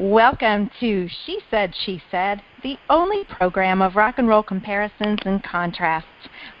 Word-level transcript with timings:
Welcome 0.00 0.70
to 0.78 1.08
She 1.26 1.40
Said, 1.50 1.74
She 1.84 2.00
Said, 2.08 2.40
the 2.62 2.76
only 2.88 3.24
program 3.24 3.82
of 3.82 3.96
rock 3.96 4.14
and 4.18 4.28
roll 4.28 4.44
comparisons 4.44 5.18
and 5.24 5.42
contrasts. 5.42 6.06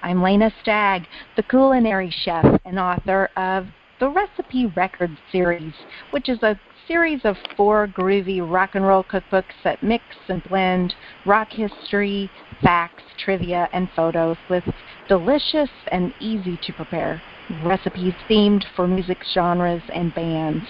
I'm 0.02 0.16
Lanea 0.16 0.50
Stagg, 0.60 1.06
the 1.36 1.44
culinary 1.44 2.10
chef 2.10 2.44
and 2.64 2.80
author 2.80 3.30
of 3.36 3.68
the 4.00 4.08
Recipe 4.08 4.66
Records 4.66 5.16
series, 5.30 5.72
which 6.10 6.28
is 6.28 6.42
a 6.42 6.58
series 6.88 7.20
of 7.22 7.36
four 7.56 7.86
groovy 7.86 8.40
rock 8.40 8.74
and 8.74 8.84
roll 8.84 9.04
cookbooks 9.04 9.54
that 9.62 9.84
mix 9.84 10.02
and 10.28 10.42
blend 10.48 10.96
rock 11.24 11.52
history, 11.52 12.28
facts, 12.60 13.04
trivia, 13.18 13.68
and 13.72 13.88
photos 13.94 14.36
with 14.50 14.64
delicious 15.06 15.70
and 15.92 16.12
easy 16.18 16.58
to 16.64 16.72
prepare 16.72 17.22
recipes 17.62 18.14
themed 18.28 18.64
for 18.74 18.88
music 18.88 19.18
genres 19.32 19.82
and 19.94 20.12
bands. 20.12 20.66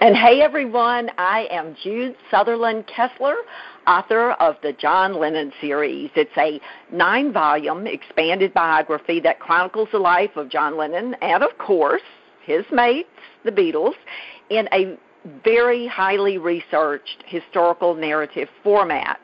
And 0.01 0.17
hey 0.17 0.41
everyone, 0.41 1.11
I 1.19 1.47
am 1.51 1.75
Jude 1.81 2.15
Sutherland 2.31 2.87
Kessler, 2.87 3.35
author 3.85 4.31
of 4.31 4.55
the 4.63 4.73
John 4.73 5.19
Lennon 5.19 5.53
series. 5.61 6.09
It's 6.15 6.35
a 6.37 6.59
nine 6.91 7.31
volume 7.31 7.85
expanded 7.85 8.51
biography 8.53 9.19
that 9.19 9.39
chronicles 9.39 9.89
the 9.91 9.99
life 9.99 10.35
of 10.35 10.49
John 10.49 10.75
Lennon 10.75 11.13
and, 11.21 11.43
of 11.43 11.55
course, 11.59 12.01
his 12.45 12.65
mates, 12.71 13.09
the 13.43 13.51
Beatles, 13.51 13.95
in 14.49 14.67
a 14.73 14.97
very 15.43 15.87
highly 15.87 16.37
researched 16.37 17.23
historical 17.25 17.95
narrative 17.95 18.49
format. 18.63 19.19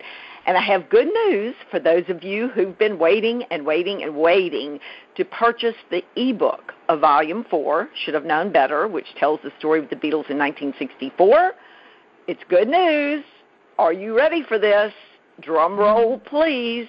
And 0.45 0.57
I 0.57 0.61
have 0.61 0.89
good 0.89 1.07
news 1.07 1.53
for 1.69 1.79
those 1.79 2.05
of 2.07 2.23
you 2.23 2.47
who've 2.47 2.77
been 2.77 2.97
waiting 2.97 3.43
and 3.51 3.65
waiting 3.65 4.01
and 4.03 4.15
waiting 4.15 4.79
to 5.15 5.25
purchase 5.25 5.75
the 5.91 6.03
ebook 6.15 6.73
of 6.87 7.01
Volume 7.01 7.45
4, 7.49 7.89
Should 7.93 8.13
Have 8.13 8.25
Known 8.25 8.51
Better, 8.51 8.87
which 8.87 9.13
tells 9.17 9.39
the 9.43 9.51
story 9.59 9.79
of 9.79 9.89
the 9.89 9.95
Beatles 9.95 10.29
in 10.29 10.37
1964. 10.37 11.51
It's 12.27 12.41
good 12.49 12.67
news. 12.67 13.23
Are 13.77 13.93
you 13.93 14.17
ready 14.17 14.43
for 14.43 14.57
this? 14.57 14.93
Drum 15.41 15.77
roll, 15.77 16.19
please. 16.19 16.87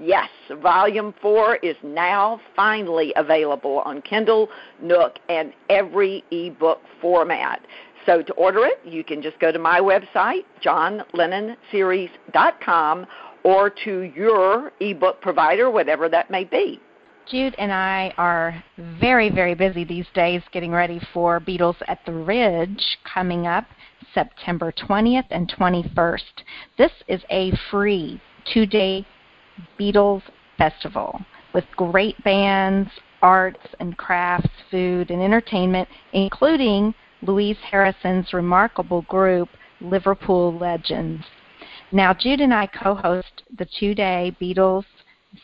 Yes, 0.00 0.28
Volume 0.60 1.14
4 1.22 1.56
is 1.56 1.76
now 1.82 2.40
finally 2.56 3.12
available 3.16 3.82
on 3.84 4.00
Kindle, 4.02 4.48
Nook, 4.82 5.18
and 5.28 5.52
every 5.70 6.24
ebook 6.32 6.80
format. 7.00 7.64
So 8.04 8.20
to 8.22 8.32
order 8.34 8.64
it, 8.64 8.80
you 8.84 9.04
can 9.04 9.22
just 9.22 9.38
go 9.38 9.52
to 9.52 9.58
my 9.58 9.80
website, 9.80 10.44
johnlennonseries.com, 10.62 13.06
or 13.44 13.70
to 13.70 14.00
your 14.00 14.72
ebook 14.80 15.20
provider, 15.20 15.70
whatever 15.70 16.08
that 16.08 16.28
may 16.30 16.44
be. 16.44 16.80
Jude 17.26 17.54
and 17.56 17.72
I 17.72 18.12
are 18.18 18.62
very, 19.00 19.30
very 19.30 19.54
busy 19.54 19.84
these 19.84 20.04
days 20.12 20.42
getting 20.52 20.72
ready 20.72 21.00
for 21.14 21.40
Beatles 21.40 21.76
at 21.88 22.04
the 22.04 22.12
Ridge 22.12 22.98
coming 23.04 23.46
up 23.46 23.64
September 24.12 24.70
20th 24.72 25.24
and 25.30 25.50
21st. 25.50 26.42
This 26.76 26.92
is 27.08 27.22
a 27.30 27.52
free 27.70 28.20
two 28.52 28.66
day 28.66 29.06
Beatles 29.78 30.22
Festival 30.58 31.20
with 31.52 31.64
great 31.76 32.22
bands, 32.24 32.90
arts 33.22 33.66
and 33.80 33.96
crafts, 33.96 34.50
food, 34.70 35.10
and 35.10 35.22
entertainment, 35.22 35.88
including 36.12 36.94
Louise 37.22 37.56
Harrison's 37.70 38.32
remarkable 38.32 39.02
group, 39.02 39.48
Liverpool 39.80 40.56
Legends. 40.58 41.24
Now, 41.92 42.12
Jude 42.12 42.40
and 42.40 42.52
I 42.52 42.66
co 42.66 42.94
host 42.94 43.42
the 43.56 43.66
two 43.78 43.94
day 43.94 44.36
Beatles 44.40 44.84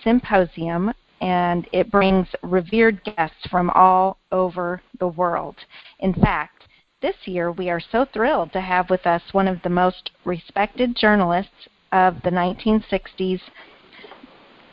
Symposium, 0.02 0.92
and 1.20 1.66
it 1.72 1.90
brings 1.90 2.26
revered 2.42 3.02
guests 3.04 3.46
from 3.50 3.70
all 3.70 4.18
over 4.32 4.82
the 4.98 5.08
world. 5.08 5.56
In 6.00 6.14
fact, 6.14 6.64
this 7.02 7.16
year 7.24 7.50
we 7.52 7.70
are 7.70 7.80
so 7.80 8.04
thrilled 8.12 8.52
to 8.52 8.60
have 8.60 8.90
with 8.90 9.06
us 9.06 9.22
one 9.32 9.48
of 9.48 9.62
the 9.62 9.70
most 9.70 10.10
respected 10.24 10.96
journalists 10.96 11.68
of 11.92 12.16
the 12.22 12.30
1960s 12.30 13.40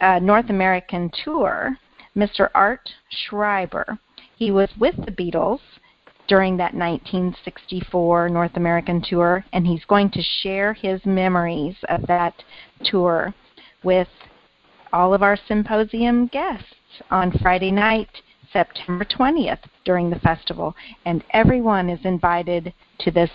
uh, 0.02 0.19
North 0.19 0.50
American 0.50 1.12
tour, 1.24 1.78
Mr. 2.16 2.50
Art 2.53 2.90
Schreiber. 3.09 3.97
He 4.35 4.52
was 4.52 4.69
with 4.80 4.96
the 5.06 5.12
Beatles 5.12 5.59
during 6.28 6.58
that 6.58 6.74
1964 6.74 8.30
North 8.30 8.56
American 8.56 9.02
tour, 9.02 9.46
and 9.53 9.66
he's 9.66 9.85
going 9.85 10.12
to 10.12 10.22
share 10.41 10.74
his 10.74 11.03
memories 11.06 11.75
of 11.90 12.06
that 12.08 12.34
tour 12.84 13.34
with 13.84 14.09
all 14.94 15.13
of 15.13 15.24
our 15.24 15.38
symposium 15.47 16.28
guests 16.28 16.66
on 17.12 17.31
Friday 17.40 17.72
night, 17.72 18.09
September 18.52 19.06
20th, 19.06 19.59
during 19.85 20.09
the 20.09 20.19
festival. 20.19 20.75
And 21.06 21.24
everyone 21.31 21.90
is 21.90 22.00
invited 22.03 22.74
to 23.00 23.12
this 23.12 23.29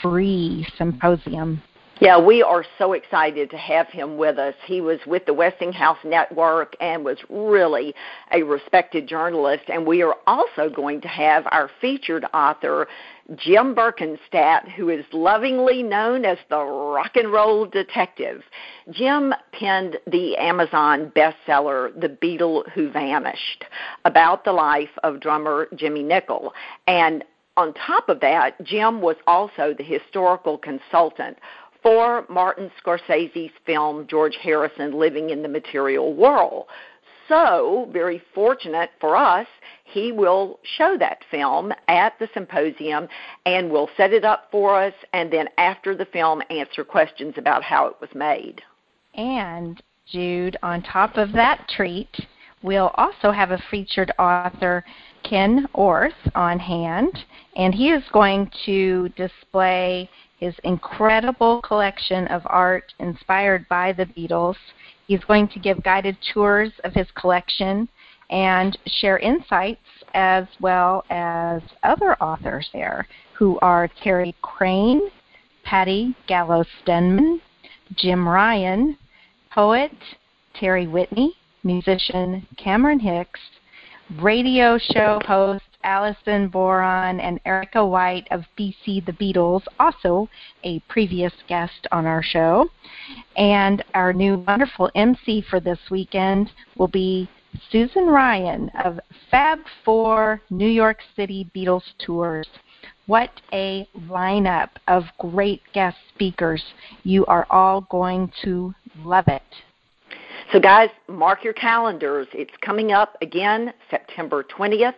free 0.00 0.66
symposium. 0.76 1.62
Yeah, 1.98 2.20
we 2.20 2.42
are 2.42 2.62
so 2.76 2.92
excited 2.92 3.48
to 3.48 3.56
have 3.56 3.88
him 3.88 4.18
with 4.18 4.38
us. 4.38 4.54
He 4.66 4.82
was 4.82 4.98
with 5.06 5.24
the 5.24 5.32
Westinghouse 5.32 5.96
Network 6.04 6.76
and 6.78 7.02
was 7.02 7.16
really 7.30 7.94
a 8.32 8.42
respected 8.42 9.08
journalist. 9.08 9.64
And 9.68 9.86
we 9.86 10.02
are 10.02 10.14
also 10.26 10.68
going 10.68 11.00
to 11.00 11.08
have 11.08 11.46
our 11.52 11.70
featured 11.80 12.26
author, 12.34 12.86
Jim 13.36 13.74
Berkenstadt, 13.74 14.70
who 14.72 14.90
is 14.90 15.06
lovingly 15.10 15.82
known 15.82 16.26
as 16.26 16.36
the 16.50 16.62
rock 16.62 17.16
and 17.16 17.32
roll 17.32 17.64
detective. 17.64 18.42
Jim 18.90 19.32
penned 19.52 19.96
the 20.06 20.36
Amazon 20.36 21.10
bestseller, 21.16 21.98
The 21.98 22.10
Beatle 22.10 22.70
Who 22.72 22.90
Vanished, 22.90 23.64
about 24.04 24.44
the 24.44 24.52
life 24.52 24.98
of 25.02 25.20
drummer 25.20 25.66
Jimmy 25.74 26.02
Nicol. 26.02 26.52
And 26.86 27.24
on 27.56 27.72
top 27.72 28.10
of 28.10 28.20
that, 28.20 28.62
Jim 28.62 29.00
was 29.00 29.16
also 29.26 29.74
the 29.76 29.82
historical 29.82 30.58
consultant 30.58 31.38
for 31.86 32.26
Martin 32.28 32.68
Scorsese's 32.84 33.52
film 33.64 34.08
George 34.08 34.36
Harrison 34.42 34.98
Living 34.98 35.30
in 35.30 35.40
the 35.40 35.48
Material 35.48 36.12
World. 36.12 36.64
So, 37.28 37.88
very 37.92 38.20
fortunate 38.34 38.90
for 39.00 39.14
us, 39.14 39.46
he 39.84 40.10
will 40.10 40.58
show 40.76 40.96
that 40.98 41.20
film 41.30 41.72
at 41.86 42.18
the 42.18 42.28
symposium 42.34 43.06
and 43.44 43.70
will 43.70 43.88
set 43.96 44.12
it 44.12 44.24
up 44.24 44.48
for 44.50 44.74
us 44.82 44.94
and 45.12 45.32
then 45.32 45.46
after 45.58 45.94
the 45.94 46.06
film 46.06 46.42
answer 46.50 46.82
questions 46.82 47.34
about 47.36 47.62
how 47.62 47.86
it 47.86 47.94
was 48.00 48.10
made. 48.16 48.62
And 49.14 49.80
Jude, 50.10 50.56
on 50.64 50.82
top 50.82 51.16
of 51.16 51.32
that 51.34 51.68
treat, 51.68 52.16
we'll 52.64 52.90
also 52.96 53.30
have 53.30 53.52
a 53.52 53.62
featured 53.70 54.10
author, 54.18 54.84
Ken 55.22 55.68
Orth, 55.72 56.14
on 56.34 56.58
hand, 56.58 57.16
and 57.54 57.72
he 57.72 57.90
is 57.90 58.02
going 58.12 58.50
to 58.64 59.08
display 59.10 60.10
his 60.38 60.54
incredible 60.64 61.62
collection 61.62 62.26
of 62.28 62.42
art 62.46 62.92
inspired 62.98 63.66
by 63.68 63.92
the 63.92 64.06
Beatles. 64.06 64.56
He's 65.06 65.24
going 65.24 65.48
to 65.48 65.58
give 65.58 65.82
guided 65.82 66.16
tours 66.32 66.72
of 66.84 66.92
his 66.92 67.06
collection 67.14 67.88
and 68.30 68.76
share 68.86 69.18
insights 69.18 69.80
as 70.14 70.46
well 70.60 71.04
as 71.10 71.62
other 71.82 72.14
authors 72.22 72.68
there 72.72 73.06
who 73.34 73.58
are 73.60 73.88
Terry 74.02 74.34
Crane, 74.42 75.00
Patty 75.64 76.14
Gallo 76.26 76.64
Stenman, 76.82 77.40
Jim 77.94 78.26
Ryan, 78.28 78.98
poet 79.52 79.92
Terry 80.58 80.86
Whitney, 80.86 81.34
musician 81.62 82.46
Cameron 82.56 82.98
Hicks, 82.98 83.40
radio 84.20 84.78
show 84.78 85.20
host 85.26 85.64
Alison 85.86 86.48
Boron 86.48 87.20
and 87.20 87.40
Erica 87.46 87.84
White 87.86 88.26
of 88.32 88.42
BC 88.58 89.06
The 89.06 89.12
Beatles, 89.12 89.62
also 89.78 90.28
a 90.64 90.80
previous 90.88 91.32
guest 91.48 91.86
on 91.92 92.06
our 92.06 92.22
show. 92.22 92.68
And 93.36 93.82
our 93.94 94.12
new 94.12 94.44
wonderful 94.46 94.90
MC 94.96 95.44
for 95.48 95.60
this 95.60 95.78
weekend 95.90 96.50
will 96.76 96.88
be 96.88 97.30
Susan 97.70 98.06
Ryan 98.06 98.68
of 98.84 98.98
Fab 99.30 99.60
Four 99.84 100.42
New 100.50 100.68
York 100.68 100.98
City 101.14 101.48
Beatles 101.54 101.84
Tours. 102.04 102.48
What 103.06 103.30
a 103.52 103.88
lineup 104.08 104.70
of 104.88 105.04
great 105.18 105.62
guest 105.72 105.96
speakers. 106.12 106.62
You 107.04 107.24
are 107.26 107.46
all 107.48 107.82
going 107.82 108.32
to 108.42 108.74
love 109.04 109.28
it. 109.28 109.42
So, 110.52 110.60
guys, 110.60 110.90
mark 111.08 111.44
your 111.44 111.52
calendars. 111.52 112.26
It's 112.32 112.52
coming 112.60 112.92
up 112.92 113.16
again 113.22 113.72
September 113.90 114.44
20th 114.44 114.94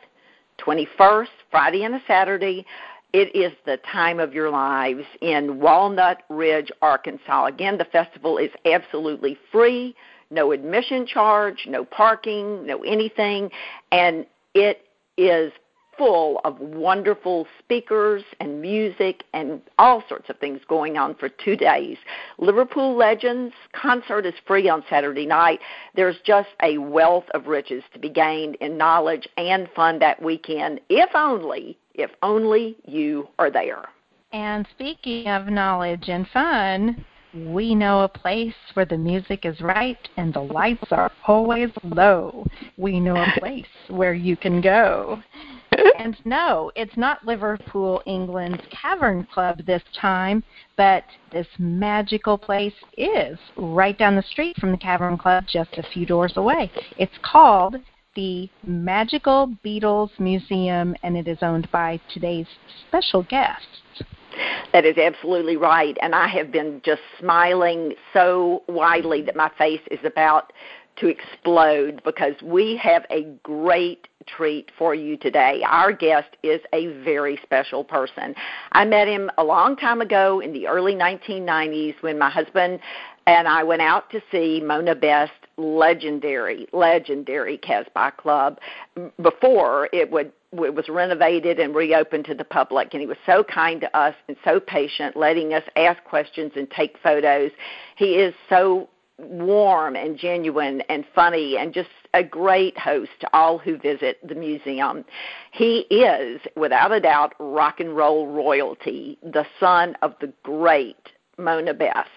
21st, 0.59 1.29
Friday 1.51 1.85
and 1.85 1.95
a 1.95 2.03
Saturday. 2.07 2.65
It 3.13 3.35
is 3.35 3.53
the 3.65 3.79
time 3.91 4.21
of 4.21 4.35
your 4.35 4.51
lives 4.51 5.05
in 5.23 5.61
Walnut 5.61 6.23
Ridge, 6.29 6.71
Arkansas. 6.83 7.47
Again, 7.47 7.79
the 7.79 7.87
festival 7.87 8.37
is 8.37 8.51
absolutely 8.67 9.39
free, 9.51 9.95
no 10.31 10.53
admission 10.53 11.07
charge, 11.07 11.67
no 11.67 11.85
parking, 11.85 12.67
no 12.67 12.83
anything, 12.83 13.51
and 13.93 14.27
it 14.55 14.83
is 15.17 15.53
full 15.99 16.41
of 16.45 16.59
wonderful 16.61 17.47
speakers 17.59 18.23
and 18.41 18.63
music 18.63 19.25
and 19.35 19.61
all 19.79 20.03
sorts 20.09 20.31
of 20.31 20.39
things 20.39 20.61
going 20.69 20.97
on 20.97 21.17
for 21.17 21.29
two 21.29 21.57
days. 21.57 21.99
Liverpool 22.39 22.97
Legends 22.97 23.53
concert 23.73 24.25
is 24.25 24.35
free 24.47 24.69
on 24.69 24.85
Saturday 24.89 25.27
night. 25.27 25.59
There's 25.95 26.17
just 26.25 26.49
a 26.63 26.79
wealth 26.79 27.27
of 27.35 27.49
riches 27.49 27.83
to 27.93 27.99
be 27.99 28.09
gained 28.09 28.55
in 28.61 28.79
knowledge 28.79 29.29
and 29.37 29.69
fun 29.75 29.99
that 29.99 30.23
weekend, 30.23 30.81
if 30.89 31.11
only, 31.15 31.77
if 31.95 32.11
only 32.23 32.77
you 32.87 33.29
are 33.39 33.51
there. 33.51 33.85
And 34.33 34.67
speaking 34.71 35.27
of 35.27 35.49
knowledge 35.49 36.09
and 36.09 36.29
fun, 36.29 37.05
we 37.35 37.75
know 37.75 38.03
a 38.03 38.09
place 38.09 38.55
where 38.75 38.87
the 38.87 38.97
music 38.97 39.45
is 39.45 39.61
right 39.61 39.99
and 40.17 40.33
the 40.33 40.41
lights 40.41 40.91
are 40.91 41.13
always 41.27 41.71
low. 41.83 42.47
We 42.77 43.01
know 43.01 43.17
a 43.17 43.33
place 43.39 43.67
where 43.89 44.15
you 44.15 44.37
can 44.37 44.61
go. 44.61 45.23
And 45.99 46.17
no, 46.25 46.71
it's 46.77 46.97
not 46.97 47.25
Liverpool, 47.25 48.03
England's 48.07 48.63
Cavern 48.71 49.27
Club 49.33 49.65
this 49.67 49.83
time, 50.01 50.43
but 50.77 51.05
this 51.33 51.47
magical 51.59 52.39
place 52.39 52.75
is 52.97 53.39
right 53.57 53.97
down 53.99 54.17
the 54.17 54.23
street 54.23 54.57
from 54.57 54.73
the 54.73 54.79
Cavern 54.79 55.19
Club, 55.19 55.45
just 55.49 55.77
a 55.79 55.83
few 55.83 56.07
doors 56.07 56.33
away. 56.37 56.71
It's 56.97 57.19
called 57.23 57.77
the 58.15 58.49
Magical 58.65 59.55
Beatles 59.65 60.11
Museum, 60.19 60.95
and 61.03 61.17
it 61.17 61.29
is 61.29 61.39
owned 61.43 61.71
by 61.71 62.01
today's 62.13 62.47
special 62.89 63.23
guests. 63.23 64.03
That 64.73 64.85
is 64.85 64.99
absolutely 64.99 65.57
right. 65.57 65.97
And 66.03 66.15
I 66.15 66.29
have 66.29 66.51
been 66.51 66.83
just 66.85 67.03
smiling 67.19 67.95
so 68.13 68.63
widely 68.69 69.23
that 69.23 69.37
my 69.37 69.51
face 69.57 69.81
is 69.91 70.01
about 70.05 70.53
to 70.97 71.07
explode 71.07 72.03
because 72.05 72.35
we 72.43 72.77
have 72.77 73.05
a 73.11 73.23
great 73.43 74.09
treat 74.37 74.71
for 74.79 74.95
you 74.95 75.17
today. 75.17 75.63
Our 75.67 75.93
guest 75.93 76.37
is 76.43 76.61
a 76.73 76.89
very 77.03 77.39
special 77.43 77.85
person. 77.85 78.35
I 78.73 78.85
met 78.85 79.09
him 79.09 79.31
a 79.39 79.45
long 79.45 79.77
time 79.77 80.01
ago 80.01 80.41
in 80.41 80.53
the 80.53 80.67
early 80.67 80.95
1990s 80.95 81.95
when 82.03 82.19
my 82.19 82.31
husband 82.31 82.81
and 83.27 83.47
I 83.47 83.63
went 83.63 83.83
out 83.83 84.11
to 84.11 84.23
see 84.33 84.61
Mona 84.65 84.95
Best 84.95 85.33
legendary, 85.59 86.67
legendary 86.73 87.59
Casbah 87.59 88.13
Club 88.17 88.59
before 89.21 89.89
it 89.93 90.11
would 90.11 90.33
it 90.53 90.75
was 90.75 90.89
renovated 90.89 91.59
and 91.61 91.75
reopened 91.75 92.25
to 92.25 92.35
the 92.35 92.45
public 92.45 92.89
and 92.93 93.03
he 93.03 93.07
was 93.07 93.19
so 93.27 93.45
kind 93.45 93.83
to 93.83 93.97
us 93.97 94.15
and 94.29 94.37
so 94.45 94.59
patient 94.59 95.15
letting 95.15 95.53
us 95.53 95.63
ask 95.77 96.03
questions 96.05 96.53
and 96.57 96.71
take 96.71 96.97
photos 97.03 97.51
he 97.97 98.15
is 98.15 98.33
so 98.49 98.89
warm 99.19 99.95
and 99.95 100.17
genuine 100.17 100.81
and 100.89 101.05
funny 101.15 101.59
and 101.59 101.75
just 101.75 101.91
a 102.15 102.23
great 102.23 102.77
host 102.79 103.11
to 103.21 103.29
all 103.33 103.59
who 103.59 103.79
visit 103.79 104.19
the 104.27 104.35
museum. 104.35 105.05
He 105.53 105.81
is, 105.91 106.41
without 106.57 106.93
a 106.93 107.01
doubt, 107.01 107.35
rock 107.39 107.81
and 107.81 107.97
roll 107.97 108.27
royalty, 108.27 109.19
the 109.23 109.47
son 109.61 109.97
of 110.03 110.15
the 110.21 110.33
great 110.43 110.97
Mona 111.39 111.73
Best, 111.73 112.09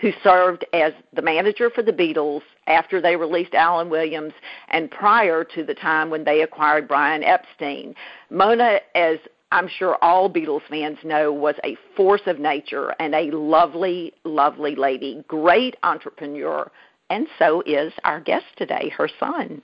who 0.00 0.12
served 0.22 0.64
as 0.72 0.92
the 1.14 1.22
manager 1.22 1.70
for 1.70 1.82
the 1.82 1.92
Beatles 1.92 2.42
after 2.66 3.00
they 3.00 3.16
released 3.16 3.54
Alan 3.54 3.88
Williams 3.88 4.34
and 4.68 4.90
prior 4.90 5.44
to 5.44 5.64
the 5.64 5.74
time 5.74 6.10
when 6.10 6.24
they 6.24 6.42
acquired 6.42 6.86
Brian 6.86 7.24
Epstein. 7.24 7.94
Mona, 8.30 8.80
as 8.94 9.18
I'm 9.52 9.68
sure 9.68 9.96
all 10.02 10.28
Beatles 10.28 10.62
fans 10.68 10.98
know, 11.04 11.32
was 11.32 11.54
a 11.64 11.76
force 11.96 12.22
of 12.26 12.38
nature 12.38 12.94
and 12.98 13.14
a 13.14 13.30
lovely, 13.30 14.12
lovely 14.24 14.74
lady, 14.74 15.24
great 15.28 15.76
entrepreneur, 15.82 16.70
and 17.10 17.26
so 17.38 17.62
is 17.66 17.92
our 18.04 18.20
guest 18.20 18.46
today, 18.56 18.92
her 18.96 19.08
son. 19.20 19.62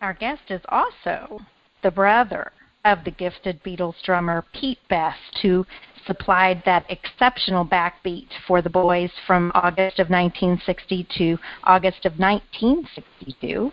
Our 0.00 0.14
guest 0.14 0.42
is 0.50 0.60
also 0.68 1.40
the 1.82 1.90
brother 1.90 2.52
of 2.84 3.04
the 3.04 3.10
gifted 3.10 3.62
Beatles 3.62 3.94
drummer 4.04 4.44
Pete 4.52 4.80
Best, 4.88 5.38
who 5.40 5.64
supplied 6.06 6.62
that 6.64 6.84
exceptional 6.88 7.64
backbeat 7.64 8.26
for 8.46 8.60
the 8.60 8.70
boys 8.70 9.10
from 9.26 9.52
August 9.54 10.00
of 10.00 10.10
1960 10.10 11.06
to 11.16 11.38
August 11.64 12.04
of 12.04 12.18
1962. 12.18 13.72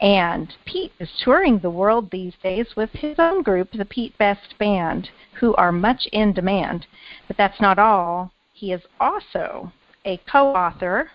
And 0.00 0.52
Pete 0.64 0.92
is 0.98 1.08
touring 1.22 1.58
the 1.58 1.70
world 1.70 2.10
these 2.10 2.34
days 2.42 2.66
with 2.76 2.90
his 2.90 3.16
own 3.18 3.42
group, 3.42 3.68
the 3.72 3.84
Pete 3.84 4.16
Best 4.18 4.58
Band, 4.58 5.10
who 5.38 5.54
are 5.54 5.72
much 5.72 6.08
in 6.12 6.32
demand. 6.32 6.86
But 7.28 7.36
that's 7.36 7.60
not 7.60 7.78
all. 7.78 8.32
He 8.52 8.72
is 8.72 8.82
also 8.98 9.72
a 10.04 10.18
co 10.30 10.48
author, 10.54 11.10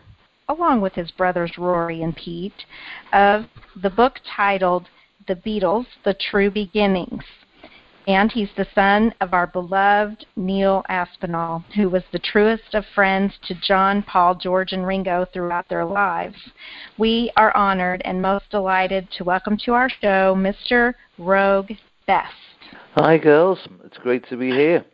along 0.50 0.82
with 0.82 0.94
his 0.94 1.12
brothers 1.12 1.58
Rory 1.58 2.02
and 2.02 2.16
Pete, 2.16 2.66
of 3.14 3.46
the 3.82 3.90
book 3.90 4.20
titled 4.36 4.88
The 5.28 5.36
Beatles 5.36 5.88
The 6.04 6.14
True 6.14 6.52
Beginnings 6.52 7.24
and 8.08 8.32
he's 8.32 8.50
the 8.56 8.68
son 8.76 9.14
of 9.22 9.34
our 9.34 9.48
beloved 9.48 10.26
Neil 10.36 10.84
Aspinall, 10.90 11.64
who 11.76 11.90
was 11.90 12.04
the 12.12 12.20
truest 12.20 12.74
of 12.74 12.86
friends 12.94 13.34
to 13.48 13.56
John, 13.56 14.04
Paul, 14.04 14.36
George, 14.36 14.74
and 14.74 14.86
Ringo 14.86 15.26
throughout 15.34 15.68
their 15.70 15.86
lives. 15.86 16.36
We 16.98 17.32
are 17.36 17.56
honored 17.56 18.02
and 18.06 18.22
most 18.22 18.50
delighted 18.52 19.08
to 19.18 19.24
welcome 19.24 19.58
to 19.66 19.74
our 19.74 19.90
show 19.90 20.36
Mr. 20.36 20.94
Roag 21.18 21.78
Best. 22.06 22.34
Hi, 22.94 23.18
girls. 23.18 23.60
It's 23.84 23.98
great 23.98 24.28
to 24.30 24.38
be 24.38 24.52
here. 24.52 24.86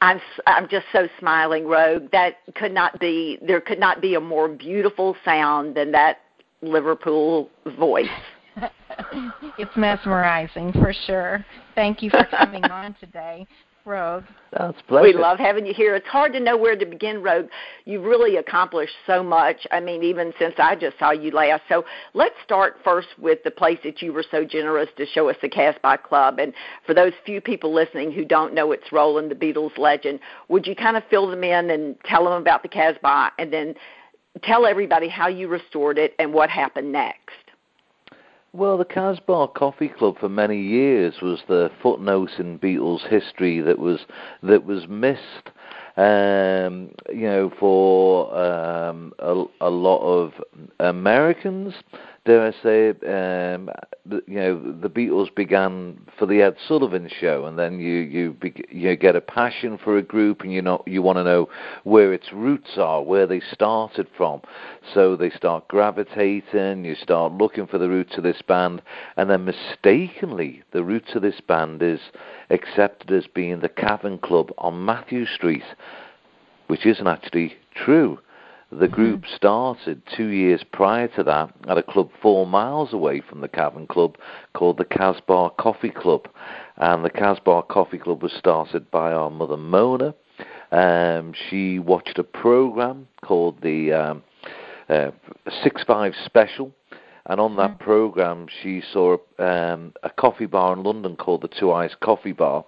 I'm 0.00 0.20
I'm 0.46 0.68
just 0.68 0.86
so 0.92 1.08
smiling, 1.18 1.64
Roag. 1.64 2.10
That 2.12 2.36
could 2.54 2.72
not 2.72 2.98
be 3.00 3.38
there 3.46 3.60
could 3.60 3.80
not 3.80 4.00
be 4.00 4.14
a 4.14 4.20
more 4.20 4.48
beautiful 4.48 5.16
sound 5.24 5.74
than 5.74 5.90
that 5.92 6.20
Liverpool 6.62 7.50
voice. 7.78 8.06
it's 9.58 9.76
mesmerizing 9.76 10.72
for 10.72 10.92
sure. 11.06 11.44
Thank 11.74 12.02
you 12.02 12.10
for 12.10 12.24
coming 12.30 12.64
on 12.64 12.94
today. 13.00 13.46
Roag. 13.88 14.24
That's 14.52 14.80
pleasure. 14.82 15.02
We 15.02 15.12
love 15.14 15.38
having 15.38 15.66
you 15.66 15.74
here. 15.74 15.94
It's 15.94 16.06
hard 16.06 16.32
to 16.34 16.40
know 16.40 16.56
where 16.56 16.76
to 16.76 16.86
begin, 16.86 17.22
Roag. 17.22 17.48
You've 17.84 18.04
really 18.04 18.36
accomplished 18.36 18.94
so 19.06 19.22
much. 19.22 19.66
I 19.70 19.80
mean, 19.80 20.02
even 20.02 20.32
since 20.38 20.54
I 20.58 20.76
just 20.76 20.98
saw 20.98 21.10
you 21.10 21.30
last. 21.30 21.62
So 21.68 21.84
let's 22.14 22.34
start 22.44 22.76
first 22.84 23.08
with 23.18 23.38
the 23.44 23.50
place 23.50 23.78
that 23.84 24.00
you 24.00 24.12
were 24.12 24.24
so 24.30 24.44
generous 24.44 24.88
to 24.96 25.06
show 25.06 25.28
us 25.28 25.36
the 25.42 25.48
Casbah 25.48 25.98
Club. 25.98 26.38
And 26.38 26.52
for 26.86 26.94
those 26.94 27.12
few 27.26 27.40
people 27.40 27.74
listening 27.74 28.12
who 28.12 28.24
don't 28.24 28.54
know 28.54 28.72
its 28.72 28.92
role 28.92 29.18
in 29.18 29.28
the 29.28 29.34
Beatles 29.34 29.76
legend, 29.76 30.20
would 30.48 30.66
you 30.66 30.76
kind 30.76 30.96
of 30.96 31.02
fill 31.10 31.28
them 31.28 31.42
in 31.42 31.70
and 31.70 31.96
tell 32.04 32.24
them 32.24 32.34
about 32.34 32.62
the 32.62 32.68
Casbah 32.68 33.32
and 33.38 33.52
then 33.52 33.74
tell 34.42 34.66
everybody 34.66 35.08
how 35.08 35.28
you 35.28 35.48
restored 35.48 35.98
it 35.98 36.14
and 36.18 36.32
what 36.32 36.50
happened 36.50 36.92
next? 36.92 37.34
Well, 38.54 38.78
the 38.78 38.84
Casbah 38.86 39.48
Coffee 39.48 39.88
Club 39.88 40.18
for 40.18 40.30
many 40.30 40.58
years 40.58 41.20
was 41.20 41.40
the 41.48 41.70
footnote 41.82 42.30
in 42.38 42.58
Beatles 42.58 43.06
history 43.06 43.60
that 43.60 43.78
was 43.78 44.06
that 44.42 44.64
was 44.64 44.88
missed. 44.88 45.50
Um, 45.98 46.92
you 47.12 47.26
know, 47.28 47.52
for 47.58 48.34
um, 48.34 49.12
a, 49.18 49.44
a 49.60 49.68
lot 49.68 49.98
of 49.98 50.32
Americans, 50.78 51.74
dare 52.28 52.46
I 52.46 52.62
say, 52.62 52.90
um, 52.90 53.70
you 54.26 54.34
know, 54.34 54.72
the 54.82 54.90
Beatles 54.90 55.34
began 55.34 55.98
for 56.18 56.26
the 56.26 56.42
Ed 56.42 56.56
Sullivan 56.66 57.10
Show, 57.20 57.46
and 57.46 57.58
then 57.58 57.80
you 57.80 58.00
you 58.00 58.36
you 58.70 58.96
get 58.96 59.16
a 59.16 59.22
passion 59.22 59.78
for 59.82 59.96
a 59.96 60.02
group, 60.02 60.42
and 60.42 60.52
you 60.52 60.60
know 60.60 60.82
you 60.86 61.00
want 61.00 61.16
to 61.16 61.24
know 61.24 61.48
where 61.84 62.12
its 62.12 62.30
roots 62.30 62.76
are, 62.76 63.02
where 63.02 63.26
they 63.26 63.40
started 63.40 64.08
from. 64.14 64.42
So 64.92 65.16
they 65.16 65.30
start 65.30 65.68
gravitating. 65.68 66.84
You 66.84 66.96
start 66.96 67.32
looking 67.32 67.66
for 67.66 67.78
the 67.78 67.88
roots 67.88 68.18
of 68.18 68.24
this 68.24 68.42
band, 68.46 68.82
and 69.16 69.30
then 69.30 69.46
mistakenly, 69.46 70.62
the 70.72 70.84
roots 70.84 71.14
of 71.14 71.22
this 71.22 71.40
band 71.40 71.82
is 71.82 72.00
accepted 72.50 73.10
as 73.10 73.26
being 73.26 73.60
the 73.60 73.70
Cavern 73.70 74.18
Club 74.18 74.52
on 74.58 74.84
Mathew 74.84 75.24
Street, 75.24 75.64
which 76.66 76.84
isn't 76.84 77.06
actually 77.06 77.56
true. 77.74 78.18
The 78.70 78.88
group 78.88 79.24
started 79.34 80.02
two 80.14 80.26
years 80.26 80.62
prior 80.62 81.08
to 81.08 81.22
that 81.22 81.54
at 81.66 81.78
a 81.78 81.82
club 81.82 82.10
four 82.20 82.46
miles 82.46 82.92
away 82.92 83.22
from 83.22 83.40
the 83.40 83.48
Cavern 83.48 83.86
Club 83.86 84.18
called 84.52 84.76
the 84.76 84.84
Casbah 84.84 85.50
Coffee 85.58 85.88
Club. 85.88 86.28
And 86.76 87.02
the 87.02 87.10
Casbah 87.10 87.62
Coffee 87.62 87.96
Club 87.96 88.22
was 88.22 88.32
started 88.32 88.90
by 88.90 89.12
our 89.12 89.30
mother 89.30 89.56
Mona. 89.56 90.14
Um, 90.70 91.32
she 91.48 91.78
watched 91.78 92.18
a 92.18 92.24
program 92.24 93.08
called 93.22 93.62
the 93.62 93.92
um, 93.92 94.22
uh, 94.90 95.12
Six 95.62 95.82
Five 95.84 96.12
Special, 96.26 96.70
and 97.24 97.40
on 97.40 97.56
that 97.56 97.70
mm-hmm. 97.70 97.84
program 97.84 98.46
she 98.62 98.82
saw 98.92 99.16
um, 99.38 99.94
a 100.02 100.10
coffee 100.10 100.46
bar 100.46 100.74
in 100.74 100.82
London 100.82 101.16
called 101.16 101.40
the 101.40 101.48
Two 101.48 101.72
I's 101.72 101.94
Coffee 102.02 102.32
Bar, 102.32 102.66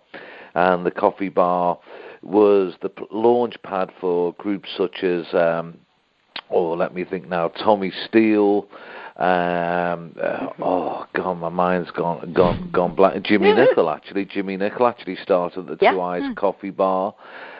and 0.54 0.86
the 0.86 0.90
coffee 0.90 1.28
bar 1.28 1.78
was 2.22 2.74
the 2.80 2.90
launch 3.10 3.56
pad 3.62 3.90
for 4.00 4.32
groups 4.34 4.70
such 4.76 5.02
as 5.02 5.26
um, 5.34 5.76
oh, 6.50 6.72
let 6.72 6.94
me 6.94 7.04
think 7.04 7.28
now, 7.28 7.48
Tommy 7.48 7.92
Steele. 8.06 8.66
Um, 9.16 10.16
uh, 10.22 10.46
oh 10.60 11.06
God, 11.14 11.34
my 11.34 11.50
mind's 11.50 11.90
gone 11.90 12.32
gone 12.32 12.70
gone 12.72 12.94
blank. 12.94 13.24
Jimmy 13.26 13.52
Nicol 13.52 13.90
actually, 13.90 14.24
Jimmy 14.24 14.56
Nicol 14.56 14.86
actually 14.86 15.16
started 15.16 15.66
the 15.66 15.76
yeah. 15.80 15.92
Two 15.92 16.00
I's 16.00 16.22
mm. 16.22 16.36
Coffee 16.36 16.70
Bar. 16.70 17.14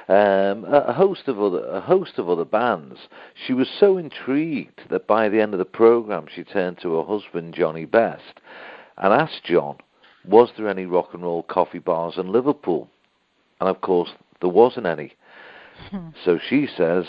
Um, 0.09 0.65
a 0.65 0.93
host 0.93 1.29
of 1.29 1.41
other 1.41 1.65
a 1.67 1.81
host 1.81 2.19
of 2.19 2.31
other 2.31 2.47
bands. 2.47 2.99
She 3.47 3.53
was 3.53 3.69
so 3.79 3.99
intrigued 3.99 4.81
that 4.91 5.07
by 5.07 5.29
the 5.29 5.41
end 5.41 5.53
of 5.53 5.59
the 5.59 5.65
program, 5.67 6.27
she 6.35 6.45
turned 6.45 6.79
to 6.81 6.97
her 6.97 7.05
husband 7.05 7.55
Johnny 7.55 7.85
Best 7.85 8.41
and 8.97 9.13
asked 9.13 9.45
John, 9.45 9.77
was 10.25 10.51
there 10.57 10.69
any 10.69 10.85
rock 10.85 11.11
and 11.15 11.23
roll 11.23 11.43
coffee 11.43 11.79
bars 11.79 12.15
in 12.17 12.33
Liverpool? 12.33 12.89
And 13.61 13.69
of 13.69 13.81
course, 13.81 14.11
there 14.41 14.51
wasn't 14.51 14.87
any. 14.87 15.13
so 16.25 16.39
she 16.49 16.67
says, 16.77 17.05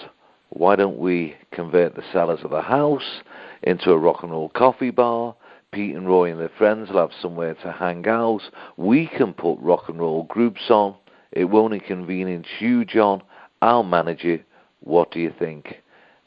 why 0.51 0.75
don't 0.75 0.97
we 0.97 1.35
convert 1.51 1.95
the 1.95 2.03
cellars 2.11 2.41
of 2.43 2.51
the 2.51 2.61
house 2.61 3.21
into 3.63 3.91
a 3.91 3.97
rock 3.97 4.23
and 4.23 4.31
roll 4.31 4.49
coffee 4.49 4.91
bar? 4.91 5.35
Pete 5.71 5.95
and 5.95 6.05
Roy 6.05 6.29
and 6.29 6.39
their 6.39 6.51
friends 6.57 6.89
will 6.89 6.99
have 6.99 7.11
somewhere 7.21 7.53
to 7.55 7.71
hang 7.71 8.05
out. 8.05 8.41
We 8.75 9.07
can 9.07 9.33
put 9.33 9.57
rock 9.59 9.87
and 9.87 9.99
roll 9.99 10.23
groups 10.23 10.69
on. 10.69 10.95
It 11.31 11.45
won't 11.45 11.73
inconvenience 11.73 12.47
you, 12.59 12.83
John. 12.83 13.23
I'll 13.61 13.83
manage 13.83 14.25
it. 14.25 14.43
What 14.81 15.11
do 15.11 15.21
you 15.21 15.33
think? 15.39 15.75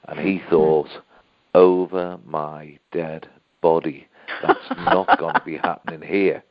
And 0.09 0.19
he 0.19 0.41
thought, 0.51 0.89
over 1.55 2.19
my 2.25 2.79
dead 2.93 3.29
body. 3.61 4.09
That's 4.43 4.59
not 4.71 5.07
going 5.19 5.35
to 5.35 5.43
be 5.45 5.59
happening 5.59 6.01
here. 6.01 6.43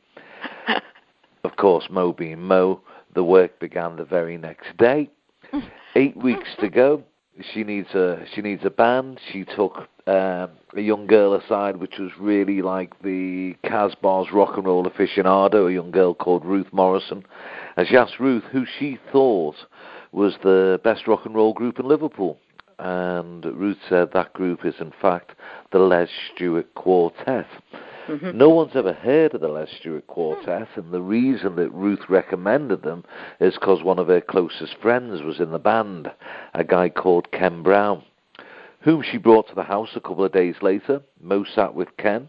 Of 1.42 1.56
course, 1.56 1.88
Mo 1.90 2.12
being 2.12 2.40
Mo, 2.40 2.80
the 3.14 3.24
work 3.24 3.58
began 3.58 3.96
the 3.96 4.04
very 4.04 4.38
next 4.38 4.76
day. 4.76 5.10
Eight 5.96 6.16
weeks 6.16 6.48
to 6.60 6.68
go. 6.68 7.02
She 7.52 7.64
needs 7.64 7.88
a 7.94 8.24
she 8.32 8.42
needs 8.42 8.64
a 8.64 8.70
band. 8.70 9.18
She 9.32 9.44
took 9.44 9.88
um, 10.06 10.50
a 10.76 10.80
young 10.80 11.06
girl 11.08 11.34
aside, 11.34 11.78
which 11.78 11.98
was 11.98 12.12
really 12.18 12.62
like 12.62 13.00
the 13.02 13.56
Casbah's 13.64 14.32
rock 14.32 14.56
and 14.56 14.66
roll 14.66 14.84
aficionado, 14.84 15.68
a 15.68 15.72
young 15.72 15.90
girl 15.90 16.14
called 16.14 16.44
Ruth 16.44 16.72
Morrison, 16.72 17.24
and 17.76 17.88
she 17.88 17.96
asked 17.96 18.20
Ruth 18.20 18.44
who 18.52 18.64
she 18.78 18.98
thought 19.10 19.56
was 20.12 20.34
the 20.44 20.80
best 20.84 21.08
rock 21.08 21.26
and 21.26 21.34
roll 21.34 21.52
group 21.52 21.80
in 21.80 21.88
Liverpool. 21.88 22.38
And 22.78 23.44
Ruth 23.44 23.78
said 23.88 24.12
that 24.12 24.32
group 24.32 24.64
is 24.64 24.74
in 24.78 24.92
fact 25.02 25.32
the 25.72 25.78
Les 25.78 26.08
Stewart 26.34 26.72
Quartet. 26.74 27.46
Mm-hmm. 28.08 28.36
No 28.36 28.50
one's 28.50 28.76
ever 28.76 28.92
heard 28.92 29.34
of 29.34 29.40
the 29.40 29.48
Les 29.48 29.68
Stewart 29.80 30.06
Quartet, 30.06 30.68
and 30.76 30.92
the 30.92 31.00
reason 31.00 31.56
that 31.56 31.72
Ruth 31.72 32.10
recommended 32.10 32.82
them 32.82 33.04
is 33.40 33.54
because 33.54 33.82
one 33.82 33.98
of 33.98 34.08
her 34.08 34.20
closest 34.20 34.76
friends 34.82 35.22
was 35.22 35.40
in 35.40 35.50
the 35.50 35.58
band, 35.58 36.10
a 36.52 36.64
guy 36.64 36.90
called 36.90 37.32
Ken 37.32 37.62
Brown, 37.62 38.02
whom 38.80 39.02
she 39.02 39.16
brought 39.16 39.48
to 39.48 39.54
the 39.54 39.62
house 39.62 39.90
a 39.94 40.00
couple 40.00 40.24
of 40.24 40.32
days 40.32 40.56
later. 40.60 41.00
Mo 41.18 41.44
sat 41.54 41.74
with 41.74 41.96
Ken, 41.96 42.28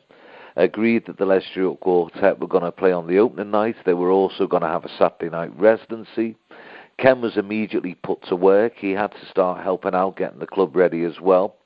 agreed 0.56 1.08
that 1.08 1.18
the 1.18 1.26
Les 1.26 1.44
Stewart 1.52 1.82
Quartet 1.82 2.40
were 2.40 2.48
going 2.48 2.64
to 2.64 2.72
play 2.72 2.94
on 2.94 3.08
the 3.08 3.20
opening 3.20 3.52
night. 3.52 3.76
They 3.86 3.94
were 3.94 4.12
also 4.12 4.48
going 4.48 4.64
to 4.64 4.70
have 4.70 4.86
a 4.86 4.98
Saturday 4.98 5.30
night 5.30 5.52
residency. 5.60 6.38
Ken 6.98 7.20
was 7.20 7.36
immediately 7.36 7.96
put 7.96 8.24
to 8.30 8.38
work. 8.38 8.76
He 8.78 8.92
had 8.92 9.12
to 9.12 9.30
start 9.30 9.62
helping 9.62 9.94
out, 9.94 10.16
getting 10.16 10.40
the 10.40 10.48
club 10.48 10.74
ready 10.76 11.04
as 11.04 11.20
well. 11.20 11.58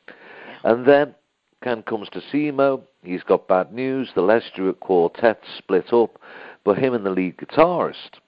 And 0.63 0.87
then 0.87 1.13
Ken 1.61 1.83
comes 1.83 2.07
to 2.09 2.21
see 2.31 2.51
Mo. 2.51 2.83
He's 3.03 3.23
got 3.23 3.49
bad 3.49 3.73
news. 3.73 4.11
The 4.15 4.21
Les 4.21 4.43
Stewart 4.45 4.79
Quartet 4.79 5.41
split 5.57 5.91
up, 5.91 6.17
but 6.63 6.77
him 6.77 6.93
and 6.93 7.05
the 7.05 7.09
lead 7.09 7.37
guitarist 7.37 8.19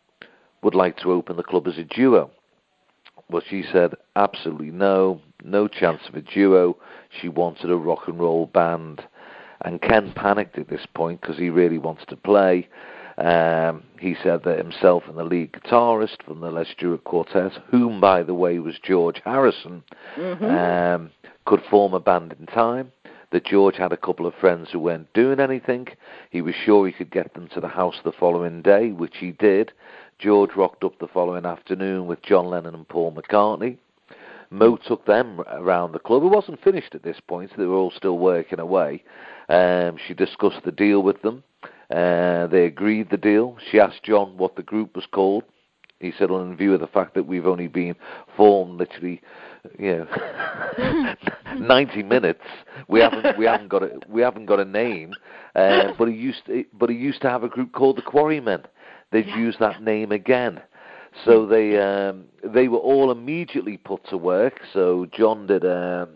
would 0.62 0.76
like 0.76 0.98
to 0.98 1.14
open 1.14 1.38
the 1.38 1.44
club 1.44 1.66
as 1.68 1.78
a 1.78 1.86
duo. 1.86 2.30
But 3.30 3.44
she 3.50 3.64
said 3.72 3.94
absolutely 4.18 4.72
no, 4.72 5.22
no 5.46 5.70
chance 5.70 6.02
of 6.10 6.16
a 6.16 6.22
duo. 6.22 6.76
She 7.22 7.30
wanted 7.30 7.72
a 7.72 7.78
rock 7.78 8.08
and 8.08 8.20
roll 8.20 8.48
band. 8.48 9.02
And 9.64 9.82
Ken 9.82 10.12
panicked 10.14 10.58
at 10.58 10.68
this 10.68 10.86
point 10.94 11.22
because 11.22 11.38
he 11.38 11.50
really 11.50 11.78
wanted 11.78 12.10
to 12.10 12.18
play. 12.18 12.68
Um, 13.18 13.84
he 13.98 14.16
said 14.22 14.44
that 14.44 14.58
himself 14.58 15.04
and 15.08 15.18
the 15.18 15.24
lead 15.24 15.54
guitarist 15.54 16.24
from 16.26 16.42
the 16.42 16.52
Les 16.52 16.68
Stewart 16.70 17.04
Quartet, 17.06 17.54
whom 17.70 18.02
by 18.02 18.24
the 18.24 18.34
way 18.34 18.60
was 18.60 18.76
George 18.84 19.22
Harrison, 19.24 19.84
mm-hmm. 20.18 20.44
um, 20.44 21.12
could 21.46 21.62
form 21.70 21.94
a 21.94 22.00
band 22.00 22.36
in 22.38 22.46
time 22.48 22.92
that 23.32 23.46
George 23.46 23.78
had 23.78 23.92
a 23.92 23.98
couple 23.98 24.26
of 24.26 24.34
friends 24.36 24.70
who 24.72 24.80
weren't 24.80 25.12
doing 25.14 25.40
anything. 25.40 25.88
He 26.30 26.42
was 26.42 26.56
sure 26.56 26.86
he 26.86 26.94
could 26.94 27.12
get 27.12 27.34
them 27.34 27.48
to 27.54 27.62
the 27.62 27.68
house 27.68 28.00
the 28.04 28.12
following 28.12 28.62
day, 28.62 28.92
which 28.92 29.18
he 29.18 29.32
did. 29.32 29.72
George 30.20 30.52
rocked 30.56 30.84
up 30.84 31.00
the 31.00 31.08
following 31.08 31.46
afternoon 31.46 32.06
with 32.06 32.22
John 32.22 32.46
Lennon 32.46 32.76
and 32.76 32.88
Paul 32.88 33.14
McCartney. 33.14 33.78
Mo 34.52 34.78
took 34.86 35.06
them 35.06 35.40
around 35.48 35.94
the 35.94 36.00
club. 36.00 36.24
It 36.24 36.28
wasn't 36.28 36.62
finished 36.62 36.94
at 36.94 37.04
this 37.04 37.20
point, 37.26 37.52
so 37.52 37.56
they 37.58 37.66
were 37.66 37.78
all 37.78 37.92
still 37.92 38.18
working 38.18 38.60
away. 38.60 39.04
Um, 39.48 39.98
she 40.06 40.14
discussed 40.14 40.64
the 40.66 40.74
deal 40.74 41.02
with 41.02 41.22
them. 41.22 41.44
Uh, 41.90 42.48
they 42.48 42.66
agreed 42.66 43.10
the 43.10 43.18
deal. 43.18 43.58
She 43.70 43.80
asked 43.80 44.04
John 44.04 44.38
what 44.38 44.56
the 44.58 44.64
group 44.64 44.96
was 44.96 45.06
called. 45.12 45.44
He 46.00 46.12
said, 46.18 46.32
well, 46.32 46.42
in 46.42 46.58
view 46.58 46.74
of 46.74 46.80
the 46.82 46.88
fact 46.88 47.14
that 47.14 47.28
we've 47.28 47.48
only 47.48 47.68
been 47.68 47.96
formed 48.36 48.80
literally 48.80 49.22
you 49.78 50.08
know, 50.78 51.16
90 51.58 52.04
minutes. 52.04 52.42
We 52.88 53.00
haven't 53.00 53.38
we 53.38 53.46
haven't 53.46 53.70
got 53.70 53.84
a 53.84 54.00
we 54.08 54.22
haven't 54.22 54.46
got 54.46 54.60
a 54.60 54.66
name. 54.66 55.14
Uh, 55.56 55.94
but 55.98 56.08
he 56.08 56.14
used 56.14 56.46
to, 56.48 56.66
but 56.74 56.90
he 56.90 56.96
used 56.96 57.22
to 57.22 57.30
have 57.30 57.44
a 57.44 57.50
group 57.50 57.72
called 57.74 57.98
the 57.98 58.02
Quarrymen. 58.02 58.64
They've 59.12 59.28
yeah. 59.28 59.38
used 59.38 59.60
that 59.60 59.84
name 59.84 60.12
again. 60.12 60.62
So 61.26 61.46
they 61.46 61.78
um, 61.78 62.26
they 62.44 62.68
were 62.68 62.78
all 62.78 63.12
immediately 63.12 63.78
put 63.78 64.06
to 64.10 64.18
work. 64.18 64.62
So 64.74 65.08
John 65.12 65.48
did 65.48 65.66
um, 65.66 66.10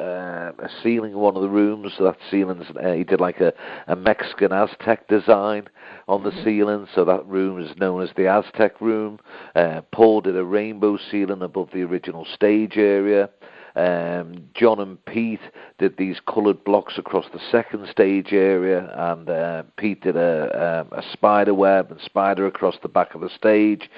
uh, 0.00 0.52
a 0.58 0.68
ceiling 0.82 1.12
in 1.12 1.18
one 1.18 1.36
of 1.36 1.42
the 1.42 1.48
rooms. 1.48 1.92
So 1.96 2.04
that 2.04 2.16
ceiling's 2.30 2.66
uh, 2.82 2.92
he 2.92 3.04
did 3.04 3.20
like 3.20 3.40
a, 3.40 3.52
a 3.86 3.96
Mexican 3.96 4.52
Aztec 4.52 5.08
design 5.08 5.68
on 6.08 6.22
the 6.22 6.30
mm-hmm. 6.30 6.44
ceiling. 6.44 6.86
So 6.94 7.04
that 7.04 7.26
room 7.26 7.60
is 7.60 7.76
known 7.76 8.02
as 8.02 8.10
the 8.16 8.26
Aztec 8.26 8.80
room. 8.80 9.18
Uh, 9.54 9.82
Paul 9.92 10.22
did 10.22 10.36
a 10.36 10.44
rainbow 10.44 10.98
ceiling 11.10 11.42
above 11.42 11.70
the 11.72 11.82
original 11.82 12.24
stage 12.24 12.76
area. 12.76 13.30
Um, 13.76 14.48
John 14.54 14.80
and 14.80 15.04
Pete 15.04 15.40
did 15.78 15.96
these 15.96 16.20
coloured 16.26 16.64
blocks 16.64 16.98
across 16.98 17.26
the 17.32 17.40
second 17.50 17.88
stage 17.88 18.32
area, 18.32 18.92
and 18.94 19.28
uh, 19.28 19.62
Pete 19.76 20.02
did 20.02 20.16
a, 20.16 20.86
um, 20.90 20.98
a 20.98 21.02
spider 21.12 21.54
web 21.54 21.90
and 21.90 22.00
spider 22.00 22.46
across 22.46 22.76
the 22.82 22.88
back 22.88 23.14
of 23.14 23.20
the 23.20 23.30
stage. 23.30 23.88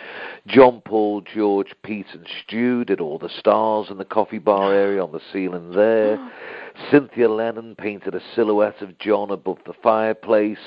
John, 0.46 0.82
Paul, 0.84 1.22
George, 1.22 1.74
Pete, 1.82 2.06
and 2.12 2.26
Stu 2.42 2.84
did 2.84 3.00
all 3.00 3.18
the 3.18 3.28
stars 3.28 3.88
in 3.90 3.98
the 3.98 4.04
coffee 4.04 4.38
bar 4.38 4.74
area 4.74 5.02
on 5.02 5.12
the 5.12 5.20
ceiling 5.32 5.72
there. 5.72 6.18
Cynthia 6.90 7.28
Lennon 7.28 7.74
painted 7.76 8.14
a 8.14 8.20
silhouette 8.34 8.80
of 8.80 8.98
John 8.98 9.30
above 9.30 9.58
the 9.66 9.74
fireplace. 9.82 10.58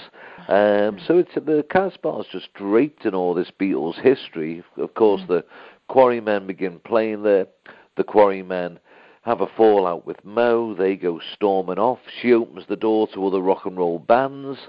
Um, 0.47 0.99
so 1.05 1.17
it's 1.17 1.33
the 1.33 1.65
Casbah 1.71 2.19
is 2.19 2.27
just 2.31 2.53
draped 2.53 3.05
in 3.05 3.15
all 3.15 3.33
this 3.33 3.51
Beatles 3.59 3.99
history. 3.99 4.63
Of 4.77 4.93
course, 4.93 5.21
mm. 5.21 5.27
the 5.27 5.45
Quarrymen 5.87 6.45
begin 6.47 6.79
playing 6.79 7.23
there. 7.23 7.47
The 7.97 8.03
Quarrymen 8.03 8.79
have 9.25 9.41
a 9.41 9.47
fallout 9.57 10.05
with 10.05 10.23
Mo. 10.23 10.75
They 10.75 10.95
go 10.95 11.19
storming 11.33 11.79
off. 11.79 11.97
She 12.21 12.31
opens 12.31 12.67
the 12.69 12.75
door 12.75 13.07
to 13.13 13.25
other 13.25 13.41
rock 13.41 13.65
and 13.65 13.75
roll 13.75 13.97
bands. 13.97 14.59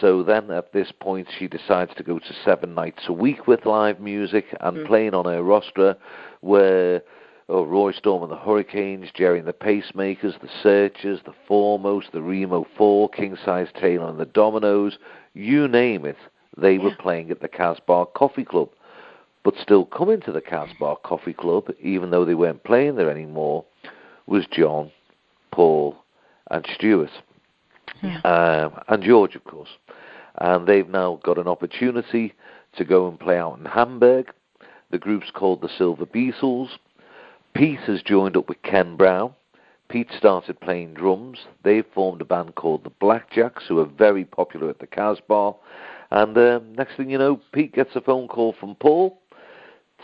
So 0.00 0.22
then 0.22 0.50
at 0.50 0.72
this 0.72 0.90
point, 0.98 1.28
she 1.38 1.46
decides 1.46 1.92
to 1.96 2.02
go 2.02 2.18
to 2.18 2.34
seven 2.42 2.74
nights 2.74 3.02
a 3.06 3.12
week 3.12 3.46
with 3.46 3.66
live 3.66 4.00
music 4.00 4.46
and 4.60 4.78
mm. 4.78 4.86
playing 4.86 5.12
on 5.12 5.26
her 5.26 5.42
roster 5.42 5.94
where 6.40 7.02
oh, 7.50 7.66
Rory 7.66 7.92
Storm 7.92 8.22
and 8.22 8.32
the 8.32 8.36
Hurricanes, 8.36 9.10
Gerry 9.14 9.40
and 9.40 9.48
the 9.48 9.52
Pacemakers, 9.52 10.40
the 10.40 10.48
Searchers, 10.62 11.20
the 11.26 11.34
Foremost, 11.46 12.08
the 12.12 12.22
Remo 12.22 12.66
Four, 12.78 13.10
King 13.10 13.36
Size 13.44 13.68
Taylor 13.78 14.08
and 14.08 14.18
the 14.18 14.24
Dominoes, 14.24 14.96
you 15.34 15.68
name 15.68 16.06
it, 16.06 16.16
they 16.56 16.74
yeah. 16.74 16.82
were 16.82 16.96
playing 16.98 17.30
at 17.30 17.40
the 17.40 17.48
Casbah 17.48 18.06
Coffee 18.14 18.44
Club. 18.44 18.70
But 19.44 19.54
still 19.62 19.84
coming 19.84 20.20
to 20.22 20.32
the 20.32 20.40
Casbah 20.40 20.96
Coffee 21.04 21.34
Club, 21.34 21.70
even 21.80 22.10
though 22.10 22.24
they 22.24 22.34
weren't 22.34 22.64
playing 22.64 22.96
there 22.96 23.10
anymore, 23.10 23.64
was 24.28 24.46
John, 24.50 24.92
Paul, 25.50 25.96
and 26.50 26.66
Stuart, 26.74 27.10
yeah. 28.02 28.20
um, 28.20 28.80
and 28.88 29.02
George, 29.02 29.34
of 29.34 29.44
course. 29.44 29.70
And 30.36 30.66
they've 30.66 30.88
now 30.88 31.20
got 31.24 31.38
an 31.38 31.48
opportunity 31.48 32.34
to 32.76 32.84
go 32.84 33.08
and 33.08 33.18
play 33.18 33.38
out 33.38 33.58
in 33.58 33.64
Hamburg. 33.64 34.32
The 34.90 34.98
group's 34.98 35.30
called 35.32 35.60
the 35.60 35.68
Silver 35.76 36.06
Beetles. 36.06 36.78
Pete 37.54 37.80
has 37.80 38.02
joined 38.02 38.36
up 38.36 38.48
with 38.48 38.62
Ken 38.62 38.96
Brown. 38.96 39.34
Pete 39.88 40.10
started 40.16 40.60
playing 40.60 40.94
drums. 40.94 41.38
They've 41.64 41.84
formed 41.94 42.20
a 42.20 42.26
band 42.26 42.54
called 42.54 42.84
the 42.84 42.90
Blackjacks, 42.90 43.66
who 43.66 43.78
are 43.78 43.86
very 43.86 44.24
popular 44.24 44.68
at 44.68 44.78
the 44.78 44.86
Casbah. 44.86 45.54
And 46.10 46.36
um, 46.36 46.74
next 46.74 46.96
thing 46.96 47.10
you 47.10 47.18
know, 47.18 47.40
Pete 47.52 47.74
gets 47.74 47.96
a 47.96 48.00
phone 48.00 48.28
call 48.28 48.54
from 48.60 48.74
Paul, 48.76 49.18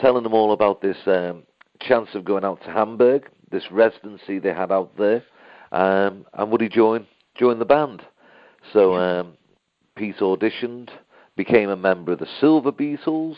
telling 0.00 0.22
them 0.22 0.34
all 0.34 0.52
about 0.52 0.80
this 0.80 0.96
um, 1.06 1.42
chance 1.80 2.08
of 2.14 2.24
going 2.24 2.44
out 2.44 2.62
to 2.62 2.70
Hamburg 2.70 3.28
this 3.54 3.70
residency 3.70 4.38
they 4.38 4.52
had 4.52 4.70
out 4.70 4.96
there, 4.98 5.22
um, 5.72 6.26
and 6.34 6.50
would 6.50 6.60
he 6.60 6.68
join 6.68 7.06
join 7.34 7.58
the 7.58 7.64
band? 7.64 8.02
So 8.72 8.94
um, 8.96 9.34
Pete 9.96 10.18
auditioned, 10.18 10.90
became 11.36 11.70
a 11.70 11.76
member 11.76 12.12
of 12.12 12.18
the 12.18 12.28
Silver 12.40 12.72
Beetles. 12.72 13.36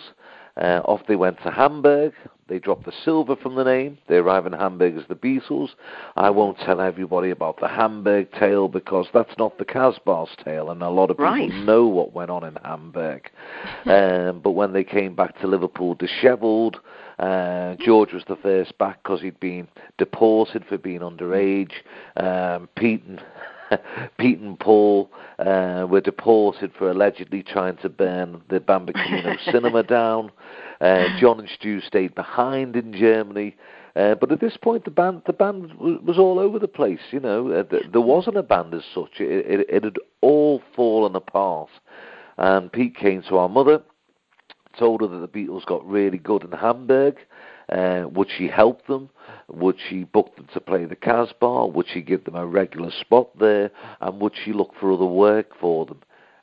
Uh, 0.57 0.81
off 0.87 1.03
they 1.07 1.17
went 1.17 1.37
to 1.43 1.51
Hamburg. 1.51 2.15
They 2.49 2.59
dropped 2.59 2.87
the 2.87 2.93
silver 3.05 3.37
from 3.37 3.57
the 3.57 3.65
name. 3.65 3.99
They 4.09 4.17
arrive 4.17 4.47
in 4.47 4.53
Hamburg 4.53 4.97
as 4.97 5.03
the 5.09 5.17
Beatles. 5.17 5.71
I 6.15 6.31
won't 6.31 6.59
tell 6.59 6.81
everybody 6.81 7.31
about 7.31 7.61
the 7.61 7.69
Hamburg 7.69 8.33
tale 8.33 8.69
because 8.69 9.07
that's 9.13 9.37
not 9.37 9.59
the 9.59 9.65
Casbah's 9.65 10.31
tale, 10.45 10.71
and 10.71 10.81
a 10.83 10.89
lot 10.89 11.11
of 11.11 11.17
people 11.17 11.27
right. 11.27 11.53
know 11.53 11.87
what 11.87 12.15
went 12.15 12.31
on 12.31 12.45
in 12.45 12.57
Hamburg. 12.65 13.29
um, 13.85 14.41
but 14.43 14.53
when 14.53 14.73
they 14.73 14.85
came 14.85 15.15
back 15.15 15.39
to 15.41 15.47
Liverpool 15.47 15.95
dishevelled, 15.95 16.79
uh, 17.19 17.77
George 17.77 18.13
was 18.13 18.25
the 18.29 18.37
first 18.37 18.77
back 18.79 19.03
because 19.03 19.21
he'd 19.21 19.41
been 19.41 19.69
deported 19.99 20.65
for 20.69 20.79
being 20.79 21.01
underage. 21.01 21.73
Um, 22.17 22.69
Pete 22.77 23.05
and 23.05 23.23
Pete 24.19 24.39
and 24.39 24.59
Paul 24.59 25.11
uh, 25.39 25.87
were 25.89 26.01
deported 26.01 26.73
for 26.77 26.91
allegedly 26.91 27.43
trying 27.43 27.77
to 27.79 27.89
burn 27.89 28.43
the 28.49 28.61
Bambino 28.61 29.37
cinema 29.51 29.83
down. 29.83 30.31
Uh, 30.81 31.05
John 31.19 31.41
and 31.41 31.49
Stu 31.49 31.81
stayed 31.81 32.15
behind 32.15 32.77
in 32.77 32.93
Germany. 32.93 33.57
Uh, 33.97 34.15
but 34.15 34.31
at 34.31 34.41
this 34.41 34.59
point, 34.59 34.85
the 34.85 34.91
band 34.91 35.23
the 35.27 35.33
band 35.33 35.73
was 35.75 36.19
all 36.19 36.39
over 36.39 36.59
the 36.59 36.69
place. 36.69 37.01
You 37.11 37.21
know, 37.21 37.51
uh, 37.51 37.65
there 37.91 38.01
wasn't 38.03 38.37
a 38.37 38.43
band 38.43 38.75
as 38.75 38.83
such. 38.95 39.21
It, 39.21 39.47
it, 39.61 39.67
it 39.71 39.85
had 39.85 39.97
all 40.21 40.63
fallen 40.75 41.17
apart. 41.17 41.71
And 42.37 42.71
Pete 42.71 42.95
came 42.95 43.23
to 43.23 43.39
our 43.39 43.49
mother, 43.49 43.81
told 44.79 45.01
her 45.01 45.07
that 45.07 45.19
the 45.19 45.29
Beatles 45.29 45.67
got 45.67 45.87
really 45.87 46.19
good 46.19 46.45
in 46.45 46.53
Hamburg. 46.53 47.17
Uh, 47.69 48.05
would 48.13 48.29
she 48.37 48.49
help 48.49 48.87
them? 48.87 49.11
Would 49.49 49.77
she 49.89 50.05
book 50.05 50.37
them 50.37 50.49
to 50.53 50.61
play 50.61 50.85
the 50.85 50.97
Casbah? 50.97 51.67
Would 51.67 51.87
she 51.93 52.01
give 52.01 52.25
them 52.25 52.37
a 52.37 52.47
regular 52.47 52.91
spot 52.91 53.37
there? 53.39 53.71
And 54.01 54.21
would 54.21 54.35
she 54.45 54.53
look 54.53 54.73
for 54.79 54.93
other 54.93 55.05
work 55.05 55.53
for 55.61 55.87
them? 55.87 56.01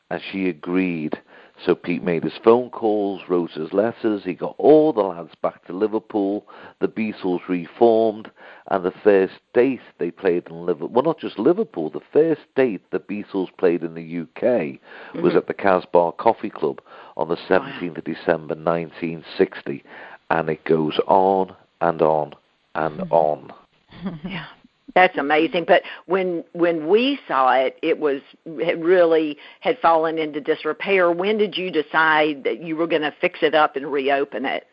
And 0.10 0.22
she 0.32 0.50
agreed. 0.50 1.20
So 1.66 1.76
Pete 1.76 2.04
made 2.04 2.24
his 2.24 2.38
phone 2.44 2.70
calls, 2.70 3.22
wrote 3.30 3.52
his 3.52 3.72
letters, 3.72 4.24
he 4.26 4.34
got 4.34 4.56
all 4.58 4.92
the 4.92 5.02
lads 5.02 5.34
back 5.42 5.66
to 5.66 5.74
Liverpool, 5.74 6.46
the 6.82 6.90
Beatles 6.90 7.48
reformed, 7.48 8.30
and 8.68 8.84
the 8.84 8.94
first 9.04 9.36
date 9.54 9.80
they 9.98 10.12
played 10.12 10.48
in 10.50 10.66
Liverpool, 10.66 10.90
well 10.90 11.04
not 11.04 11.20
just 11.20 11.40
Liverpool, 11.40 11.90
the 11.90 12.02
first 12.12 12.42
date 12.56 12.82
the 12.92 13.00
Beatles 13.00 13.48
played 13.58 13.82
in 13.84 13.94
the 13.94 14.22
UK 14.22 14.42
mm-hmm. 14.42 15.22
was 15.22 15.36
at 15.36 15.48
the 15.48 15.54
Casbah 15.54 16.14
Coffee 16.14 16.50
Club 16.50 16.82
on 17.16 17.30
the 17.30 17.38
17th 17.38 17.98
of 17.98 18.04
December 18.04 18.56
1960, 18.56 19.84
and 20.30 20.50
it 20.50 20.66
goes 20.66 21.00
on 21.08 21.56
and 21.80 22.02
on 22.02 22.34
and 22.76 23.00
mm-hmm. 23.00 23.14
on. 23.14 23.54
yeah. 24.26 24.48
That's 24.96 25.18
amazing. 25.18 25.66
But 25.68 25.82
when 26.06 26.44
when 26.54 26.88
we 26.88 27.20
saw 27.28 27.54
it, 27.54 27.78
it 27.82 28.00
was 28.00 28.22
it 28.46 28.78
really 28.78 29.38
had 29.60 29.80
fallen 29.80 30.18
into 30.18 30.40
disrepair. 30.40 31.12
When 31.12 31.38
did 31.38 31.58
you 31.58 31.72
decide 31.72 32.44
that 32.44 32.62
you 32.62 32.76
were 32.76 32.88
going 32.88 33.02
to 33.02 33.14
fix 33.20 33.40
it 33.42 33.56
up 33.56 33.76
and 33.76 33.92
reopen 33.92 34.46
it? 34.46 34.68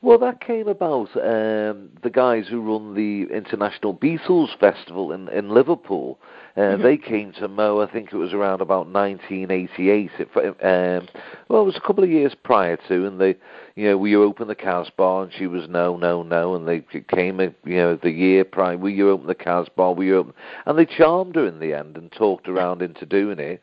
Well, 0.00 0.18
that 0.18 0.40
came 0.40 0.68
about. 0.68 1.08
Um, 1.16 1.88
the 2.02 2.10
guys 2.12 2.46
who 2.46 2.60
run 2.60 2.94
the 2.94 3.34
International 3.34 3.94
Beatles 3.94 4.56
Festival 4.58 5.12
in, 5.12 5.28
in 5.28 5.48
Liverpool, 5.48 6.18
uh, 6.56 6.60
mm-hmm. 6.60 6.82
they 6.82 6.96
came 6.96 7.32
to 7.32 7.48
Mo. 7.48 7.80
I 7.80 7.90
think 7.90 8.12
it 8.12 8.16
was 8.16 8.32
around 8.32 8.60
about 8.60 8.86
1988. 8.86 10.10
It, 10.18 10.28
um, 10.36 11.08
well, 11.48 11.62
it 11.62 11.66
was 11.66 11.76
a 11.76 11.80
couple 11.80 12.04
of 12.04 12.10
years 12.10 12.34
prior 12.44 12.76
to, 12.88 13.06
and 13.06 13.20
they, 13.20 13.34
you 13.74 13.88
know, 13.88 13.98
we 13.98 14.14
opened 14.14 14.50
the 14.50 14.54
Casbah, 14.54 15.22
and 15.22 15.32
she 15.32 15.48
was 15.48 15.68
no, 15.68 15.96
no, 15.96 16.22
no, 16.22 16.54
and 16.54 16.68
they 16.68 16.84
came, 17.08 17.40
you 17.40 17.52
know, 17.64 17.96
the 18.00 18.10
year 18.10 18.44
prior. 18.44 18.78
We 18.78 18.94
you 18.94 19.10
opened 19.10 19.30
the 19.30 19.34
Casbah, 19.34 19.92
we 19.92 20.12
opened, 20.12 20.34
and 20.66 20.78
they 20.78 20.86
charmed 20.86 21.34
her 21.34 21.46
in 21.46 21.58
the 21.58 21.74
end 21.74 21.96
and 21.96 22.12
talked 22.12 22.48
around 22.48 22.82
into 22.82 23.04
doing 23.04 23.40
it. 23.40 23.62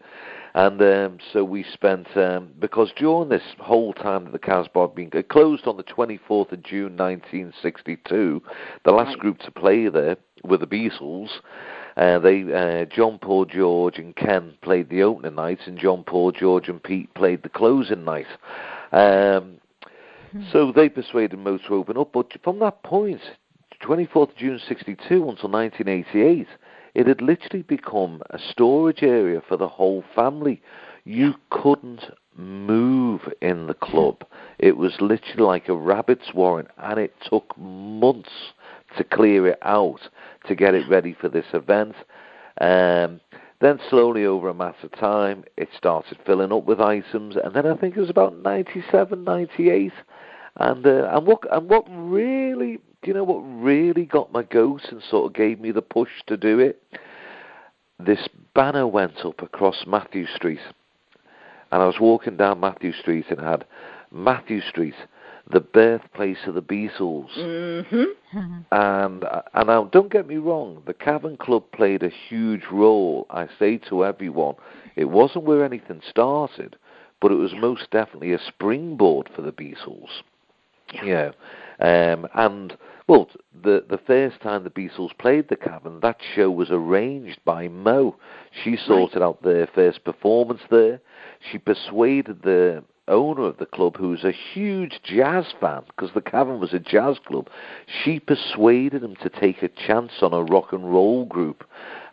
And 0.54 0.82
um, 0.82 1.18
so 1.32 1.46
we 1.46 1.64
spent, 1.72 2.08
um, 2.18 2.50
because 2.60 2.92
during 2.98 3.30
this 3.30 3.42
whole 3.60 3.94
time 3.94 4.26
that 4.26 4.34
the 4.34 4.40
Casbah 4.40 4.82
had 4.88 4.96
been 4.96 5.10
it 5.14 5.30
closed 5.30 5.66
on 5.66 5.78
the 5.78 5.84
24th 5.84 6.52
of 6.52 6.62
June 6.64 6.98
1962, 6.98 8.42
the 8.84 8.92
last 8.92 9.08
right. 9.08 9.20
group 9.20 9.40
to 9.40 9.52
play 9.52 9.88
there 9.88 10.18
were 10.44 10.58
the 10.58 10.68
Beatles. 10.68 11.30
Uh, 11.98 12.20
they, 12.20 12.42
uh, 12.54 12.86
John 12.86 13.20
Paul 13.20 13.46
George 13.46 13.98
and 13.98 14.16
Ken 14.16 14.54
played 14.62 14.90
the 14.90 15.04
opening 15.04 15.36
night, 15.36 15.60
and 15.66 15.78
John 15.78 16.04
Paul 16.04 16.32
George 16.32 16.70
and 16.70 16.82
Pete 16.82 17.14
played 17.14 17.44
the 17.44 17.50
closing 17.50 18.06
night. 18.06 18.28
Um, 18.92 19.58
hmm. 20.32 20.44
so 20.52 20.72
they 20.72 20.90
persuaded 20.90 21.38
Mo 21.40 21.58
to 21.58 21.76
open 21.76 21.98
up, 21.98 22.14
but 22.14 22.32
from 22.44 22.60
that 22.60 22.84
point, 22.84 23.22
24th 23.84 24.36
June 24.38 24.60
62 24.68 25.16
until 25.16 25.50
1988, 25.50 26.48
it 26.94 27.08
had 27.08 27.22
literally 27.22 27.64
become 27.64 28.22
a 28.30 28.40
storage 28.40 29.02
area 29.02 29.42
for 29.48 29.58
the 29.58 29.68
whole 29.68 30.04
family. 30.14 30.62
You 31.04 31.36
couldn't 31.50 32.04
move 32.36 33.22
in 33.42 33.68
the 33.68 33.74
club. 33.74 34.24
It 34.60 34.78
was 34.78 34.94
literally 35.00 35.44
like 35.44 35.70
a 35.70 35.76
rabbit's 35.76 36.34
warren, 36.34 36.68
and 36.78 37.00
it 37.00 37.14
took 37.24 37.58
months 37.58 38.54
to 38.98 39.04
clear 39.04 39.48
it 39.48 39.60
out 39.62 40.02
to 40.48 40.56
get 40.56 40.74
it 40.74 40.90
ready 40.90 41.16
for 41.20 41.30
this 41.30 41.46
event. 41.54 41.96
Um, 42.60 43.22
then 43.62 43.80
slowly 43.90 44.26
over 44.26 44.50
a 44.50 44.54
matter 44.54 44.88
of 44.88 44.92
time, 44.94 45.44
it 45.56 45.70
started 45.78 46.18
filling 46.26 46.52
up 46.52 46.66
with 46.66 46.82
items, 46.82 47.36
and 47.42 47.54
then 47.54 47.68
I 47.68 47.76
think 47.76 47.96
it 47.96 48.02
was 48.02 48.10
about 48.10 48.38
97, 48.38 49.24
98. 49.24 49.94
And 50.58 50.86
uh, 50.86 51.10
and 51.14 51.26
what 51.26 51.40
and 51.50 51.70
what 51.70 51.86
really 51.88 52.78
do 53.02 53.08
you 53.08 53.14
know 53.14 53.24
what 53.24 53.40
really 53.40 54.06
got 54.06 54.34
my 54.34 54.44
goat 54.44 54.82
and 54.92 55.02
sort 55.02 55.28
of 55.28 55.34
gave 55.34 55.62
me 55.62 55.72
the 55.72 55.82
push 55.82 56.10
to 56.28 56.36
do 56.36 56.60
it? 56.60 56.82
This 58.00 58.28
banner 58.54 58.86
went 58.86 59.24
up 59.24 59.42
across 59.42 59.86
Mathew 59.88 60.26
Street, 60.36 60.60
and 61.72 61.82
I 61.82 61.86
was 61.86 62.00
walking 62.02 62.36
down 62.36 62.60
Mathew 62.60 62.92
Street 62.94 63.26
and 63.30 63.40
had 63.40 63.66
Mathew 64.12 64.60
Street, 64.62 64.96
the 65.50 65.60
birthplace 65.60 66.38
of 66.48 66.56
the 66.56 66.62
Beatles. 66.62 67.30
Mm-hmm. 67.38 68.04
And 68.72 69.26
and 69.54 69.68
now, 69.68 69.84
don't 69.92 70.12
get 70.12 70.26
me 70.26 70.38
wrong, 70.38 70.84
the 70.86 70.94
Cavern 70.94 71.36
Club 71.36 71.64
played 71.74 72.02
a 72.02 72.10
huge 72.10 72.64
role. 72.72 73.28
I 73.30 73.50
say 73.60 73.78
to 73.90 74.06
everyone, 74.06 74.56
it 74.96 75.10
wasn't 75.10 75.44
where 75.44 75.66
anything 75.66 76.02
started, 76.10 76.78
but 77.20 77.34
it 77.34 77.36
was 77.36 77.54
most 77.54 77.92
definitely 77.92 78.32
a 78.32 78.40
springboard 78.40 79.30
for 79.36 79.42
the 79.42 79.52
Beatles. 79.52 80.08
Yeah. 80.94 81.32
yeah. 81.82 82.14
Um, 82.14 82.28
and 82.36 82.78
well, 83.08 83.30
the 83.64 83.84
the 83.90 84.00
first 84.08 84.40
time 84.42 84.64
the 84.64 84.70
Beatles 84.70 85.18
played 85.18 85.50
the 85.50 85.58
Cavern, 85.58 86.00
that 86.02 86.18
show 86.34 86.50
was 86.50 86.70
arranged 86.72 87.40
by 87.44 87.68
Mo. 87.68 88.16
She 88.64 88.78
sorted 88.78 89.22
right. 89.22 89.28
out 89.28 89.44
their 89.44 89.68
first 89.68 90.06
performance 90.06 90.62
there. 90.70 91.02
She 91.52 91.58
persuaded 91.58 92.44
the 92.44 92.84
owner 93.12 93.44
of 93.44 93.58
the 93.58 93.66
club, 93.66 93.98
who's 93.98 94.24
a 94.24 94.32
huge 94.32 95.02
jazz 95.04 95.46
fan, 95.60 95.84
because 95.88 96.12
the 96.14 96.22
Cavern 96.22 96.60
was 96.60 96.74
a 96.74 96.80
jazz 96.80 97.18
club. 97.26 97.50
She 98.04 98.20
persuaded 98.20 99.04
him 99.04 99.16
to 99.18 99.30
take 99.30 99.62
a 99.62 99.70
chance 99.70 100.14
on 100.22 100.34
a 100.34 100.44
rock 100.44 100.74
and 100.74 100.92
roll 100.92 101.26
group, 101.26 101.64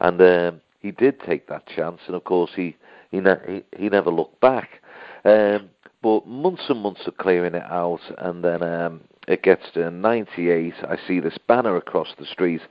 and 0.01 0.21
um, 0.21 0.61
he 0.81 0.91
did 0.91 1.21
take 1.21 1.49
that 1.49 1.67
chance. 1.67 2.01
And 2.07 2.17
of 2.17 2.25
course, 2.25 2.51
he 2.55 2.77
he 3.11 3.21
ne- 3.21 3.65
he, 3.73 3.85
he 3.85 3.89
never 3.89 4.11
looked 4.11 4.41
back. 4.41 4.83
Um, 5.25 5.71
but 6.03 6.27
months 6.27 6.65
and 6.69 6.81
months 6.81 7.07
of 7.07 7.17
clearing 7.17 7.55
it 7.55 7.65
out, 7.65 8.01
and 8.19 8.45
then 8.45 8.63
um, 8.63 9.01
it 9.27 9.43
gets 9.43 9.71
to 9.75 9.91
98. 9.91 10.75
I 10.83 10.97
see 11.07 11.21
this 11.21 11.39
banner 11.49 11.77
across 11.77 12.09
the 12.19 12.27
street, 12.27 12.63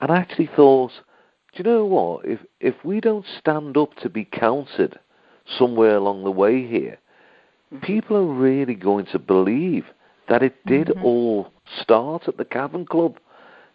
and 0.00 0.10
I 0.10 0.18
actually 0.18 0.50
thought, 0.54 0.92
do 1.54 1.62
you 1.62 1.64
know 1.64 1.84
what? 1.84 2.24
If 2.24 2.40
if 2.60 2.74
we 2.84 3.00
don't 3.00 3.26
stand 3.38 3.76
up 3.76 3.94
to 3.96 4.08
be 4.08 4.24
counted 4.24 4.98
somewhere 5.58 5.96
along 5.96 6.24
the 6.24 6.30
way 6.30 6.66
here, 6.66 6.98
mm-hmm. 7.72 7.84
people 7.84 8.16
are 8.16 8.34
really 8.34 8.74
going 8.74 9.06
to 9.06 9.18
believe 9.18 9.84
that 10.28 10.42
it 10.42 10.54
did 10.66 10.88
mm-hmm. 10.88 11.04
all 11.04 11.52
start 11.80 12.28
at 12.28 12.36
the 12.36 12.44
Cavern 12.44 12.86
Club, 12.86 13.18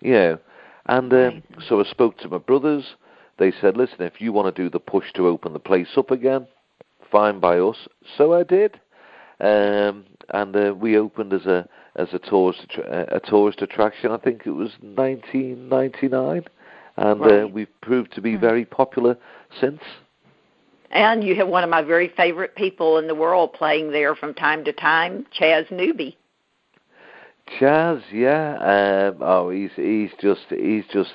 you 0.01 0.13
know. 0.13 0.39
And 0.87 1.11
um, 1.11 1.19
right. 1.19 1.43
so 1.67 1.81
I 1.81 1.83
spoke 1.89 2.17
to 2.19 2.29
my 2.29 2.37
brothers. 2.37 2.95
They 3.37 3.51
said, 3.59 3.75
listen, 3.75 4.01
if 4.01 4.21
you 4.21 4.31
want 4.31 4.55
to 4.55 4.63
do 4.63 4.69
the 4.69 4.79
push 4.79 5.11
to 5.13 5.27
open 5.27 5.53
the 5.53 5.59
place 5.59 5.89
up 5.97 6.11
again, 6.11 6.47
fine 7.11 7.39
by 7.39 7.57
us. 7.59 7.75
So 8.17 8.33
I 8.33 8.43
did, 8.43 8.79
um, 9.39 10.05
and 10.29 10.55
uh, 10.55 10.73
we 10.77 10.97
opened 10.97 11.33
as 11.33 11.45
a 11.45 11.67
as 11.95 12.09
a 12.13 12.19
tourist 12.19 12.65
a 12.87 13.21
tourist 13.25 13.61
attraction. 13.61 14.11
I 14.11 14.17
think 14.17 14.43
it 14.45 14.51
was 14.51 14.71
1999, 14.81 16.43
and 16.97 17.21
uh, 17.21 17.23
right. 17.23 17.43
uh, 17.43 17.47
we've 17.47 17.81
proved 17.81 18.13
to 18.13 18.21
be 18.21 18.33
mm-hmm. 18.33 18.41
very 18.41 18.65
popular 18.65 19.17
since. 19.59 19.81
And 20.91 21.23
you 21.23 21.35
have 21.35 21.47
one 21.47 21.63
of 21.63 21.69
my 21.69 21.81
very 21.81 22.09
favorite 22.15 22.55
people 22.55 22.97
in 22.97 23.07
the 23.07 23.15
world 23.15 23.53
playing 23.53 23.91
there 23.91 24.15
from 24.15 24.33
time 24.33 24.63
to 24.65 24.73
time, 24.73 25.25
Chas 25.31 25.65
Newby. 25.71 26.17
Chas, 27.59 28.01
yeah. 28.11 29.11
Um, 29.11 29.17
oh, 29.21 29.49
he's 29.49 29.71
he's 29.75 30.09
just 30.21 30.41
he's 30.49 30.85
just 30.91 31.11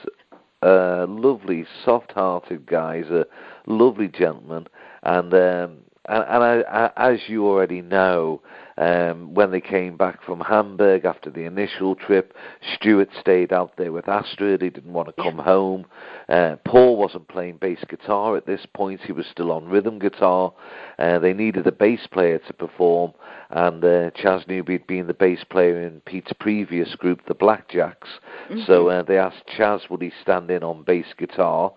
a 0.63 1.07
lovely, 1.09 1.65
soft-hearted 1.85 2.67
guy. 2.67 2.99
He's 2.99 3.11
a 3.11 3.27
lovely 3.67 4.09
gentleman, 4.09 4.67
and 5.03 5.33
um, 5.33 5.79
and, 6.07 6.25
and 6.25 6.45
I, 6.45 6.91
I, 6.97 7.13
as 7.13 7.21
you 7.27 7.47
already 7.47 7.83
know, 7.83 8.43
um, 8.81 9.35
when 9.35 9.51
they 9.51 9.61
came 9.61 9.99
back 9.99 10.23
from 10.25 10.40
Hamburg 10.40 11.05
after 11.05 11.29
the 11.29 11.45
initial 11.45 11.95
trip, 11.95 12.35
Stuart 12.75 13.11
stayed 13.21 13.53
out 13.53 13.77
there 13.77 13.93
with 13.93 14.09
Astrid. 14.09 14.62
He 14.62 14.71
didn't 14.71 14.95
want 14.95 15.14
to 15.14 15.23
come 15.23 15.37
home. 15.37 15.85
Uh, 16.31 16.57
Paul 16.64 16.97
wasn't 16.97 17.29
playing 17.29 17.59
bass 17.59 17.81
guitar 17.90 18.38
at 18.38 18.47
this 18.47 18.66
point. 18.73 19.03
He 19.03 19.12
was 19.12 19.27
still 19.27 19.53
on 19.53 19.69
rhythm 19.69 19.99
guitar. 19.99 20.55
Uh, 20.99 21.19
they 21.19 21.35
needed 21.35 21.66
a 21.66 21.73
bass 21.73 22.07
player 22.11 22.38
to 22.38 22.55
perform, 22.55 23.12
and 23.51 23.85
uh, 23.85 24.11
Chas 24.12 24.45
Newby 24.49 24.73
had 24.73 24.87
been 24.87 25.07
the 25.07 25.14
bass 25.14 25.45
player 25.45 25.83
in 25.83 26.01
Pete's 26.07 26.33
previous 26.40 26.95
group, 26.95 27.21
the 27.27 27.35
Blackjacks. 27.35 28.09
Mm-hmm. 28.49 28.62
So 28.66 28.88
uh, 28.88 29.03
they 29.03 29.19
asked 29.19 29.47
Chas 29.47 29.83
would 29.90 30.01
he 30.01 30.11
stand 30.23 30.51
in 30.51 30.62
on 30.62 30.85
bass 30.85 31.07
guitar. 31.19 31.75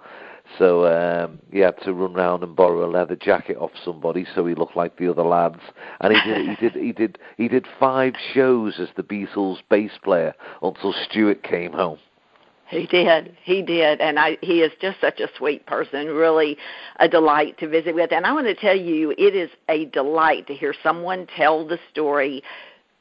So 0.58 0.86
um, 0.86 1.40
he 1.52 1.60
had 1.60 1.80
to 1.84 1.94
run 1.94 2.14
round 2.14 2.44
and 2.44 2.56
borrow 2.56 2.86
a 2.86 2.90
leather 2.90 3.16
jacket 3.16 3.58
off 3.58 3.72
somebody 3.84 4.26
so 4.36 4.46
he 4.46 4.56
looked 4.56 4.76
like 4.76 4.98
the 4.98 5.10
other 5.10 5.24
lads. 5.24 5.60
And 6.02 6.14
he 6.14 6.22
did, 6.30 6.48
he 6.48 6.56
did, 6.56 6.74
he 6.84 6.92
did, 6.92 7.20
he 7.38 7.48
did 7.48 7.66
five 7.80 8.14
shows 8.34 8.76
as 8.80 8.90
the 8.96 9.04
Beatles 9.04 9.58
bass 9.70 9.92
player 10.04 10.34
until 10.62 10.94
Stuart 11.10 11.44
came 11.44 11.74
home. 11.74 11.98
He 12.74 12.88
did. 12.88 13.36
He 13.44 13.62
did. 13.62 14.02
And 14.02 14.18
I 14.18 14.38
he 14.42 14.62
is 14.62 14.72
just 14.82 15.00
such 15.00 15.20
a 15.20 15.28
sweet 15.38 15.66
person, 15.66 16.08
really 16.08 16.58
a 17.00 17.08
delight 17.08 17.58
to 17.60 17.68
visit 17.68 17.94
with. 17.94 18.12
And 18.12 18.26
I 18.26 18.34
want 18.34 18.48
to 18.48 18.56
tell 18.56 18.76
you, 18.76 19.12
it 19.12 19.36
is 19.36 19.50
a 19.70 19.86
delight 19.86 20.48
to 20.48 20.56
hear 20.56 20.74
someone 20.82 21.28
tell 21.38 21.68
the 21.68 21.78
story 21.92 22.42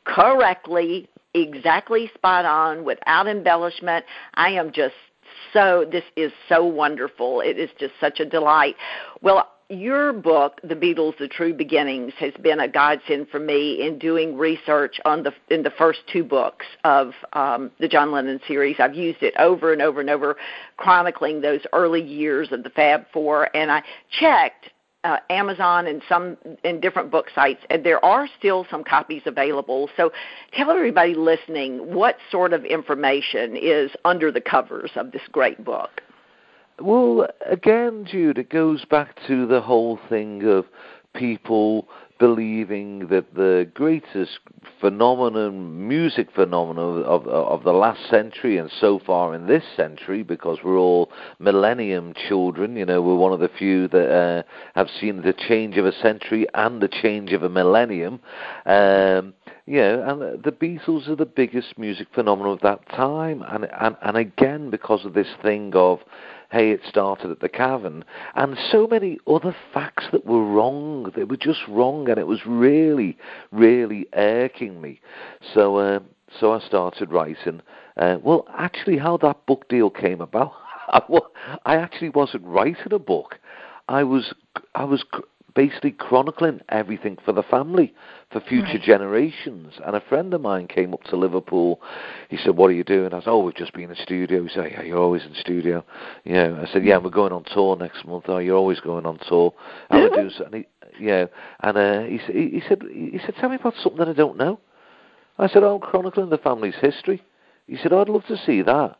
correctly, 0.04 1.08
exactly 1.34 2.10
spot 2.14 2.44
on, 2.44 2.84
without 2.84 3.26
embellishment. 3.26 4.04
I 4.34 4.50
am 4.50 4.72
just 4.72 4.94
so 5.52 5.86
this 5.90 6.04
is 6.16 6.32
so 6.48 6.64
wonderful. 6.64 7.40
It 7.40 7.58
is 7.58 7.70
just 7.78 7.94
such 8.00 8.20
a 8.20 8.24
delight. 8.24 8.76
Well, 9.20 9.48
your 9.68 10.12
book, 10.12 10.60
The 10.62 10.74
Beatles: 10.74 11.16
The 11.18 11.28
True 11.28 11.54
Beginnings, 11.54 12.12
has 12.18 12.34
been 12.42 12.60
a 12.60 12.68
godsend 12.68 13.28
for 13.30 13.38
me 13.38 13.86
in 13.86 13.98
doing 13.98 14.36
research 14.36 15.00
on 15.04 15.22
the 15.22 15.32
in 15.48 15.62
the 15.62 15.70
first 15.70 16.00
two 16.12 16.24
books 16.24 16.66
of 16.84 17.12
um, 17.32 17.70
the 17.80 17.88
John 17.88 18.12
Lennon 18.12 18.40
series. 18.46 18.76
I've 18.78 18.94
used 18.94 19.22
it 19.22 19.34
over 19.38 19.72
and 19.72 19.80
over 19.80 20.00
and 20.00 20.10
over, 20.10 20.36
chronicling 20.76 21.40
those 21.40 21.60
early 21.72 22.02
years 22.02 22.52
of 22.52 22.64
the 22.64 22.70
Fab 22.70 23.06
Four, 23.12 23.54
and 23.56 23.72
I 23.72 23.82
checked 24.20 24.68
uh, 25.04 25.16
Amazon 25.30 25.86
and 25.86 26.02
some 26.08 26.36
in 26.64 26.80
different 26.80 27.10
book 27.10 27.26
sites, 27.34 27.60
and 27.70 27.84
there 27.84 28.04
are 28.04 28.28
still 28.38 28.66
some 28.70 28.84
copies 28.84 29.22
available. 29.26 29.90
So, 29.96 30.12
tell 30.52 30.70
everybody 30.70 31.14
listening 31.14 31.94
what 31.94 32.16
sort 32.30 32.52
of 32.52 32.64
information 32.64 33.56
is 33.56 33.90
under 34.04 34.30
the 34.30 34.40
covers 34.40 34.90
of 34.96 35.12
this 35.12 35.22
great 35.30 35.64
book. 35.64 36.02
Well, 36.80 37.28
again, 37.46 38.06
Jude, 38.08 38.38
it 38.38 38.50
goes 38.50 38.84
back 38.84 39.16
to 39.26 39.46
the 39.46 39.60
whole 39.60 39.98
thing 40.08 40.44
of 40.44 40.66
people 41.14 41.88
believing 42.22 43.08
that 43.08 43.34
the 43.34 43.68
greatest 43.74 44.38
phenomenon, 44.80 45.88
music 45.88 46.28
phenomenon 46.32 47.02
of, 47.02 47.26
of, 47.26 47.26
of 47.26 47.64
the 47.64 47.72
last 47.72 47.98
century 48.08 48.58
and 48.58 48.70
so 48.80 49.00
far 49.04 49.34
in 49.34 49.48
this 49.48 49.64
century, 49.76 50.22
because 50.22 50.58
we're 50.62 50.78
all 50.78 51.10
millennium 51.40 52.14
children, 52.28 52.76
you 52.76 52.86
know, 52.86 53.02
we're 53.02 53.16
one 53.16 53.32
of 53.32 53.40
the 53.40 53.50
few 53.58 53.88
that 53.88 54.08
uh, 54.08 54.42
have 54.76 54.86
seen 55.00 55.22
the 55.22 55.32
change 55.32 55.76
of 55.76 55.84
a 55.84 55.90
century 56.00 56.46
and 56.54 56.80
the 56.80 56.86
change 56.86 57.32
of 57.32 57.42
a 57.42 57.48
millennium. 57.48 58.20
Um, 58.66 59.34
you 59.66 59.80
know, 59.80 60.04
and 60.06 60.44
the 60.44 60.52
Beatles 60.52 61.08
are 61.08 61.16
the 61.16 61.26
biggest 61.26 61.76
music 61.76 62.06
phenomenon 62.14 62.52
of 62.52 62.60
that 62.60 62.88
time, 62.88 63.42
and 63.48 63.66
and 63.80 63.96
and 64.02 64.16
again 64.16 64.70
because 64.70 65.04
of 65.04 65.14
this 65.14 65.28
thing 65.40 65.72
of 65.74 66.00
hey, 66.52 66.70
it 66.70 66.82
started 66.86 67.30
at 67.30 67.40
the 67.40 67.48
cavern, 67.48 68.04
and 68.34 68.58
so 68.70 68.86
many 68.86 69.18
other 69.26 69.56
facts 69.72 70.04
that 70.12 70.26
were 70.26 70.44
wrong. 70.44 71.10
They 71.16 71.24
were 71.24 71.38
just 71.38 71.60
wrong, 71.66 72.10
and 72.10 72.18
it 72.18 72.26
was 72.26 72.44
really, 72.46 73.16
really 73.50 74.06
irking 74.14 74.80
me. 74.80 75.00
So, 75.54 75.76
uh, 75.76 76.00
so 76.38 76.52
I 76.52 76.60
started 76.60 77.10
writing. 77.10 77.62
Uh, 77.96 78.18
well, 78.22 78.46
actually, 78.56 78.98
how 78.98 79.16
that 79.18 79.46
book 79.46 79.66
deal 79.70 79.88
came 79.88 80.20
about, 80.20 80.52
I 81.64 81.76
actually 81.76 82.10
wasn't 82.10 82.44
writing 82.44 82.92
a 82.92 82.98
book. 82.98 83.38
I 83.88 84.04
was, 84.04 84.34
I 84.74 84.84
was 84.84 85.04
basically 85.54 85.92
chronicling 85.92 86.60
everything 86.68 87.16
for 87.24 87.32
the 87.32 87.42
family, 87.42 87.94
for 88.30 88.40
future 88.40 88.72
right. 88.74 88.82
generations. 88.82 89.74
And 89.84 89.96
a 89.96 90.00
friend 90.00 90.32
of 90.34 90.40
mine 90.40 90.68
came 90.68 90.94
up 90.94 91.02
to 91.04 91.16
Liverpool. 91.16 91.80
He 92.28 92.36
said, 92.36 92.56
"What 92.56 92.68
are 92.68 92.74
you 92.74 92.84
doing?" 92.84 93.12
I 93.12 93.20
said, 93.20 93.30
"Oh, 93.30 93.40
we've 93.40 93.54
just 93.54 93.72
been 93.72 93.90
in 93.90 93.96
studio." 93.96 94.42
He 94.42 94.48
said, 94.48 94.72
"Yeah, 94.72 94.82
you're 94.82 94.98
always 94.98 95.24
in 95.24 95.34
studio." 95.34 95.84
You 96.24 96.34
know, 96.34 96.64
I 96.66 96.72
said, 96.72 96.84
"Yeah, 96.84 96.98
we're 96.98 97.10
going 97.10 97.32
on 97.32 97.44
tour 97.44 97.76
next 97.76 98.04
month." 98.06 98.24
Oh, 98.28 98.38
you're 98.38 98.56
always 98.56 98.80
going 98.80 99.06
on 99.06 99.18
tour. 99.28 99.54
And 99.90 100.02
we're 100.02 100.10
doing 100.10 100.30
something. 100.36 100.64
Yeah, 100.98 101.26
and 101.60 101.76
uh, 101.76 102.02
he, 102.02 102.18
he, 102.18 102.48
he 102.50 102.62
said, 102.68 102.82
he 102.92 103.18
said, 103.24 103.34
"Tell 103.36 103.48
me 103.48 103.56
about 103.56 103.74
something 103.82 103.98
that 103.98 104.08
I 104.08 104.12
don't 104.14 104.36
know." 104.36 104.60
I 105.38 105.48
said, 105.48 105.62
"Oh, 105.62 105.74
I'm 105.76 105.80
chronicling 105.80 106.30
the 106.30 106.38
family's 106.38 106.76
history." 106.80 107.22
He 107.66 107.76
said, 107.76 107.92
oh, 107.92 108.00
"I'd 108.00 108.08
love 108.08 108.26
to 108.26 108.36
see 108.36 108.62
that." 108.62 108.96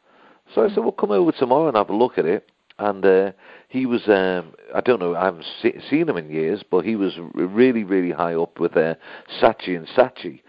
So 0.55 0.65
I 0.65 0.69
said, 0.69 0.79
"Well, 0.79 0.93
come 0.93 1.11
over 1.11 1.33
tomorrow 1.33 1.69
and 1.69 1.77
have 1.77 1.91
a 1.91 1.97
look 1.97 2.19
at 2.19 2.27
it." 2.27 2.51
And 2.79 3.05
uh, 3.05 3.33
he 3.69 3.87
was 3.87 4.09
um, 4.09 4.55
I 4.75 4.81
don't 4.81 5.01
know 5.01 5.15
I 5.15 5.27
haven't 5.27 5.47
see, 5.61 5.75
seen 5.91 6.09
him 6.09 6.17
in 6.17 6.31
years, 6.31 6.63
but 6.71 6.85
he 6.85 6.97
was 6.97 7.15
really 7.35 7.85
really 7.85 8.13
high 8.13 8.35
up 8.35 8.59
with 8.59 8.77
uh, 8.77 8.95
Saatchi 9.41 9.77
and 9.77 9.87
Saatchi, 9.89 10.41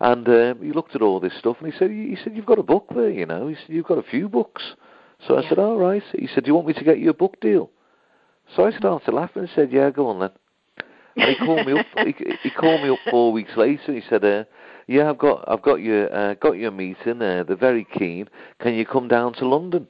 and 0.00 0.28
um, 0.28 0.62
he 0.62 0.72
looked 0.72 0.94
at 0.94 1.02
all 1.02 1.20
this 1.20 1.36
stuff 1.38 1.56
and 1.60 1.72
he 1.72 1.78
said 1.78 1.90
he 1.90 2.16
said 2.22 2.36
you've 2.36 2.46
got 2.46 2.58
a 2.58 2.62
book 2.64 2.86
there, 2.94 3.10
you 3.10 3.26
know, 3.26 3.48
he 3.48 3.54
said 3.54 3.74
you've 3.74 3.86
got 3.86 3.98
a 3.98 4.10
few 4.10 4.28
books. 4.28 4.62
So 5.26 5.36
I 5.36 5.48
said, 5.48 5.58
all 5.58 5.78
right. 5.78 6.02
He 6.12 6.28
said, 6.28 6.44
do 6.44 6.48
you 6.48 6.54
want 6.54 6.68
me 6.68 6.74
to 6.74 6.84
get 6.84 6.98
you 6.98 7.10
a 7.10 7.14
book 7.14 7.40
deal? 7.40 7.70
So 8.54 8.64
I 8.64 8.70
started 8.70 9.12
laughing 9.12 9.42
and 9.42 9.50
said, 9.54 9.72
yeah, 9.72 9.90
go 9.90 10.06
on 10.08 10.20
then. 10.20 10.30
And 11.16 11.36
he 11.36 11.44
called 11.44 11.66
me 11.66 11.78
up. 11.78 11.86
He, 12.06 12.14
he 12.44 12.50
called 12.50 12.82
me 12.82 12.90
up 12.90 12.98
four 13.10 13.32
weeks 13.32 13.50
later. 13.56 13.92
He 13.92 14.02
said, 14.08 14.24
uh, 14.24 14.44
"Yeah, 14.86 15.10
I've 15.10 15.18
got 15.18 15.44
I've 15.48 15.62
got 15.62 15.80
your 15.80 16.14
uh, 16.14 16.34
got 16.34 16.52
your 16.52 16.70
meeting. 16.70 17.20
Uh, 17.20 17.42
they're 17.42 17.56
very 17.56 17.84
keen. 17.84 18.28
Can 18.60 18.74
you 18.74 18.86
come 18.86 19.08
down 19.08 19.32
to 19.34 19.48
London?" 19.48 19.88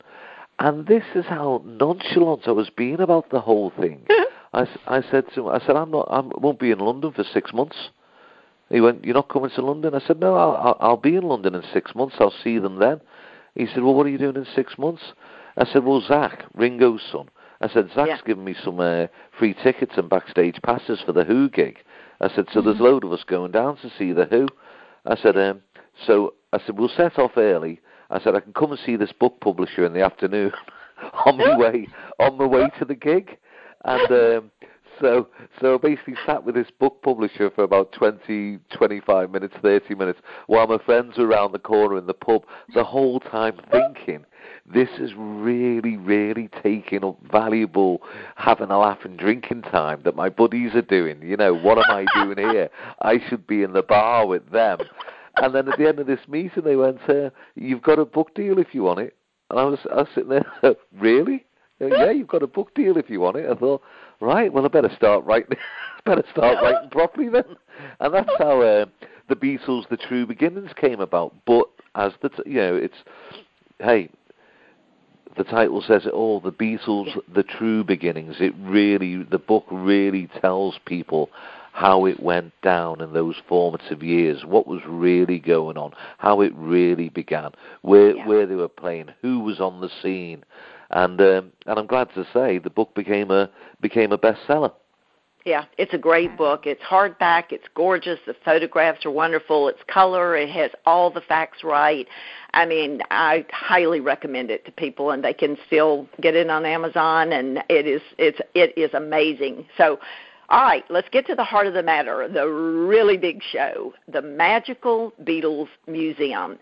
And 0.58 0.86
this 0.86 1.04
is 1.14 1.24
how 1.26 1.62
nonchalant 1.64 2.48
I 2.48 2.52
was 2.52 2.70
being 2.70 3.00
about 3.00 3.30
the 3.30 3.40
whole 3.40 3.72
thing. 3.78 4.06
I, 4.52 4.66
I 4.86 5.02
said 5.10 5.24
to 5.34 5.42
him, 5.42 5.48
I 5.48 5.60
said, 5.64 5.76
I'm 5.76 5.90
not, 5.90 6.08
I 6.10 6.20
won't 6.20 6.58
be 6.58 6.70
in 6.70 6.78
London 6.78 7.12
for 7.12 7.24
six 7.24 7.52
months. 7.52 7.76
He 8.70 8.80
went, 8.80 9.04
you're 9.04 9.14
not 9.14 9.28
coming 9.28 9.50
to 9.54 9.62
London? 9.62 9.94
I 9.94 10.00
said, 10.00 10.20
no, 10.20 10.34
I'll, 10.34 10.76
I'll 10.80 10.96
be 10.96 11.16
in 11.16 11.22
London 11.22 11.54
in 11.54 11.62
six 11.72 11.94
months. 11.94 12.16
I'll 12.18 12.34
see 12.42 12.58
them 12.58 12.78
then. 12.78 13.00
He 13.54 13.66
said, 13.66 13.82
well, 13.82 13.94
what 13.94 14.06
are 14.06 14.10
you 14.10 14.18
doing 14.18 14.36
in 14.36 14.46
six 14.54 14.76
months? 14.78 15.02
I 15.56 15.64
said, 15.64 15.84
well, 15.84 16.02
Zak, 16.06 16.44
Ringo's 16.54 17.02
son. 17.10 17.28
I 17.60 17.68
said, 17.68 17.88
Zak's 17.94 18.08
yeah. 18.08 18.18
given 18.26 18.44
me 18.44 18.54
some 18.62 18.78
uh, 18.78 19.06
free 19.38 19.54
tickets 19.54 19.94
and 19.96 20.08
backstage 20.08 20.60
passes 20.62 21.00
for 21.04 21.12
the 21.12 21.24
Who 21.24 21.48
gig. 21.48 21.78
I 22.20 22.28
said, 22.28 22.46
so 22.52 22.60
mm-hmm. 22.60 22.68
there's 22.68 22.80
a 22.80 22.82
load 22.82 23.04
of 23.04 23.12
us 23.12 23.24
going 23.26 23.52
down 23.52 23.76
to 23.78 23.90
see 23.98 24.12
the 24.12 24.26
Who. 24.26 24.48
I 25.06 25.16
said, 25.16 25.36
um, 25.36 25.62
so 26.06 26.34
I 26.52 26.58
said, 26.64 26.78
we'll 26.78 26.88
set 26.88 27.18
off 27.18 27.32
early. 27.36 27.80
I 28.10 28.20
said 28.20 28.34
I 28.34 28.40
can 28.40 28.52
come 28.52 28.72
and 28.72 28.80
see 28.84 28.96
this 28.96 29.12
book 29.12 29.40
publisher 29.40 29.84
in 29.84 29.92
the 29.92 30.02
afternoon 30.02 30.52
on 31.26 31.36
my 31.36 31.56
way 31.56 31.88
on 32.18 32.38
my 32.38 32.46
way 32.46 32.70
to 32.78 32.84
the 32.84 32.94
gig, 32.94 33.36
and 33.84 34.10
um, 34.10 34.50
so 35.00 35.28
so 35.60 35.74
I 35.74 35.78
basically 35.78 36.14
sat 36.26 36.44
with 36.44 36.54
this 36.54 36.68
book 36.78 37.02
publisher 37.02 37.50
for 37.50 37.64
about 37.64 37.92
20, 37.92 38.58
25 38.72 39.30
minutes, 39.30 39.54
thirty 39.62 39.94
minutes, 39.94 40.20
while 40.46 40.66
my 40.66 40.78
friends 40.78 41.18
were 41.18 41.26
around 41.26 41.52
the 41.52 41.58
corner 41.58 41.98
in 41.98 42.06
the 42.06 42.14
pub, 42.14 42.44
the 42.74 42.84
whole 42.84 43.20
time 43.20 43.60
thinking. 43.70 44.24
This 44.70 44.88
is 44.98 45.12
really, 45.16 45.96
really 45.96 46.48
taking 46.62 47.02
up 47.02 47.16
valuable 47.30 48.02
having 48.36 48.70
a 48.70 48.78
laugh 48.78 48.98
and 49.02 49.18
drinking 49.18 49.62
time 49.62 50.02
that 50.04 50.14
my 50.14 50.28
buddies 50.28 50.74
are 50.74 50.82
doing. 50.82 51.22
You 51.22 51.36
know, 51.36 51.54
what 51.54 51.78
am 51.78 51.84
I 51.90 52.06
doing 52.22 52.38
here? 52.38 52.68
I 53.00 53.18
should 53.28 53.46
be 53.46 53.62
in 53.62 53.72
the 53.72 53.82
bar 53.82 54.26
with 54.26 54.50
them 54.50 54.78
and 55.42 55.54
then 55.54 55.68
at 55.68 55.78
the 55.78 55.88
end 55.88 55.98
of 55.98 56.06
this 56.06 56.20
meeting, 56.28 56.64
they 56.64 56.76
went, 56.76 56.98
uh, 57.08 57.30
"You've 57.54 57.82
got 57.82 57.98
a 57.98 58.04
book 58.04 58.34
deal 58.34 58.58
if 58.58 58.74
you 58.74 58.82
want 58.82 59.00
it." 59.00 59.14
And 59.50 59.58
I 59.58 59.64
was, 59.64 59.78
I 59.90 59.96
was 59.96 60.08
sitting 60.14 60.30
there, 60.30 60.46
really? 60.98 61.44
yeah, 61.80 62.10
you've 62.10 62.28
got 62.28 62.42
a 62.42 62.46
book 62.46 62.74
deal 62.74 62.96
if 62.96 63.08
you 63.08 63.20
want 63.20 63.36
it. 63.36 63.48
I 63.48 63.54
thought, 63.54 63.82
right, 64.20 64.52
well, 64.52 64.64
I 64.64 64.68
better 64.68 64.90
start 64.96 65.24
writing, 65.24 65.56
better 66.04 66.24
start 66.32 66.62
writing 66.62 66.90
properly 66.90 67.28
then. 67.28 67.56
And 68.00 68.14
that's 68.14 68.30
how 68.38 68.60
uh, 68.60 68.86
the 69.28 69.36
Beatles: 69.36 69.88
The 69.88 69.96
True 69.96 70.26
Beginnings 70.26 70.70
came 70.76 71.00
about. 71.00 71.34
But 71.46 71.66
as 71.94 72.12
the, 72.22 72.30
t- 72.30 72.42
you 72.46 72.56
know, 72.56 72.76
it's, 72.76 72.96
hey, 73.78 74.10
the 75.36 75.44
title 75.44 75.82
says 75.86 76.04
it 76.04 76.12
all. 76.12 76.40
The 76.40 76.52
Beatles: 76.52 77.16
The 77.32 77.44
True 77.44 77.84
Beginnings. 77.84 78.36
It 78.40 78.54
really, 78.58 79.22
the 79.22 79.38
book 79.38 79.66
really 79.70 80.28
tells 80.40 80.78
people 80.84 81.30
how 81.78 82.06
it 82.06 82.20
went 82.20 82.52
down 82.60 83.00
in 83.00 83.12
those 83.12 83.36
formative 83.48 84.02
years, 84.02 84.44
what 84.44 84.66
was 84.66 84.80
really 84.84 85.38
going 85.38 85.78
on, 85.78 85.92
how 86.18 86.40
it 86.40 86.52
really 86.56 87.08
began, 87.08 87.52
where 87.82 88.16
yeah. 88.16 88.26
where 88.26 88.46
they 88.46 88.56
were 88.56 88.68
playing, 88.68 89.10
who 89.22 89.38
was 89.38 89.60
on 89.60 89.80
the 89.80 89.88
scene, 90.02 90.44
and 90.90 91.20
um, 91.20 91.52
and 91.66 91.78
I'm 91.78 91.86
glad 91.86 92.12
to 92.14 92.26
say 92.32 92.58
the 92.58 92.68
book 92.68 92.96
became 92.96 93.30
a 93.30 93.48
became 93.80 94.10
a 94.10 94.18
bestseller. 94.18 94.72
Yeah, 95.44 95.66
it's 95.78 95.94
a 95.94 95.98
great 95.98 96.36
book. 96.36 96.66
It's 96.66 96.82
hardback. 96.82 97.52
It's 97.52 97.68
gorgeous. 97.76 98.18
The 98.26 98.34
photographs 98.44 99.06
are 99.06 99.12
wonderful. 99.12 99.68
It's 99.68 99.78
color. 99.86 100.36
It 100.36 100.50
has 100.50 100.72
all 100.84 101.12
the 101.12 101.20
facts 101.20 101.62
right. 101.62 102.08
I 102.54 102.66
mean, 102.66 103.02
I 103.12 103.46
highly 103.50 104.00
recommend 104.00 104.50
it 104.50 104.66
to 104.66 104.72
people, 104.72 105.12
and 105.12 105.22
they 105.22 105.32
can 105.32 105.56
still 105.68 106.08
get 106.20 106.34
it 106.34 106.50
on 106.50 106.66
Amazon. 106.66 107.32
And 107.32 107.62
it 107.68 107.86
is 107.86 108.02
it's 108.18 108.40
it 108.56 108.76
is 108.76 108.92
amazing. 108.94 109.64
So 109.76 110.00
all 110.50 110.62
right, 110.62 110.84
let's 110.88 111.08
get 111.10 111.26
to 111.26 111.34
the 111.34 111.44
heart 111.44 111.66
of 111.66 111.74
the 111.74 111.82
matter, 111.82 112.26
the 112.26 112.48
really 112.48 113.18
big 113.18 113.42
show, 113.52 113.92
the 114.10 114.22
Magical 114.22 115.12
Beatles 115.22 115.68
Museum. 115.86 116.58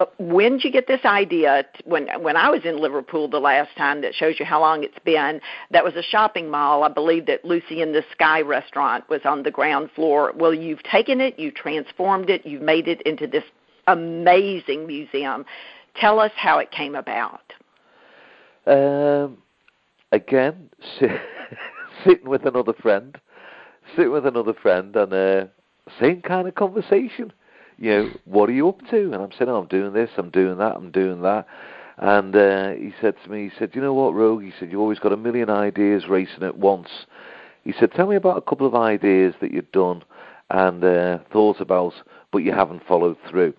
Uh, 0.00 0.06
when 0.18 0.52
did 0.52 0.64
you 0.64 0.72
get 0.72 0.86
this 0.86 1.04
idea? 1.04 1.64
When 1.84 2.08
when 2.20 2.36
I 2.36 2.48
was 2.48 2.62
in 2.64 2.80
Liverpool 2.80 3.28
the 3.28 3.38
last 3.38 3.76
time, 3.76 4.02
that 4.02 4.14
shows 4.14 4.36
you 4.38 4.44
how 4.44 4.60
long 4.60 4.84
it's 4.84 4.98
been. 5.04 5.40
That 5.70 5.84
was 5.84 5.94
a 5.94 6.02
shopping 6.02 6.50
mall. 6.50 6.82
I 6.84 6.88
believe 6.88 7.26
that 7.26 7.44
Lucy 7.44 7.80
in 7.82 7.92
the 7.92 8.04
Sky 8.12 8.40
restaurant 8.40 9.08
was 9.08 9.20
on 9.24 9.42
the 9.42 9.50
ground 9.50 9.90
floor. 9.94 10.32
Well, 10.36 10.54
you've 10.54 10.82
taken 10.82 11.20
it, 11.20 11.38
you 11.38 11.50
transformed 11.50 12.30
it, 12.30 12.44
you've 12.44 12.62
made 12.62 12.88
it 12.88 13.02
into 13.02 13.26
this 13.26 13.44
amazing 13.86 14.86
museum. 14.86 15.44
Tell 15.96 16.18
us 16.18 16.32
how 16.36 16.58
it 16.58 16.70
came 16.72 16.96
about. 16.96 17.52
Um, 18.66 19.38
again, 20.10 20.70
sitting 22.04 22.28
with 22.28 22.46
another 22.46 22.72
friend, 22.72 23.16
sitting 23.96 24.12
with 24.12 24.26
another 24.26 24.54
friend, 24.54 24.94
and 24.96 25.12
uh, 25.12 25.46
same 26.00 26.22
kind 26.22 26.48
of 26.48 26.54
conversation. 26.54 27.32
You 27.78 27.90
know, 27.90 28.10
what 28.24 28.48
are 28.48 28.52
you 28.52 28.68
up 28.68 28.80
to? 28.90 29.12
And 29.12 29.16
I'm 29.16 29.32
saying, 29.32 29.48
oh, 29.50 29.56
I'm 29.56 29.66
doing 29.66 29.92
this, 29.92 30.10
I'm 30.16 30.30
doing 30.30 30.58
that, 30.58 30.76
I'm 30.76 30.90
doing 30.90 31.22
that. 31.22 31.46
And 31.96 32.34
uh, 32.34 32.70
he 32.70 32.92
said 33.00 33.14
to 33.24 33.30
me, 33.30 33.44
he 33.44 33.50
said, 33.58 33.70
you 33.74 33.80
know 33.80 33.94
what, 33.94 34.14
Roag? 34.14 34.44
He 34.44 34.52
said, 34.58 34.70
you've 34.70 34.80
always 34.80 34.98
got 34.98 35.12
a 35.12 35.16
million 35.16 35.50
ideas 35.50 36.08
racing 36.08 36.42
at 36.42 36.58
once. 36.58 36.88
He 37.62 37.72
said, 37.78 37.92
tell 37.92 38.06
me 38.06 38.16
about 38.16 38.36
a 38.36 38.42
couple 38.42 38.66
of 38.66 38.74
ideas 38.74 39.34
that 39.40 39.52
you've 39.52 39.72
done 39.72 40.02
and 40.50 40.84
uh, 40.84 41.18
thought 41.32 41.60
about, 41.60 41.94
but 42.32 42.38
you 42.38 42.52
haven't 42.52 42.86
followed 42.86 43.16
through. 43.28 43.54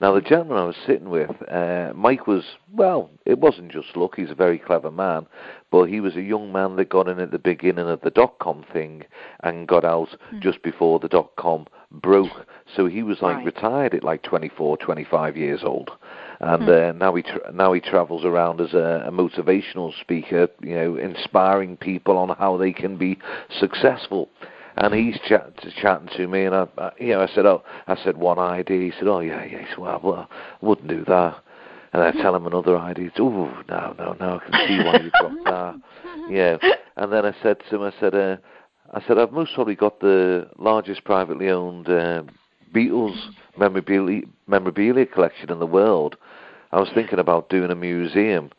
Now, 0.00 0.12
the 0.12 0.20
gentleman 0.20 0.58
I 0.58 0.64
was 0.64 0.76
sitting 0.86 1.08
with, 1.08 1.30
uh, 1.50 1.92
Mike 1.94 2.26
was, 2.26 2.44
well, 2.72 3.10
it 3.24 3.38
wasn't 3.38 3.72
just 3.72 3.96
luck, 3.96 4.16
he's 4.16 4.30
a 4.30 4.34
very 4.34 4.58
clever 4.58 4.90
man, 4.90 5.26
but 5.70 5.86
he 5.86 6.00
was 6.00 6.16
a 6.16 6.22
young 6.22 6.52
man 6.52 6.76
that 6.76 6.88
got 6.88 7.08
in 7.08 7.18
at 7.18 7.30
the 7.30 7.38
beginning 7.38 7.88
of 7.88 8.00
the 8.02 8.10
dot 8.10 8.38
com 8.38 8.64
thing 8.72 9.04
and 9.40 9.68
got 9.68 9.84
out 9.84 10.08
mm. 10.32 10.40
just 10.40 10.62
before 10.62 10.98
the 10.98 11.08
dot 11.08 11.30
com 11.36 11.66
broke. 11.90 12.46
So 12.74 12.86
he 12.86 13.02
was 13.02 13.22
like 13.22 13.36
right. 13.36 13.46
retired 13.46 13.94
at 13.94 14.04
like 14.04 14.22
24, 14.22 14.76
25 14.78 15.36
years 15.36 15.60
old. 15.64 15.90
And 16.40 16.62
mm. 16.62 16.90
uh, 16.90 16.92
now 16.92 17.14
he 17.14 17.22
tra- 17.22 17.52
now 17.52 17.72
he 17.72 17.80
travels 17.80 18.24
around 18.24 18.60
as 18.60 18.74
a, 18.74 19.04
a 19.06 19.10
motivational 19.10 19.92
speaker, 20.00 20.48
you 20.60 20.74
know, 20.74 20.96
inspiring 20.96 21.76
people 21.76 22.16
on 22.18 22.30
how 22.36 22.56
they 22.56 22.72
can 22.72 22.96
be 22.96 23.18
successful 23.58 24.28
and 24.76 24.94
he's 24.94 25.18
chat, 25.26 25.52
chatting 25.80 26.08
to 26.16 26.28
me, 26.28 26.44
and 26.44 26.54
I, 26.54 26.66
I, 26.76 26.90
you 26.98 27.08
know, 27.14 27.22
I 27.22 27.28
said, 27.28 27.46
oh, 27.46 27.62
I 27.86 27.96
said 27.96 28.16
one 28.16 28.38
idea. 28.38 28.92
He 28.92 28.92
said, 28.98 29.08
oh 29.08 29.20
yeah, 29.20 29.42
yeah. 29.44 29.60
He 29.60 29.66
said, 29.70 29.78
well, 29.78 30.00
well 30.02 30.28
I 30.30 30.64
wouldn't 30.64 30.88
do 30.88 31.04
that. 31.06 31.42
And 31.96 32.04
I 32.04 32.10
tell 32.22 32.36
him 32.36 32.46
another 32.46 32.76
idea. 32.76 33.10
Oh 33.18 33.50
no, 33.70 33.94
no, 33.98 34.16
no, 34.20 34.38
I 34.38 34.50
can 34.50 34.68
see 34.68 34.84
why 34.84 35.00
you 35.00 35.10
dropped 35.18 35.44
that. 35.46 35.80
Yeah. 36.28 36.58
And 36.94 37.10
then 37.10 37.24
I 37.24 37.34
said 37.42 37.56
to 37.70 37.76
him, 37.76 37.82
I 37.84 37.92
said, 37.98 38.14
uh, 38.14 38.36
I 38.92 39.02
said, 39.06 39.16
I've 39.16 39.32
most 39.32 39.54
probably 39.54 39.76
got 39.76 40.00
the 40.00 40.46
largest 40.58 41.04
privately 41.04 41.48
owned 41.48 41.88
uh, 41.88 42.24
Beatles 42.74 43.16
memorabilia, 43.56 44.24
memorabilia 44.46 45.06
collection 45.06 45.50
in 45.50 45.58
the 45.58 45.64
world. 45.64 46.16
I 46.70 46.80
was 46.80 46.90
thinking 46.94 47.18
about 47.18 47.48
doing 47.48 47.70
a 47.70 47.74
museum. 47.74 48.50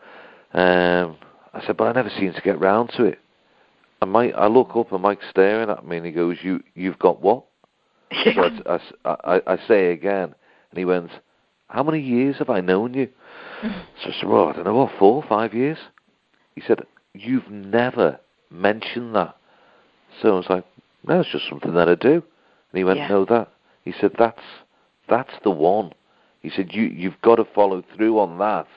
Um, 0.53 1.17
I 1.53 1.63
said, 1.63 1.77
but 1.77 1.89
I 1.89 1.91
never 1.91 2.09
seem 2.09 2.33
to 2.33 2.41
get 2.41 2.59
round 2.59 2.89
to 2.97 3.03
it. 3.03 3.19
And 4.01 4.11
Mike, 4.11 4.33
I 4.35 4.47
look 4.47 4.75
up 4.75 4.91
and 4.91 5.03
Mike's 5.03 5.29
staring 5.29 5.69
at 5.69 5.85
me 5.85 5.97
and 5.97 6.05
he 6.07 6.11
goes, 6.11 6.37
"You, 6.41 6.63
you've 6.73 6.97
got 6.97 7.21
what?" 7.21 7.43
So 8.33 8.49
I, 8.65 8.79
I, 9.05 9.41
I 9.45 9.57
say 9.67 9.91
again, 9.91 10.33
and 10.71 10.77
he 10.77 10.85
went, 10.85 11.11
"How 11.67 11.83
many 11.83 12.01
years 12.01 12.37
have 12.39 12.49
I 12.49 12.61
known 12.61 12.95
you?" 12.95 13.09
so 13.63 14.09
I 14.09 14.11
said, 14.19 14.29
"Well, 14.29 14.47
I 14.47 14.53
don't 14.53 14.65
know, 14.65 14.75
what, 14.75 14.91
four, 14.99 15.23
five 15.27 15.53
years." 15.53 15.77
He 16.55 16.61
said, 16.65 16.81
"You've 17.13 17.49
never 17.49 18.19
mentioned 18.49 19.15
that." 19.15 19.35
So 20.21 20.33
I 20.33 20.37
was 20.37 20.49
like, 20.49 20.65
"No, 21.07 21.21
it's 21.21 21.31
just 21.31 21.49
something 21.49 21.73
that 21.73 21.89
I 21.89 21.95
do." 21.95 22.13
And 22.13 22.77
he 22.77 22.83
went, 22.83 22.99
yeah. 22.99 23.07
"No, 23.07 23.25
that." 23.25 23.49
He 23.83 23.93
said, 23.99 24.11
"That's 24.17 24.41
that's 25.09 25.33
the 25.43 25.51
one." 25.51 25.93
He 26.41 26.49
said, 26.49 26.73
"You 26.73 26.83
you've 26.83 27.21
got 27.21 27.35
to 27.35 27.45
follow 27.45 27.83
through 27.95 28.19
on 28.19 28.37
that." 28.39 28.67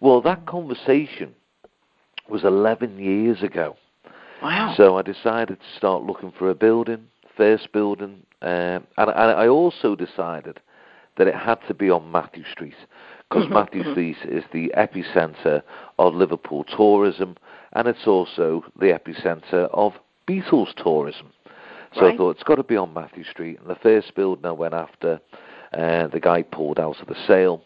Well, 0.00 0.20
that 0.22 0.46
conversation 0.46 1.34
was 2.28 2.44
11 2.44 2.98
years 2.98 3.42
ago. 3.42 3.76
Wow. 4.42 4.72
So 4.76 4.96
I 4.96 5.02
decided 5.02 5.58
to 5.60 5.76
start 5.76 6.04
looking 6.04 6.32
for 6.38 6.48
a 6.48 6.54
building, 6.54 7.08
first 7.36 7.70
building, 7.72 8.22
um, 8.40 8.48
and, 8.48 8.86
and 8.96 9.10
I 9.10 9.48
also 9.48 9.94
decided 9.94 10.60
that 11.18 11.26
it 11.26 11.34
had 11.34 11.58
to 11.68 11.74
be 11.74 11.90
on 11.90 12.10
Mathew 12.10 12.44
Street 12.50 12.74
because 13.30 13.44
mm-hmm, 13.44 13.54
mm-hmm. 13.54 13.90
Street 13.92 14.16
is 14.24 14.44
the 14.52 14.72
epicenter 14.76 15.62
of 15.98 16.14
Liverpool 16.14 16.64
tourism, 16.64 17.36
and 17.72 17.86
it's 17.86 18.06
also 18.06 18.64
the 18.78 18.86
epicenter 18.86 19.68
of 19.72 19.92
Beatles 20.28 20.74
tourism. 20.82 21.32
So 21.94 22.02
right. 22.02 22.14
I 22.14 22.16
thought 22.16 22.30
it's 22.32 22.42
got 22.42 22.56
to 22.56 22.64
be 22.64 22.76
on 22.76 22.92
Mathew 22.92 23.24
Street. 23.24 23.60
And 23.60 23.68
the 23.68 23.76
first 23.76 24.14
building 24.14 24.44
I 24.44 24.52
went 24.52 24.74
after, 24.74 25.20
uh, 25.72 26.08
the 26.08 26.20
guy 26.20 26.42
pulled 26.42 26.78
out 26.78 27.00
of 27.00 27.06
the 27.06 27.16
sale. 27.26 27.62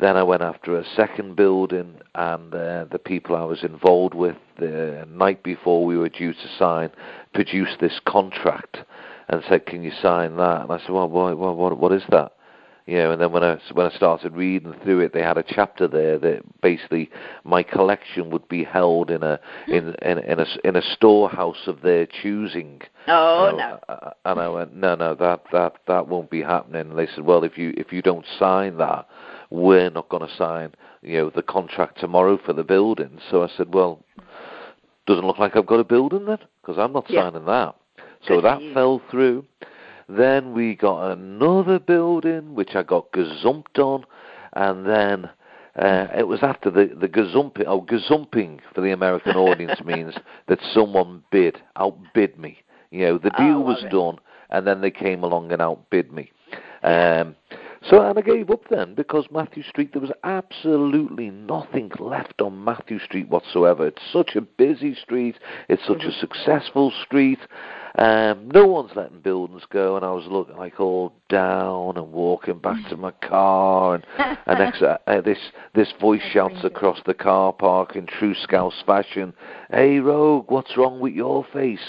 Then 0.00 0.16
I 0.16 0.22
went 0.22 0.42
after 0.42 0.78
a 0.78 0.84
second 0.96 1.36
building, 1.36 1.96
and 2.14 2.54
uh, 2.54 2.86
the 2.90 2.98
people 2.98 3.36
I 3.36 3.44
was 3.44 3.62
involved 3.62 4.14
with 4.14 4.36
the 4.58 5.06
night 5.08 5.42
before 5.42 5.84
we 5.84 5.96
were 5.98 6.08
due 6.08 6.32
to 6.32 6.48
sign 6.58 6.90
produced 7.34 7.78
this 7.80 8.00
contract 8.06 8.78
and 9.28 9.42
said, 9.48 9.66
"Can 9.66 9.82
you 9.82 9.92
sign 10.02 10.36
that?" 10.36 10.62
And 10.62 10.72
I 10.72 10.78
said, 10.78 10.90
"Well, 10.90 11.08
what, 11.08 11.36
what, 11.36 11.78
what 11.78 11.92
is 11.92 12.02
that?" 12.10 12.32
You 12.90 12.96
know, 12.96 13.12
and 13.12 13.22
then 13.22 13.30
when 13.30 13.44
I 13.44 13.56
when 13.72 13.86
I 13.86 13.94
started 13.94 14.34
reading 14.34 14.74
through 14.82 14.98
it, 14.98 15.12
they 15.12 15.22
had 15.22 15.38
a 15.38 15.44
chapter 15.46 15.86
there 15.86 16.18
that 16.18 16.42
basically 16.60 17.08
my 17.44 17.62
collection 17.62 18.30
would 18.30 18.48
be 18.48 18.64
held 18.64 19.12
in 19.12 19.22
a 19.22 19.38
hmm. 19.66 19.72
in 19.72 19.94
in, 20.02 20.18
in 20.18 20.40
a 20.40 20.46
in 20.64 20.74
a 20.74 20.82
storehouse 20.82 21.68
of 21.68 21.82
their 21.82 22.04
choosing. 22.04 22.80
Oh 23.06 23.54
no! 23.56 24.12
And 24.24 24.40
I 24.40 24.48
went, 24.48 24.74
no, 24.74 24.96
no, 24.96 25.14
that 25.14 25.44
that 25.52 25.74
that 25.86 26.08
won't 26.08 26.30
be 26.30 26.42
happening. 26.42 26.90
And 26.90 26.98
they 26.98 27.06
said, 27.06 27.24
well, 27.24 27.44
if 27.44 27.56
you 27.56 27.72
if 27.76 27.92
you 27.92 28.02
don't 28.02 28.26
sign 28.40 28.78
that, 28.78 29.06
we're 29.50 29.90
not 29.90 30.08
going 30.08 30.28
to 30.28 30.36
sign, 30.36 30.74
you 31.00 31.18
know, 31.18 31.30
the 31.30 31.44
contract 31.44 32.00
tomorrow 32.00 32.40
for 32.44 32.54
the 32.54 32.64
building. 32.64 33.20
So 33.30 33.44
I 33.44 33.48
said, 33.56 33.72
well, 33.72 34.04
doesn't 35.06 35.24
look 35.24 35.38
like 35.38 35.54
I've 35.54 35.66
got 35.66 35.78
a 35.78 35.84
building 35.84 36.24
then, 36.24 36.38
because 36.60 36.76
I'm 36.76 36.92
not 36.92 37.08
yeah. 37.08 37.30
signing 37.30 37.46
that. 37.46 37.76
So 38.26 38.40
Good 38.40 38.44
that 38.46 38.74
fell 38.74 39.00
through. 39.12 39.44
Then 40.16 40.54
we 40.54 40.74
got 40.74 41.12
another 41.12 41.78
building, 41.78 42.54
which 42.54 42.74
I 42.74 42.82
got 42.82 43.12
gazumped 43.12 43.78
on, 43.78 44.04
and 44.54 44.84
then 44.84 45.30
uh, 45.76 46.08
it 46.16 46.26
was 46.26 46.40
after 46.42 46.70
the 46.70 46.90
the 47.00 47.08
gazumping. 47.08 47.64
Oh, 47.66 47.82
gazumping 47.82 48.60
for 48.74 48.80
the 48.80 48.90
American 48.90 49.36
audience 49.36 49.80
means 49.84 50.14
that 50.48 50.58
someone 50.72 51.22
bid, 51.30 51.58
outbid 51.76 52.38
me. 52.38 52.58
You 52.90 53.06
know, 53.06 53.18
the 53.18 53.30
deal 53.30 53.62
was 53.62 53.84
it. 53.84 53.90
done, 53.90 54.18
and 54.50 54.66
then 54.66 54.80
they 54.80 54.90
came 54.90 55.22
along 55.22 55.52
and 55.52 55.62
outbid 55.62 56.12
me. 56.12 56.32
Um, 56.82 57.36
so 57.88 58.02
and 58.02 58.18
I 58.18 58.22
gave 58.22 58.50
up 58.50 58.68
then 58.68 58.94
because 58.94 59.26
Mathew 59.30 59.62
Street 59.62 59.92
there 59.92 60.02
was 60.02 60.12
absolutely 60.22 61.30
nothing 61.30 61.90
left 61.98 62.40
on 62.42 62.62
Mathew 62.64 62.98
Street 62.98 63.28
whatsoever. 63.28 63.86
It's 63.86 64.02
such 64.12 64.36
a 64.36 64.42
busy 64.42 64.94
street. 64.94 65.36
It's 65.68 65.86
such 65.86 66.02
a 66.02 66.08
mm-hmm. 66.08 66.20
successful 66.20 66.92
street. 67.04 67.38
Um, 67.96 68.50
no 68.52 68.66
one's 68.66 68.92
letting 68.94 69.20
buildings 69.20 69.62
go, 69.70 69.96
and 69.96 70.04
I 70.04 70.10
was 70.12 70.26
looking 70.26 70.56
like 70.56 70.78
all 70.78 71.12
down 71.28 71.96
and 71.96 72.12
walking 72.12 72.58
back 72.58 72.88
to 72.88 72.96
my 72.96 73.10
car, 73.10 73.96
and, 73.96 74.04
and 74.46 74.58
next, 74.58 74.82
uh, 74.82 74.98
uh, 75.06 75.20
this 75.22 75.38
this 75.74 75.92
voice 76.00 76.22
shouts 76.32 76.62
across 76.62 77.00
the 77.04 77.14
car 77.14 77.52
park 77.52 77.96
in 77.96 78.06
true 78.06 78.34
Scouse 78.34 78.82
fashion, 78.86 79.32
"Hey 79.70 79.98
Roag, 79.98 80.50
what's 80.50 80.76
wrong 80.76 81.00
with 81.00 81.14
your 81.14 81.44
face?" 81.52 81.80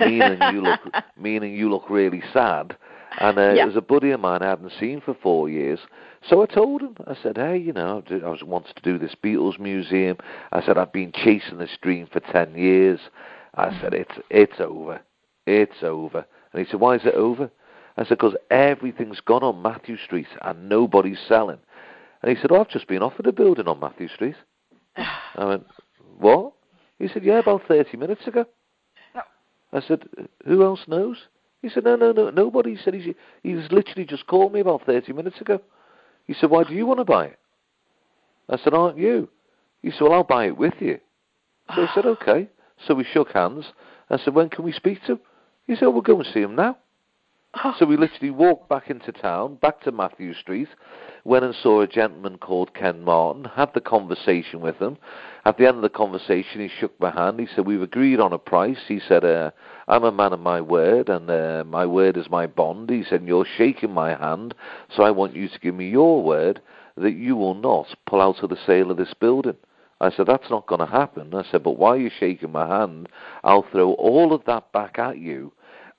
meaning 0.00 0.38
you 0.52 0.62
look 0.62 0.80
meaning 1.18 1.54
you 1.54 1.70
look 1.70 1.90
really 1.90 2.22
sad. 2.32 2.76
And 3.18 3.38
uh, 3.38 3.52
yeah. 3.54 3.62
it 3.62 3.66
was 3.66 3.76
a 3.76 3.80
buddy 3.80 4.10
of 4.10 4.20
mine 4.20 4.42
I 4.42 4.48
hadn't 4.48 4.72
seen 4.78 5.00
for 5.00 5.14
four 5.14 5.48
years. 5.48 5.80
So 6.28 6.42
I 6.42 6.46
told 6.46 6.82
him, 6.82 6.96
I 7.06 7.16
said, 7.22 7.36
hey, 7.36 7.56
you 7.56 7.72
know, 7.72 8.02
I 8.10 8.28
was 8.28 8.42
wanted 8.42 8.76
to 8.76 8.82
do 8.82 8.98
this 8.98 9.14
Beatles 9.22 9.58
museum. 9.58 10.18
I 10.52 10.64
said, 10.64 10.76
I've 10.76 10.92
been 10.92 11.12
chasing 11.12 11.58
this 11.58 11.76
dream 11.80 12.08
for 12.12 12.20
10 12.20 12.54
years. 12.56 13.00
I 13.54 13.78
said, 13.80 13.94
it's, 13.94 14.14
it's 14.28 14.60
over. 14.60 15.00
It's 15.46 15.82
over. 15.82 16.26
And 16.52 16.64
he 16.64 16.70
said, 16.70 16.80
why 16.80 16.96
is 16.96 17.04
it 17.04 17.14
over? 17.14 17.50
I 17.96 18.02
said, 18.02 18.18
because 18.18 18.36
everything's 18.50 19.20
gone 19.20 19.42
on 19.42 19.62
Mathew 19.62 19.96
Street 19.96 20.26
and 20.42 20.68
nobody's 20.68 21.18
selling. 21.26 21.58
And 22.22 22.36
he 22.36 22.40
said, 22.40 22.50
oh, 22.52 22.60
I've 22.60 22.68
just 22.68 22.88
been 22.88 23.02
offered 23.02 23.26
a 23.26 23.32
building 23.32 23.68
on 23.68 23.80
Mathew 23.80 24.08
Street. 24.08 24.36
I 24.96 25.44
went, 25.44 25.66
what? 26.18 26.52
He 26.98 27.08
said, 27.08 27.24
yeah, 27.24 27.38
about 27.38 27.62
30 27.68 27.96
minutes 27.96 28.26
ago. 28.26 28.46
I 29.72 29.80
said, 29.80 30.04
who 30.46 30.62
else 30.62 30.80
knows? 30.86 31.16
He 31.62 31.68
said, 31.68 31.84
no, 31.84 31.96
no, 31.96 32.12
no, 32.12 32.30
nobody. 32.30 32.76
He 32.76 32.82
said, 32.82 32.94
he's, 32.94 33.14
he's 33.42 33.70
literally 33.70 34.04
just 34.04 34.26
called 34.26 34.52
me 34.52 34.60
about 34.60 34.84
30 34.86 35.12
minutes 35.12 35.40
ago. 35.40 35.60
He 36.24 36.34
said, 36.34 36.50
why 36.50 36.64
do 36.64 36.74
you 36.74 36.86
want 36.86 37.00
to 37.00 37.04
buy 37.04 37.26
it? 37.26 37.38
I 38.48 38.58
said, 38.58 38.74
aren't 38.74 38.98
you? 38.98 39.28
He 39.82 39.90
said, 39.90 40.02
well, 40.02 40.12
I'll 40.14 40.24
buy 40.24 40.46
it 40.46 40.56
with 40.56 40.74
you. 40.80 40.98
So 41.74 41.82
I 41.82 41.94
said, 41.94 42.06
okay. 42.06 42.48
So 42.86 42.94
we 42.94 43.04
shook 43.04 43.32
hands. 43.32 43.66
I 44.10 44.18
said, 44.18 44.34
when 44.34 44.48
can 44.48 44.64
we 44.64 44.72
speak 44.72 45.00
to 45.02 45.12
him? 45.12 45.20
He 45.66 45.74
said, 45.74 45.86
we'll 45.86 46.02
go 46.02 46.16
and 46.16 46.26
see 46.32 46.40
him 46.40 46.54
now. 46.54 46.76
So 47.78 47.86
we 47.86 47.96
literally 47.96 48.30
walked 48.30 48.68
back 48.68 48.90
into 48.90 49.12
town, 49.12 49.56
back 49.56 49.80
to 49.82 49.92
Mathew 49.92 50.34
Street, 50.34 50.68
went 51.24 51.44
and 51.44 51.54
saw 51.54 51.80
a 51.80 51.86
gentleman 51.86 52.38
called 52.38 52.74
Ken 52.74 53.02
Martin, 53.02 53.44
had 53.44 53.72
the 53.74 53.80
conversation 53.80 54.60
with 54.60 54.76
him. 54.76 54.96
At 55.44 55.56
the 55.56 55.66
end 55.66 55.76
of 55.76 55.82
the 55.82 55.88
conversation, 55.88 56.60
he 56.60 56.68
shook 56.68 56.98
my 57.00 57.10
hand. 57.10 57.40
He 57.40 57.46
said, 57.54 57.66
We've 57.66 57.82
agreed 57.82 58.20
on 58.20 58.32
a 58.32 58.38
price. 58.38 58.78
He 58.86 59.00
said, 59.08 59.24
uh, 59.24 59.50
I'm 59.88 60.04
a 60.04 60.12
man 60.12 60.32
of 60.32 60.40
my 60.40 60.60
word, 60.60 61.08
and 61.08 61.30
uh, 61.30 61.64
my 61.66 61.86
word 61.86 62.16
is 62.16 62.28
my 62.28 62.46
bond. 62.46 62.90
He 62.90 63.04
said, 63.04 63.24
You're 63.24 63.46
shaking 63.56 63.92
my 63.92 64.14
hand, 64.14 64.54
so 64.94 65.02
I 65.02 65.10
want 65.10 65.36
you 65.36 65.48
to 65.48 65.58
give 65.60 65.74
me 65.74 65.88
your 65.88 66.22
word 66.22 66.60
that 66.96 67.14
you 67.14 67.36
will 67.36 67.54
not 67.54 67.94
pull 68.06 68.20
out 68.20 68.42
of 68.42 68.50
the 68.50 68.58
sale 68.66 68.90
of 68.90 68.96
this 68.96 69.14
building. 69.14 69.56
I 70.00 70.10
said, 70.10 70.26
That's 70.26 70.50
not 70.50 70.66
going 70.66 70.80
to 70.80 70.86
happen. 70.86 71.34
I 71.34 71.44
said, 71.50 71.62
But 71.62 71.78
while 71.78 71.96
you're 71.96 72.10
shaking 72.18 72.52
my 72.52 72.66
hand, 72.66 73.08
I'll 73.44 73.66
throw 73.70 73.92
all 73.94 74.32
of 74.32 74.44
that 74.46 74.72
back 74.72 74.98
at 74.98 75.18
you 75.18 75.52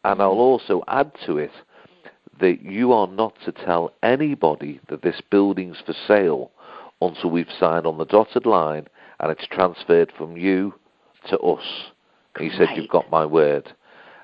and 0.03 0.21
I'll 0.21 0.31
also 0.31 0.83
add 0.87 1.11
to 1.25 1.37
it 1.37 1.51
that 2.39 2.61
you 2.61 2.93
are 2.93 3.07
not 3.07 3.33
to 3.45 3.51
tell 3.51 3.91
anybody 4.03 4.79
that 4.89 5.01
this 5.01 5.21
building's 5.29 5.81
for 5.85 5.93
sale 6.07 6.51
until 7.01 7.29
we've 7.29 7.51
signed 7.59 7.85
on 7.85 7.97
the 7.97 8.05
dotted 8.05 8.45
line 8.45 8.87
and 9.19 9.31
it's 9.31 9.47
transferred 9.47 10.13
from 10.17 10.37
you 10.37 10.73
to 11.29 11.37
us. 11.39 11.91
And 12.39 12.51
he 12.51 12.57
said, 12.57 12.69
You've 12.75 12.89
got 12.89 13.09
my 13.09 13.25
word. 13.25 13.73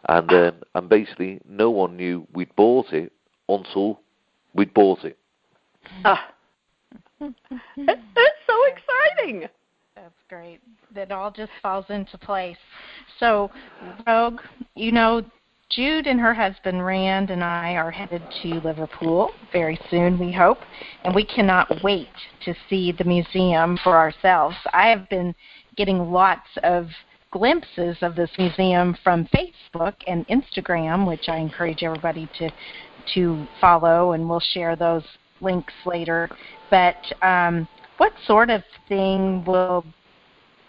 And 0.10 0.32
um, 0.32 0.56
and 0.76 0.90
basically, 0.90 1.40
no 1.48 1.70
one 1.70 1.96
knew 1.96 2.28
we'd 2.34 2.54
bought 2.56 2.92
it 2.92 3.14
until 3.48 4.02
we'd 4.54 4.74
bought 4.74 5.04
it. 5.06 5.18
Ah. 6.04 6.30
it's 7.22 8.42
so 8.48 8.60
exciting. 8.68 9.48
That's 9.96 10.14
great. 10.28 10.60
That 10.94 11.12
all 11.12 11.32
just 11.32 11.52
falls 11.62 11.86
into 11.90 12.18
place. 12.18 12.58
So, 13.20 13.50
Roag, 14.06 14.40
you 14.76 14.92
know, 14.92 15.24
Jude 15.70 16.06
and 16.08 16.20
her 16.20 16.34
husband 16.34 16.86
Rand 16.86 17.30
and 17.30 17.44
I 17.44 17.74
are 17.76 17.90
headed 17.90 18.22
to 18.42 18.60
Liverpool 18.60 19.32
very 19.52 19.80
soon, 19.90 20.20
we 20.20 20.32
hope, 20.32 20.60
and 21.04 21.16
we 21.16 21.26
cannot 21.26 21.84
wait 21.84 22.10
to 22.46 22.54
see 22.70 22.92
the 22.92 23.06
museum 23.06 23.78
for 23.84 23.98
ourselves. 23.98 24.56
I 24.74 24.90
have 24.90 25.10
been 25.10 25.34
getting 25.76 26.12
lots 26.12 26.48
of 26.62 26.88
glimpses 27.34 27.98
of 28.02 28.16
this 28.16 28.30
museum 28.38 28.96
from 29.04 29.28
Facebook 29.36 29.96
and 30.06 30.26
Instagram, 30.28 31.08
which 31.08 31.28
I 31.28 31.38
encourage 31.38 31.82
everybody 31.82 32.30
to 32.38 32.50
to 33.16 33.46
follow, 33.60 34.14
and 34.14 34.30
we'll 34.30 34.40
share 34.54 34.78
those 34.78 35.04
links 35.42 35.74
later. 35.86 36.30
But 36.70 36.96
um, 37.22 37.68
what 37.98 38.14
sort 38.26 38.50
of 38.50 38.64
thing 38.88 39.44
will 39.46 39.84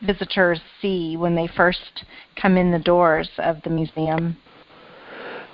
visitors 0.02 0.60
see 0.80 1.16
when 1.16 1.36
they 1.36 1.48
first 1.54 2.04
come 2.40 2.56
in 2.56 2.72
the 2.72 2.80
doors 2.80 3.28
of 3.38 3.62
the 3.62 3.70
museum? 3.70 4.36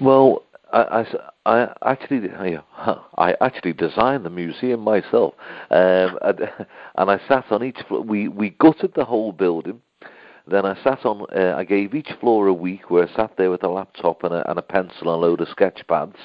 Well, 0.01 0.45
I, 0.73 1.05
I, 1.45 1.65
I 1.85 1.91
actually 1.91 2.29
I 3.19 3.35
actually 3.41 3.73
designed 3.73 4.25
the 4.25 4.31
museum 4.31 4.81
myself, 4.81 5.35
um, 5.71 6.19
and, 6.23 6.41
and 6.97 7.11
I 7.11 7.21
sat 7.29 7.51
on 7.51 7.65
each. 7.65 7.79
Floor 7.89 8.01
we 8.03 8.29
we 8.29 8.51
gutted 8.51 8.93
the 8.95 9.05
whole 9.05 9.33
building. 9.33 9.83
Then 10.47 10.65
I 10.67 10.75
sat 10.83 11.05
on. 11.05 11.27
Uh, 11.35 11.55
I 11.57 11.65
gave 11.65 11.95
each 11.95 12.11
floor 12.21 12.47
a 12.47 12.55
week 12.55 12.91
where 12.91 13.09
I 13.09 13.15
sat 13.15 13.37
there 13.37 13.51
with 13.51 13.63
a 13.63 13.69
laptop 13.69 14.25
and 14.25 14.35
a, 14.35 14.49
and 14.51 14.59
a 14.59 14.63
pencil 14.63 15.13
and 15.13 15.23
a 15.23 15.27
load 15.27 15.41
of 15.41 15.49
sketch 15.49 15.83
pads. 15.89 16.17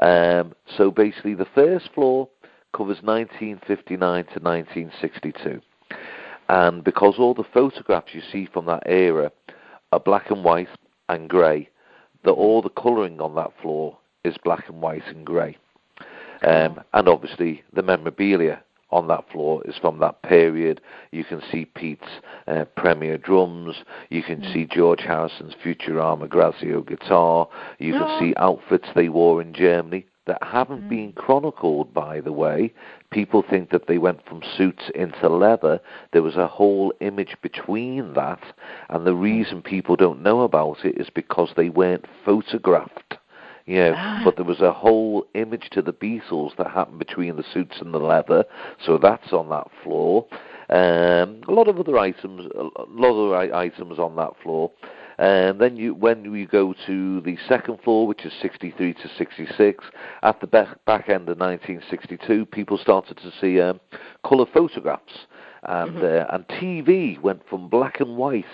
Um, 0.00 0.54
so 0.76 0.90
basically, 0.90 1.34
the 1.34 1.46
first 1.54 1.90
floor 1.94 2.28
covers 2.72 3.02
1959 3.02 4.24
to 4.24 4.40
1962, 4.40 5.60
and 6.48 6.82
because 6.82 7.14
all 7.18 7.34
the 7.34 7.44
photographs 7.54 8.12
you 8.12 8.22
see 8.32 8.48
from 8.52 8.66
that 8.66 8.82
era 8.86 9.30
are 9.92 10.00
black 10.00 10.30
and 10.30 10.42
white 10.42 10.68
and 11.08 11.28
grey 11.28 11.68
that 12.24 12.32
all 12.32 12.62
the 12.62 12.70
colouring 12.70 13.20
on 13.20 13.34
that 13.36 13.52
floor 13.62 13.96
is 14.24 14.36
black 14.42 14.68
and 14.68 14.80
white 14.80 15.06
and 15.06 15.24
grey. 15.24 15.56
Um, 16.42 16.80
and 16.92 17.08
obviously, 17.08 17.62
the 17.72 17.82
memorabilia 17.82 18.62
on 18.94 19.08
that 19.08 19.28
floor 19.30 19.60
is 19.66 19.76
from 19.76 19.98
that 19.98 20.22
period. 20.22 20.80
You 21.10 21.24
can 21.24 21.42
see 21.50 21.64
Pete's 21.64 22.20
uh, 22.46 22.64
Premier 22.76 23.18
drums. 23.18 23.74
You 24.08 24.22
can 24.22 24.40
mm. 24.40 24.52
see 24.52 24.66
George 24.70 25.00
Harrison's 25.00 25.54
Futurama 25.62 26.28
Grazio 26.28 26.80
guitar. 26.80 27.48
You 27.80 27.94
can 27.94 28.02
oh. 28.02 28.20
see 28.20 28.34
outfits 28.36 28.88
they 28.94 29.08
wore 29.08 29.42
in 29.42 29.52
Germany 29.52 30.06
that 30.26 30.42
haven't 30.42 30.84
mm. 30.84 30.88
been 30.88 31.12
chronicled, 31.12 31.92
by 31.92 32.20
the 32.20 32.32
way. 32.32 32.72
People 33.10 33.42
think 33.42 33.70
that 33.70 33.88
they 33.88 33.98
went 33.98 34.24
from 34.26 34.42
suits 34.56 34.84
into 34.94 35.28
leather. 35.28 35.80
There 36.12 36.22
was 36.22 36.36
a 36.36 36.46
whole 36.46 36.92
image 37.00 37.36
between 37.42 38.14
that, 38.14 38.42
and 38.90 39.04
the 39.04 39.10
mm. 39.10 39.20
reason 39.20 39.60
people 39.60 39.96
don't 39.96 40.22
know 40.22 40.42
about 40.42 40.84
it 40.84 41.00
is 41.00 41.10
because 41.10 41.50
they 41.56 41.68
weren't 41.68 42.06
photographed. 42.24 43.16
You 43.66 43.76
know, 43.76 43.94
ah. 43.96 44.20
but 44.24 44.36
there 44.36 44.44
was 44.44 44.60
a 44.60 44.72
whole 44.72 45.26
image 45.34 45.70
to 45.72 45.80
the 45.80 45.92
Beatles 45.92 46.54
that 46.58 46.70
happened 46.70 46.98
between 46.98 47.36
the 47.36 47.44
suits 47.54 47.76
and 47.80 47.94
the 47.94 47.98
leather, 47.98 48.44
so 48.84 48.98
that's 48.98 49.32
on 49.32 49.48
that 49.48 49.68
floor. 49.82 50.26
Um, 50.68 51.40
a 51.48 51.52
lot 51.52 51.68
of 51.68 51.78
other 51.78 51.98
items, 51.98 52.50
a 52.54 52.82
lot 52.88 53.14
of 53.14 53.52
items 53.54 53.98
on 53.98 54.16
that 54.16 54.32
floor. 54.42 54.70
And 55.16 55.60
then 55.60 55.76
you, 55.76 55.94
when 55.94 56.24
you 56.24 56.46
go 56.46 56.74
to 56.86 57.20
the 57.20 57.38
second 57.48 57.80
floor, 57.82 58.06
which 58.06 58.24
is 58.24 58.32
63 58.42 58.94
to 58.94 59.08
66, 59.16 59.84
at 60.22 60.40
the 60.40 60.46
back, 60.46 60.84
back 60.86 61.08
end 61.08 61.28
of 61.28 61.38
1962, 61.38 62.46
people 62.46 62.76
started 62.76 63.18
to 63.18 63.32
see 63.40 63.60
um, 63.60 63.80
colour 64.26 64.46
photographs. 64.52 65.26
And 65.66 65.96
mm-hmm. 65.96 66.32
uh, 66.32 66.34
and 66.34 66.46
TV 66.48 67.20
went 67.20 67.42
from 67.48 67.68
black 67.68 68.00
and 68.00 68.16
white 68.16 68.44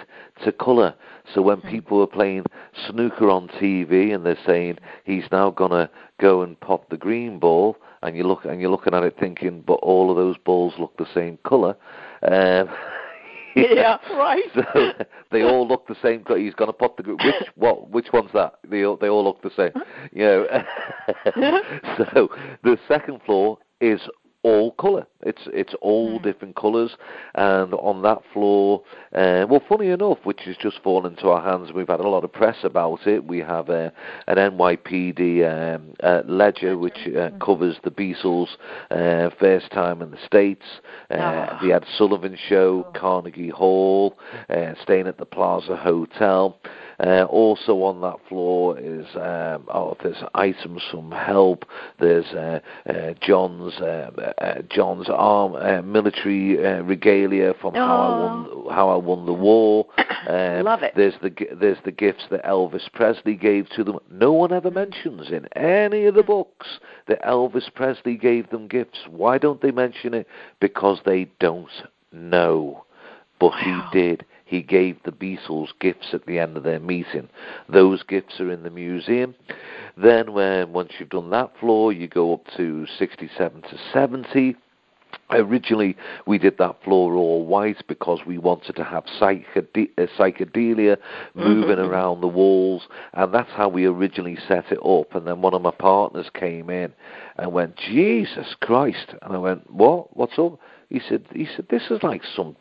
to 0.44 0.52
colour. 0.52 0.94
So 1.34 1.42
when 1.42 1.58
mm-hmm. 1.58 1.68
people 1.68 1.98
were 1.98 2.06
playing 2.06 2.44
snooker 2.88 3.30
on 3.30 3.48
TV 3.48 4.14
and 4.14 4.24
they're 4.24 4.38
saying 4.46 4.78
he's 5.04 5.24
now 5.30 5.50
gonna 5.50 5.90
go 6.20 6.42
and 6.42 6.58
pop 6.60 6.88
the 6.88 6.96
green 6.96 7.38
ball, 7.38 7.76
and 8.02 8.16
you 8.16 8.24
look 8.24 8.44
and 8.44 8.60
you're 8.60 8.70
looking 8.70 8.94
at 8.94 9.02
it 9.02 9.16
thinking, 9.18 9.62
but 9.66 9.74
all 9.74 10.10
of 10.10 10.16
those 10.16 10.36
balls 10.38 10.74
look 10.78 10.96
the 10.96 11.06
same 11.14 11.38
colour. 11.44 11.76
Um, 12.22 12.68
yeah, 13.56 13.98
right. 14.12 14.44
so 14.54 14.92
they 15.32 15.42
all 15.42 15.66
look 15.66 15.88
the 15.88 15.96
same. 16.02 16.24
He's 16.36 16.54
going 16.54 16.68
to 16.68 16.72
pop 16.72 16.96
the 16.96 17.02
which 17.02 17.48
what 17.56 17.90
which 17.90 18.06
one's 18.12 18.30
that? 18.32 18.54
They 18.68 18.84
all, 18.84 18.96
they 18.96 19.08
all 19.08 19.24
look 19.24 19.42
the 19.42 19.50
same. 19.56 19.72
You 20.12 20.24
know. 20.24 20.46
so 22.14 22.28
the 22.62 22.78
second 22.86 23.20
floor 23.26 23.58
is 23.80 24.00
all 24.42 24.72
colour. 24.72 25.06
It's 25.22 25.42
it's 25.52 25.74
all 25.82 26.18
mm. 26.18 26.22
different 26.22 26.56
colours, 26.56 26.96
and 27.34 27.74
on 27.74 28.02
that 28.02 28.22
floor, 28.32 28.82
uh, 29.14 29.44
well, 29.48 29.62
funny 29.68 29.88
enough, 29.88 30.18
which 30.24 30.40
has 30.46 30.56
just 30.56 30.82
fallen 30.82 31.12
into 31.12 31.28
our 31.28 31.42
hands. 31.42 31.72
We've 31.72 31.88
had 31.88 32.00
a 32.00 32.08
lot 32.08 32.24
of 32.24 32.32
press 32.32 32.56
about 32.64 33.06
it. 33.06 33.24
We 33.24 33.38
have 33.38 33.68
uh, 33.68 33.90
an 34.26 34.36
NYPD 34.36 35.74
um, 35.76 35.94
uh, 36.02 36.22
ledger 36.24 36.78
which 36.78 36.98
uh, 37.06 37.30
mm. 37.30 37.40
covers 37.40 37.76
the 37.84 37.90
Beatles' 37.90 38.48
uh, 38.90 39.28
first 39.38 39.70
time 39.72 40.00
in 40.00 40.10
the 40.10 40.18
states. 40.24 40.64
Uh, 41.10 41.14
oh. 41.60 41.66
The 41.66 41.74
Ed 41.74 41.84
Sullivan 41.98 42.36
Show, 42.48 42.86
oh. 42.86 42.98
Carnegie 42.98 43.50
Hall, 43.50 44.16
uh, 44.48 44.72
staying 44.82 45.06
at 45.06 45.18
the 45.18 45.26
Plaza 45.26 45.76
Hotel. 45.76 46.58
Uh, 47.02 47.24
also 47.30 47.82
on 47.82 48.00
that 48.02 48.16
floor 48.28 48.78
is 48.78 49.06
um, 49.14 49.66
oh, 49.72 49.96
there's 50.02 50.22
items 50.34 50.82
from 50.90 51.10
Help. 51.10 51.64
There's 51.98 52.26
uh, 52.26 52.60
uh, 52.88 53.14
John's 53.22 53.74
uh, 53.80 54.10
uh, 54.38 54.62
John's 54.68 55.08
arm 55.08 55.54
uh, 55.54 55.80
military 55.80 56.56
regalia 56.82 57.54
from 57.58 57.74
oh. 57.74 57.78
how 57.78 57.96
I 57.96 58.08
won 58.18 58.46
oh. 58.50 58.70
how 58.70 58.88
I 58.90 58.96
won 58.96 59.26
the 59.26 59.32
war. 59.32 59.86
Um, 60.28 60.64
Love 60.64 60.82
it. 60.82 60.92
There's 60.94 61.14
the 61.22 61.32
there's 61.58 61.78
the 61.86 61.90
gifts 61.90 62.24
that 62.30 62.44
Elvis 62.44 62.92
Presley 62.92 63.36
gave 63.36 63.70
to 63.70 63.82
them. 63.82 63.98
No 64.10 64.32
one 64.32 64.52
ever 64.52 64.70
mentions 64.70 65.30
in 65.30 65.46
any 65.56 66.04
of 66.04 66.14
the 66.14 66.22
books 66.22 66.78
that 67.08 67.22
Elvis 67.22 67.72
Presley 67.74 68.16
gave 68.16 68.50
them 68.50 68.68
gifts. 68.68 68.98
Why 69.08 69.38
don't 69.38 69.62
they 69.62 69.70
mention 69.70 70.12
it? 70.12 70.26
Because 70.60 71.00
they 71.06 71.30
don't 71.40 71.70
know. 72.12 72.84
But 73.38 73.52
wow. 73.52 73.88
he 73.92 73.98
did 73.98 74.26
he 74.50 74.62
gave 74.62 75.00
the 75.04 75.12
Beatles 75.12 75.68
gifts 75.78 76.08
at 76.12 76.26
the 76.26 76.40
end 76.40 76.56
of 76.56 76.64
their 76.64 76.80
meeting. 76.80 77.28
Those 77.68 78.02
gifts 78.02 78.40
are 78.40 78.50
in 78.50 78.64
the 78.64 78.70
museum. 78.70 79.36
Then, 79.96 80.32
when 80.32 80.72
once 80.72 80.90
you've 80.98 81.10
done 81.10 81.30
that 81.30 81.52
floor, 81.60 81.92
you 81.92 82.08
go 82.08 82.34
up 82.34 82.42
to 82.56 82.84
67 82.98 83.62
to 83.62 83.78
70. 83.92 84.56
Originally, 85.30 85.96
we 86.26 86.36
did 86.36 86.58
that 86.58 86.82
floor 86.82 87.14
all 87.14 87.46
white 87.46 87.80
because 87.86 88.18
we 88.26 88.38
wanted 88.38 88.74
to 88.74 88.82
have 88.82 89.04
psychede- 89.20 89.90
uh, 89.96 90.06
psychedelia 90.18 90.96
moving 91.34 91.76
mm-hmm. 91.76 91.88
around 91.88 92.20
the 92.20 92.26
walls, 92.26 92.88
and 93.12 93.32
that's 93.32 93.52
how 93.52 93.68
we 93.68 93.84
originally 93.84 94.36
set 94.48 94.72
it 94.72 94.80
up. 94.84 95.14
And 95.14 95.28
then 95.28 95.42
one 95.42 95.54
of 95.54 95.62
my 95.62 95.70
partners 95.70 96.28
came 96.34 96.70
in 96.70 96.92
and 97.36 97.52
went, 97.52 97.76
"Jesus 97.76 98.56
Christ!" 98.60 99.14
And 99.22 99.32
I 99.32 99.38
went, 99.38 99.70
"What? 99.70 100.16
What's 100.16 100.40
up?" 100.40 100.58
He 100.90 101.00
said, 101.08 101.24
"He 101.32 101.46
said 101.56 101.66
this 101.70 101.84
is 101.90 102.02
like 102.02 102.22
some, 102.36 102.56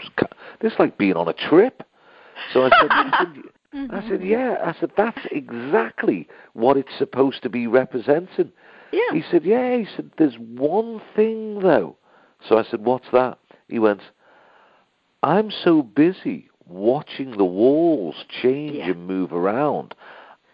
this 0.62 0.74
is 0.74 0.80
like 0.80 0.98
being 0.98 1.16
on 1.16 1.28
a 1.28 1.34
trip." 1.34 1.84
So 2.54 2.64
I 2.64 2.70
said, 2.70 2.88
I 2.90 3.18
said, 3.18 3.44
mm-hmm. 3.76 3.96
I 3.96 4.10
said, 4.10 4.24
yeah. 4.24 4.56
I 4.64 4.80
said 4.80 4.92
that's 4.98 5.22
exactly 5.32 6.28
what 6.54 6.78
it's 6.78 6.98
supposed 6.98 7.44
to 7.44 7.50
be 7.50 7.68
representing. 7.68 8.52
Yeah. 8.92 9.14
He 9.14 9.24
said, 9.30 9.46
yeah. 9.46 9.78
He 9.78 9.88
said, 9.96 10.12
there's 10.18 10.38
one 10.38 11.02
thing 11.16 11.60
though. 11.60 11.98
So 12.48 12.58
I 12.58 12.64
said, 12.64 12.86
what's 12.86 13.08
that? 13.12 13.38
He 13.68 13.80
went, 13.80 14.02
I'm 15.22 15.52
so 15.52 15.82
busy 15.82 16.50
watching 16.66 17.38
the 17.38 17.46
walls 17.46 18.16
change 18.42 18.78
yeah. 18.78 18.92
and 18.92 19.08
move 19.08 19.34
around. 19.34 19.94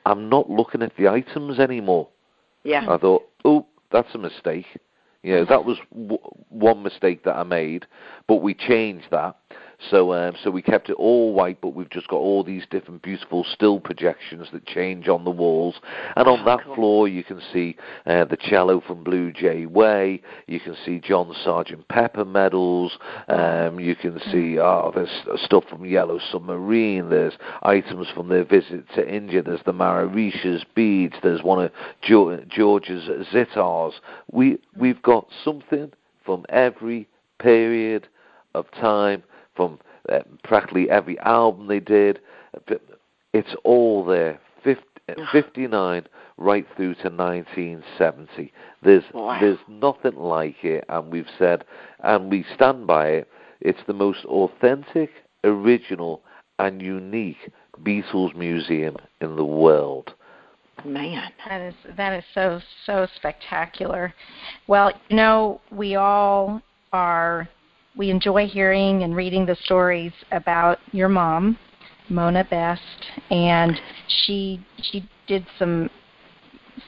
I'm 0.06 0.30
not 0.30 0.50
looking 0.50 0.82
at 0.82 0.96
the 0.98 1.08
items 1.08 1.60
anymore. 1.60 2.10
Yeah. 2.64 2.90
I 2.90 2.98
thought, 2.98 3.24
oh, 3.44 3.68
that's 3.92 4.14
a 4.16 4.18
mistake. 4.18 4.66
Know, 5.34 5.46
that 5.46 5.66
was 5.66 5.78
w- 5.92 6.20
one 6.50 6.84
mistake 6.84 7.24
that 7.24 7.36
I 7.36 7.44
made, 7.44 7.88
but 8.28 8.38
we 8.38 8.54
changed 8.54 9.08
that. 9.12 9.36
So 9.90 10.14
um, 10.14 10.36
so 10.44 10.52
we 10.52 10.62
kept 10.62 10.90
it 10.90 10.94
all 10.94 11.34
white, 11.34 11.60
but 11.62 11.76
we've 11.76 11.90
just 11.90 12.08
got 12.08 12.18
all 12.18 12.44
these 12.44 12.64
different 12.70 13.02
beautiful 13.02 13.44
still 13.44 13.80
projections 13.80 14.48
that 14.52 14.66
change 14.66 15.08
on 15.08 15.24
the 15.24 15.32
walls. 15.32 15.76
And 16.16 16.28
on 16.28 16.42
oh, 16.42 16.46
that 16.46 16.66
cool. 16.66 16.76
floor, 16.76 17.08
you 17.08 17.24
can 17.24 17.42
see 17.54 17.76
uh, 18.06 18.26
the 18.26 18.38
cello 18.38 18.82
from 18.82 19.04
Blue 19.04 19.32
Jay 19.32 19.66
Way. 19.66 20.22
You 20.48 20.60
can 20.60 20.76
see 20.86 21.00
John 21.00 21.34
Sergeant 21.44 21.88
Pepper 21.88 22.26
medals. 22.26 22.98
Um, 23.28 23.80
you 23.80 23.96
can 23.96 24.20
see 24.32 24.60
oh, 24.60 24.92
there's 24.94 25.10
stuff 25.44 25.66
from 25.70 25.86
Yellow 25.86 26.20
Submarine. 26.32 27.10
There's 27.10 27.34
items 27.64 28.08
from 28.14 28.30
their 28.30 28.46
visit 28.46 28.86
to 28.96 29.08
India. 29.08 29.42
There's 29.42 29.64
the 29.66 29.74
Maharishi 29.74 30.64
beads. 30.76 31.16
There's 31.24 31.44
one 31.44 31.66
of 31.66 31.72
George's 32.02 33.10
sitars. 33.32 33.94
We 34.32 34.60
we've 34.78 35.02
got 35.02 35.28
something 35.44 35.92
from 36.24 36.46
every 36.50 37.08
period 37.40 38.08
of 38.54 38.70
time 38.72 39.24
from 39.56 39.80
uh, 40.12 40.20
practically 40.44 40.90
every 40.90 41.20
album 41.20 41.68
they 41.68 41.80
did. 41.80 42.20
It's 43.34 43.56
all 43.64 44.06
there. 44.06 44.40
59 45.32 46.08
right 46.38 46.66
through 46.76 46.96
to 46.96 47.10
1970. 47.10 48.52
There's 48.82 49.04
Wow. 49.14 49.40
there's 49.40 49.60
nothing 49.68 50.16
like 50.16 50.64
it, 50.64 50.84
and 50.90 51.12
we've 51.12 51.30
said, 51.38 51.64
and 52.04 52.32
we 52.32 52.46
stand 52.56 52.88
by 52.88 53.08
it. 53.08 53.30
It's 53.62 53.80
the 53.88 53.94
most 53.94 54.26
authentic, 54.26 55.12
original, 55.44 56.24
and 56.60 56.82
unique 56.82 57.52
Beatles 57.84 58.36
museum 58.36 58.98
in 59.22 59.36
the 59.36 59.46
world. 59.46 60.14
Man. 60.84 61.32
That 61.48 61.62
is 61.62 61.76
that 61.96 62.14
is 62.14 62.24
so 62.34 62.60
so 62.86 63.08
spectacular. 63.16 64.14
Well, 64.68 64.92
you 65.10 65.16
know, 65.16 65.62
we 65.72 65.96
all 65.96 66.62
are 66.92 67.48
we 67.98 68.10
enjoy 68.10 68.48
hearing 68.48 69.04
and 69.04 69.16
reading 69.16 69.46
the 69.46 69.56
stories 69.64 70.12
about 70.32 70.80
your 70.92 71.10
mom, 71.10 71.58
Mona 72.10 72.44
Best, 72.44 72.82
and 73.32 73.80
she 74.08 74.60
she 74.82 75.08
did 75.28 75.46
some 75.58 75.90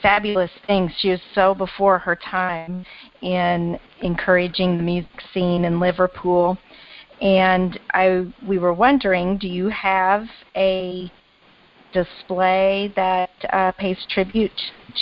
fabulous 0.01 0.51
things. 0.67 0.91
She 0.99 1.09
was 1.09 1.21
so 1.33 1.55
before 1.55 1.97
her 1.99 2.15
time 2.15 2.85
in 3.21 3.79
encouraging 4.01 4.77
the 4.77 4.83
music 4.83 5.21
scene 5.33 5.65
in 5.65 5.79
Liverpool. 5.79 6.57
And 7.21 7.79
I 7.93 8.25
we 8.47 8.59
were 8.59 8.73
wondering, 8.73 9.37
do 9.37 9.47
you 9.47 9.69
have 9.69 10.25
a 10.55 11.11
display 11.93 12.91
that 12.95 13.31
uh, 13.51 13.71
pays 13.73 13.97
tribute 14.09 14.51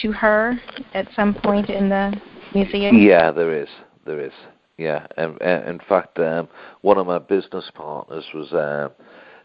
to 0.02 0.12
her 0.12 0.54
at 0.94 1.08
some 1.16 1.34
point 1.34 1.70
in 1.70 1.90
the 1.90 2.14
museum? 2.54 2.98
Yeah, 3.00 3.32
there 3.32 3.54
is. 3.54 3.68
There 4.06 4.22
is. 4.22 4.32
Yeah, 4.78 5.08
and, 5.16 5.42
and 5.42 5.70
in 5.70 5.80
fact, 5.80 6.20
um, 6.20 6.50
one 6.82 6.98
of 6.98 7.08
my 7.08 7.20
business 7.20 7.72
partners 7.74 8.26
was 8.34 8.52
um, 8.52 8.92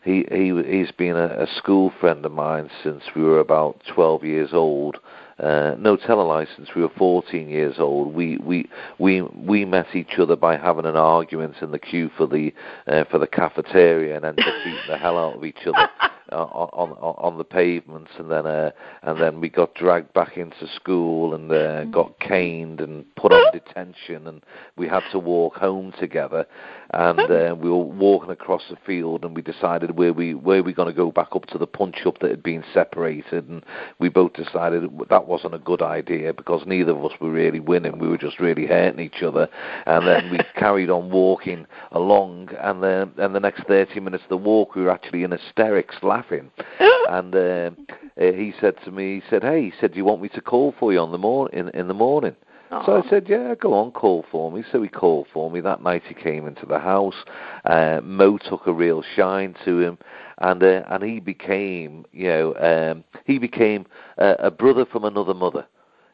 he 0.03 0.27
he 0.31 0.53
he's 0.67 0.91
been 0.91 1.17
a, 1.17 1.43
a 1.43 1.47
school 1.57 1.93
friend 2.01 2.25
of 2.27 2.33
mine 2.33 2.69
since 2.83 3.03
we 3.15 3.23
were 3.23 3.39
about 3.39 3.81
12 3.95 4.25
years 4.25 4.51
old. 4.53 4.97
Uh, 5.39 5.75
no, 5.79 5.97
tell 5.97 6.21
a. 6.21 6.47
Since 6.57 6.71
we 6.75 6.83
were 6.83 6.91
14 6.99 7.49
years 7.49 7.77
old, 7.79 8.13
we 8.13 8.39
we 8.39 8.69
we 8.99 9.23
we 9.23 9.65
met 9.65 9.95
each 9.95 10.19
other 10.19 10.37
by 10.37 10.57
having 10.57 10.85
an 10.85 10.97
argument 10.97 11.57
in 11.63 11.71
the 11.71 11.79
queue 11.79 12.11
for 12.17 12.27
the 12.27 12.53
uh, 12.87 13.05
for 13.11 13.19
the 13.19 13.27
cafeteria, 13.27 14.17
and 14.17 14.25
up 14.41 14.55
beating 14.65 14.81
the 14.89 14.99
hell 14.99 15.17
out 15.17 15.37
of 15.37 15.45
each 15.45 15.65
other 15.65 15.89
on, 16.33 16.91
on 16.93 17.15
on 17.19 17.39
the 17.39 17.45
pavements, 17.45 18.11
and 18.19 18.31
then 18.31 18.47
uh, 18.47 18.71
and 19.03 19.21
then 19.21 19.41
we 19.41 19.49
got 19.49 19.75
dragged 19.75 20.13
back 20.13 20.37
into 20.37 20.67
school 20.75 21.35
and 21.35 21.51
uh, 21.51 21.85
got 21.85 22.19
caned 22.21 22.81
and 22.81 23.05
put 23.17 23.33
on 23.33 23.53
detention, 23.53 24.27
and 24.27 24.43
we 24.77 24.89
had 24.89 25.03
to 25.13 25.19
walk 25.19 25.57
home 25.57 25.93
together, 25.99 26.47
and 26.93 27.21
uh, 27.21 27.55
we 27.59 27.71
were 27.71 27.77
walking 27.77 28.31
across 28.31 28.63
the 28.69 28.77
field, 28.85 29.25
and 29.25 29.37
we 29.37 29.43
decided 29.43 29.97
where 29.97 30.13
we 30.13 30.35
where 30.35 30.63
we 30.63 30.73
going 30.73 30.89
to 30.89 30.95
go 30.95 31.13
back 31.13 31.29
up 31.33 31.47
to 31.47 31.59
the 31.59 31.67
punch 31.67 31.99
up 32.05 32.19
that 32.19 32.31
had 32.31 32.43
been 32.43 32.65
separated, 32.75 33.49
and 33.49 33.65
we 33.99 34.09
both 34.09 34.33
decided 34.33 34.91
that 35.09 35.27
wasn't 35.29 35.55
a 35.55 35.59
good 35.59 35.83
idea 35.83 36.33
because 36.33 36.67
neither 36.67 36.93
of 36.93 37.05
us 37.05 37.13
were 37.21 37.31
really 37.31 37.61
winning. 37.61 37.99
We 37.99 38.09
were 38.09 38.19
just 38.19 38.41
really 38.41 38.67
hurting 38.67 39.01
each 39.01 39.23
other. 39.23 39.49
And 39.87 40.07
then 40.07 40.31
we 40.31 40.39
carried 40.57 40.91
on 40.91 41.11
walking 41.11 41.67
along, 41.93 42.51
and 42.61 42.83
then 42.83 43.13
and 43.19 43.35
the 43.35 43.41
next 43.41 43.67
30 43.67 44.01
minutes 44.01 44.25
of 44.25 44.31
the 44.31 44.37
walk, 44.37 44.75
we 44.75 44.83
were 44.83 44.91
actually 44.91 45.23
in 45.23 45.31
hysterics 45.31 45.97
laughing. 46.03 46.51
and 47.09 47.35
uh, 47.35 47.71
uh, 48.21 48.33
he 48.33 48.53
said 48.61 48.75
to 48.85 48.91
me, 48.91 49.21
he 49.21 49.23
said, 49.31 49.43
"Hey," 49.43 49.67
he 49.67 49.73
said, 49.81 49.93
"Do 49.93 49.99
you 49.99 50.05
want 50.05 50.23
me 50.23 50.29
to 50.31 50.41
call 50.41 50.75
for 50.79 50.93
you 50.93 50.99
on 50.99 51.13
the 51.13 51.19
mor- 51.19 51.51
in 51.51 51.69
in 51.71 51.87
the 51.87 51.95
morning?" 51.95 52.35
So 52.87 53.03
I 53.03 53.09
said, 53.11 53.27
yeah, 53.29 53.55
go 53.57 53.75
on, 53.75 53.91
call 53.91 54.25
for 54.31 54.51
me. 54.53 54.63
So 54.71 54.81
he 54.81 54.89
called 54.89 55.27
for 55.33 55.51
me. 55.51 55.61
That 55.61 55.83
night 55.83 56.03
he 56.07 56.15
came 56.15 56.47
into 56.47 56.67
the 56.67 56.79
house. 56.79 57.17
Uh, 57.65 58.01
Mo 58.03 58.39
took 58.39 58.67
a 58.67 58.73
real 58.73 59.03
shine 59.17 59.57
to 59.65 59.81
him, 59.81 59.99
and 60.39 60.63
uh, 60.63 60.83
and 60.89 61.03
he 61.03 61.19
became, 61.19 62.07
you 62.13 62.29
know, 62.29 62.55
um, 62.57 63.05
he 63.25 63.39
became 63.39 63.87
uh, 64.19 64.37
a 64.39 64.51
brother 64.51 64.85
from 64.87 65.05
another 65.05 65.35
mother. 65.35 65.67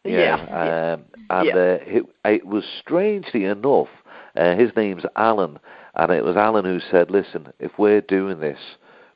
Yeah. 0.04 0.36
know, 0.36 0.94
Um, 0.94 1.04
and 1.28 1.46
Yeah. 1.46 1.54
uh, 1.54 1.78
it, 1.86 2.04
it 2.24 2.46
was 2.46 2.64
strangely 2.80 3.44
enough, 3.44 3.88
uh, 4.36 4.56
his 4.56 4.70
name's 4.76 5.04
Alan, 5.16 5.58
and 5.94 6.10
it 6.10 6.24
was 6.24 6.36
Alan 6.36 6.64
who 6.64 6.80
said, 6.80 7.10
listen, 7.10 7.52
if 7.58 7.78
we're 7.78 8.00
doing 8.00 8.40
this, 8.40 8.60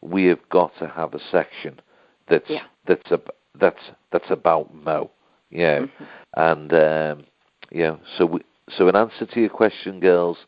we 0.03 0.25
have 0.27 0.47
got 0.51 0.73
to 0.79 0.89
have 0.89 1.15
a 1.15 1.21
section 1.31 1.81
that's 2.29 2.51
Yeah. 2.51 2.65
that's 2.87 3.11
ab- 3.11 3.31
that's 3.59 3.91
that's 4.13 4.31
about 4.31 4.75
Mo. 4.75 5.11
Know, 5.51 5.89
Mhm. 5.89 6.07
and 6.37 6.73
um, 6.73 7.25
you 7.71 7.85
know, 7.85 8.01
so 8.19 8.27
we, 8.27 8.41
so 8.77 8.89
in 8.89 8.97
answer 8.97 9.27
to 9.27 9.41
your 9.41 9.51
question, 9.51 10.01
girls, 10.01 10.39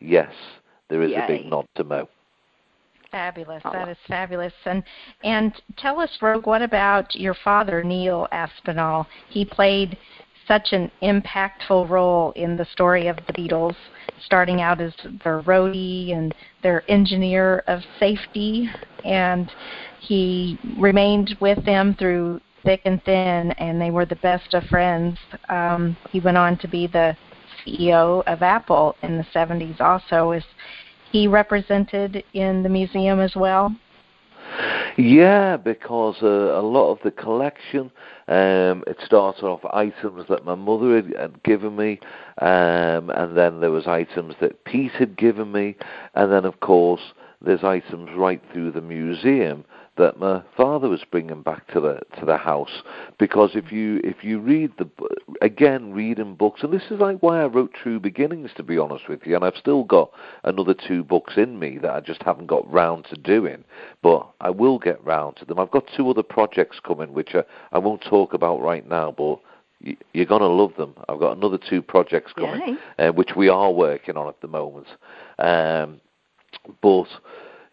yes, 0.00 0.32
there 0.88 1.02
is 1.02 1.12
a 1.12 1.24
big 1.26 1.46
nod 1.46 1.66
to 1.76 1.84
Mo. 1.84 2.08
Fabulous. 3.10 3.62
Oh, 3.64 3.72
That 3.72 3.86
wow. 3.86 3.92
is 3.92 3.98
fabulous. 4.08 4.52
And 4.64 4.82
and 5.24 5.52
tell 5.76 6.00
us, 6.00 6.10
Roag, 6.20 6.46
what 6.46 6.62
about 6.62 7.14
your 7.14 7.34
father, 7.34 7.82
Neil 7.82 8.26
Aspinall? 8.32 9.06
He 9.28 9.44
played 9.44 9.96
such 10.46 10.72
an 10.72 10.90
impactful 11.02 11.88
role 11.88 12.32
in 12.32 12.56
the 12.56 12.64
story 12.66 13.08
of 13.08 13.16
the 13.26 13.32
Beatles, 13.32 13.74
starting 14.24 14.60
out 14.60 14.80
as 14.80 14.92
their 15.24 15.42
roadie 15.42 16.12
and 16.12 16.34
their 16.62 16.88
engineer 16.88 17.64
of 17.66 17.80
safety, 17.98 18.68
and 19.04 19.50
he 20.00 20.58
remained 20.78 21.36
with 21.40 21.64
them 21.64 21.94
through 21.98 22.40
thick 22.66 22.82
and 22.84 23.02
thin, 23.04 23.52
and 23.52 23.80
they 23.80 23.90
were 23.90 24.04
the 24.04 24.16
best 24.16 24.52
of 24.52 24.64
friends. 24.64 25.16
Um, 25.48 25.96
he 26.10 26.18
went 26.18 26.36
on 26.36 26.58
to 26.58 26.68
be 26.68 26.88
the 26.88 27.16
CEO 27.64 28.24
of 28.26 28.42
Apple 28.42 28.96
in 29.02 29.16
the 29.16 29.24
70s. 29.32 29.80
Also, 29.80 30.32
is 30.32 30.44
he 31.12 31.28
represented 31.28 32.24
in 32.34 32.64
the 32.64 32.68
museum 32.68 33.20
as 33.20 33.36
well? 33.36 33.74
Yeah, 34.98 35.56
because 35.56 36.16
uh, 36.22 36.26
a 36.26 36.62
lot 36.62 36.90
of 36.90 36.98
the 37.04 37.10
collection, 37.10 37.92
um, 38.28 38.82
it 38.86 38.96
started 39.04 39.44
off 39.44 39.64
items 39.72 40.24
that 40.28 40.44
my 40.44 40.54
mother 40.54 40.96
had, 40.96 41.14
had 41.16 41.42
given 41.44 41.76
me, 41.76 42.00
um, 42.40 43.10
and 43.10 43.36
then 43.36 43.60
there 43.60 43.70
was 43.70 43.86
items 43.86 44.34
that 44.40 44.64
Pete 44.64 44.92
had 44.92 45.16
given 45.16 45.52
me, 45.52 45.76
and 46.14 46.32
then 46.32 46.44
of 46.44 46.60
course 46.60 47.12
there's 47.42 47.62
items 47.62 48.08
right 48.16 48.42
through 48.52 48.72
the 48.72 48.80
museum 48.80 49.64
that 49.96 50.18
my 50.18 50.42
father 50.56 50.88
was 50.88 51.04
bringing 51.10 51.42
back 51.42 51.66
to 51.68 51.80
the 51.80 52.00
to 52.18 52.26
the 52.26 52.36
house. 52.36 52.82
Because 53.18 53.50
if 53.54 53.72
you 53.72 54.00
if 54.04 54.22
you 54.22 54.38
read 54.38 54.72
the 54.78 54.88
again 55.40 55.92
reading 55.92 56.34
books, 56.34 56.62
and 56.62 56.72
this 56.72 56.82
is 56.90 57.00
like 57.00 57.18
why 57.22 57.42
I 57.42 57.46
wrote 57.46 57.72
True 57.74 57.98
Beginnings 57.98 58.50
to 58.56 58.62
be 58.62 58.78
honest 58.78 59.08
with 59.08 59.20
you, 59.26 59.34
and 59.34 59.44
I've 59.44 59.56
still 59.56 59.84
got 59.84 60.10
another 60.44 60.74
two 60.74 61.02
books 61.02 61.34
in 61.36 61.58
me 61.58 61.78
that 61.78 61.90
I 61.90 62.00
just 62.00 62.22
haven't 62.22 62.46
got 62.46 62.70
round 62.70 63.06
to 63.10 63.16
doing, 63.16 63.64
but 64.02 64.28
I 64.40 64.50
will 64.50 64.78
get 64.78 65.04
round 65.04 65.36
to 65.36 65.44
them. 65.44 65.58
I've 65.58 65.70
got 65.70 65.88
two 65.96 66.08
other 66.10 66.22
projects 66.22 66.78
coming 66.84 67.12
which 67.12 67.34
I, 67.34 67.42
I 67.72 67.78
won't 67.78 68.02
talk 68.02 68.34
about 68.34 68.60
right 68.60 68.86
now, 68.88 69.12
but 69.16 69.40
you're 70.12 70.26
gonna 70.26 70.46
love 70.46 70.72
them. 70.76 70.94
I've 71.08 71.20
got 71.20 71.36
another 71.36 71.58
two 71.58 71.82
projects 71.82 72.32
coming, 72.32 72.78
uh, 72.98 73.08
which 73.12 73.30
we 73.36 73.48
are 73.48 73.70
working 73.72 74.16
on 74.16 74.28
at 74.28 74.40
the 74.40 74.48
moment. 74.48 74.86
Um, 75.38 76.00
but 76.82 77.06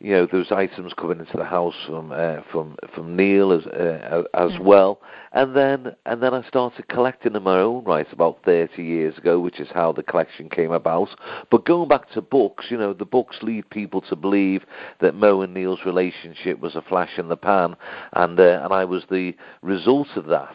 you 0.04 0.12
know, 0.12 0.28
there's 0.30 0.51
items 0.51 0.91
coming 0.93 1.20
into 1.20 1.38
the 1.38 1.45
house 1.45 1.74
from 1.88 2.12
uh, 2.12 2.41
from 2.51 2.76
from 2.93 3.16
Neil 3.16 3.54
as 3.54 3.66
uh, 3.66 4.24
as 4.34 4.51
Mhm. 4.51 4.60
well, 4.60 4.99
and 5.32 5.56
then 5.56 5.95
and 6.06 6.22
then 6.22 6.34
I 6.34 6.41
started 6.43 6.89
collecting 6.89 7.36
in 7.36 7.43
my 7.43 7.60
own 7.60 7.86
right 7.86 8.12
about 8.12 8.39
30 8.43 8.84
years 8.84 9.18
ago, 9.18 9.39
which 9.39 9.62
is 9.62 9.70
how 9.70 9.93
the 9.93 10.04
collection 10.04 10.49
came 10.49 10.74
about. 10.74 11.10
But 11.49 11.64
going 11.64 11.88
back 11.88 12.10
to 12.12 12.22
books, 12.22 12.70
you 12.70 12.78
know, 12.78 12.91
the 12.91 13.06
books 13.06 13.41
lead 13.41 13.70
people 13.70 14.01
to 14.01 14.18
believe 14.18 14.66
that 14.99 15.16
Mo 15.16 15.41
and 15.41 15.54
Neil's 15.54 15.86
relationship 15.86 16.60
was 16.60 16.76
a 16.76 16.82
flash 16.82 17.18
in 17.18 17.30
the 17.30 17.38
pan, 17.38 17.78
and 18.12 18.38
uh, 18.38 18.60
and 18.62 18.74
I 18.74 18.84
was 18.84 19.06
the 19.10 19.34
result 19.62 20.18
of 20.18 20.26
that. 20.26 20.54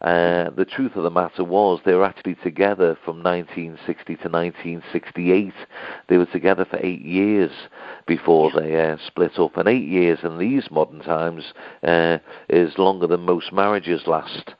Uh, 0.00 0.50
the 0.50 0.64
truth 0.64 0.94
of 0.96 1.02
the 1.02 1.10
matter 1.10 1.42
was 1.42 1.80
they 1.84 1.94
were 1.94 2.04
actually 2.04 2.36
together 2.36 2.96
from 3.04 3.22
1960 3.22 4.16
to 4.16 4.28
1968. 4.28 5.52
They 6.08 6.16
were 6.18 6.26
together 6.26 6.64
for 6.64 6.78
eight 6.82 7.00
years 7.02 7.50
before 8.06 8.50
they 8.50 8.80
uh, 8.80 8.96
split 9.06 9.38
up, 9.38 9.56
and 9.56 9.68
eight 9.68 9.88
years 9.88 10.20
in 10.22 10.38
these 10.38 10.70
modern 10.70 11.00
times 11.00 11.52
uh, 11.82 12.18
is 12.48 12.78
longer 12.78 13.06
than 13.06 13.20
most 13.22 13.52
marriages 13.52 14.06
last. 14.06 14.54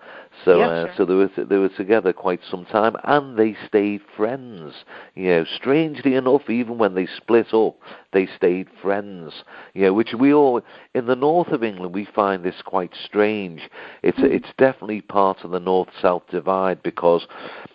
So, 0.44 0.58
Yeah, 0.58 0.68
uh, 0.68 0.96
so 0.96 1.04
they 1.04 1.14
were 1.14 1.30
they 1.36 1.56
were 1.56 1.68
together 1.68 2.12
quite 2.12 2.40
some 2.48 2.64
time, 2.64 2.96
and 3.04 3.36
they 3.36 3.56
stayed 3.66 4.02
friends. 4.16 4.84
You 5.14 5.28
know, 5.30 5.44
strangely 5.44 6.14
enough, 6.14 6.48
even 6.48 6.78
when 6.78 6.94
they 6.94 7.06
split 7.06 7.52
up, 7.52 7.76
they 8.12 8.26
stayed 8.36 8.68
friends. 8.82 9.44
You 9.74 9.86
know, 9.86 9.94
which 9.94 10.14
we 10.18 10.32
all 10.32 10.60
in 10.94 11.06
the 11.06 11.16
north 11.16 11.48
of 11.48 11.62
England 11.62 11.94
we 11.94 12.06
find 12.06 12.42
this 12.42 12.62
quite 12.64 12.92
strange. 13.04 13.68
It's 14.02 14.18
Mhm. 14.18 14.32
it's 14.32 14.52
definitely 14.56 15.02
part 15.02 15.44
of 15.44 15.50
the 15.50 15.60
north-south 15.60 16.24
divide 16.30 16.82
because, 16.82 17.26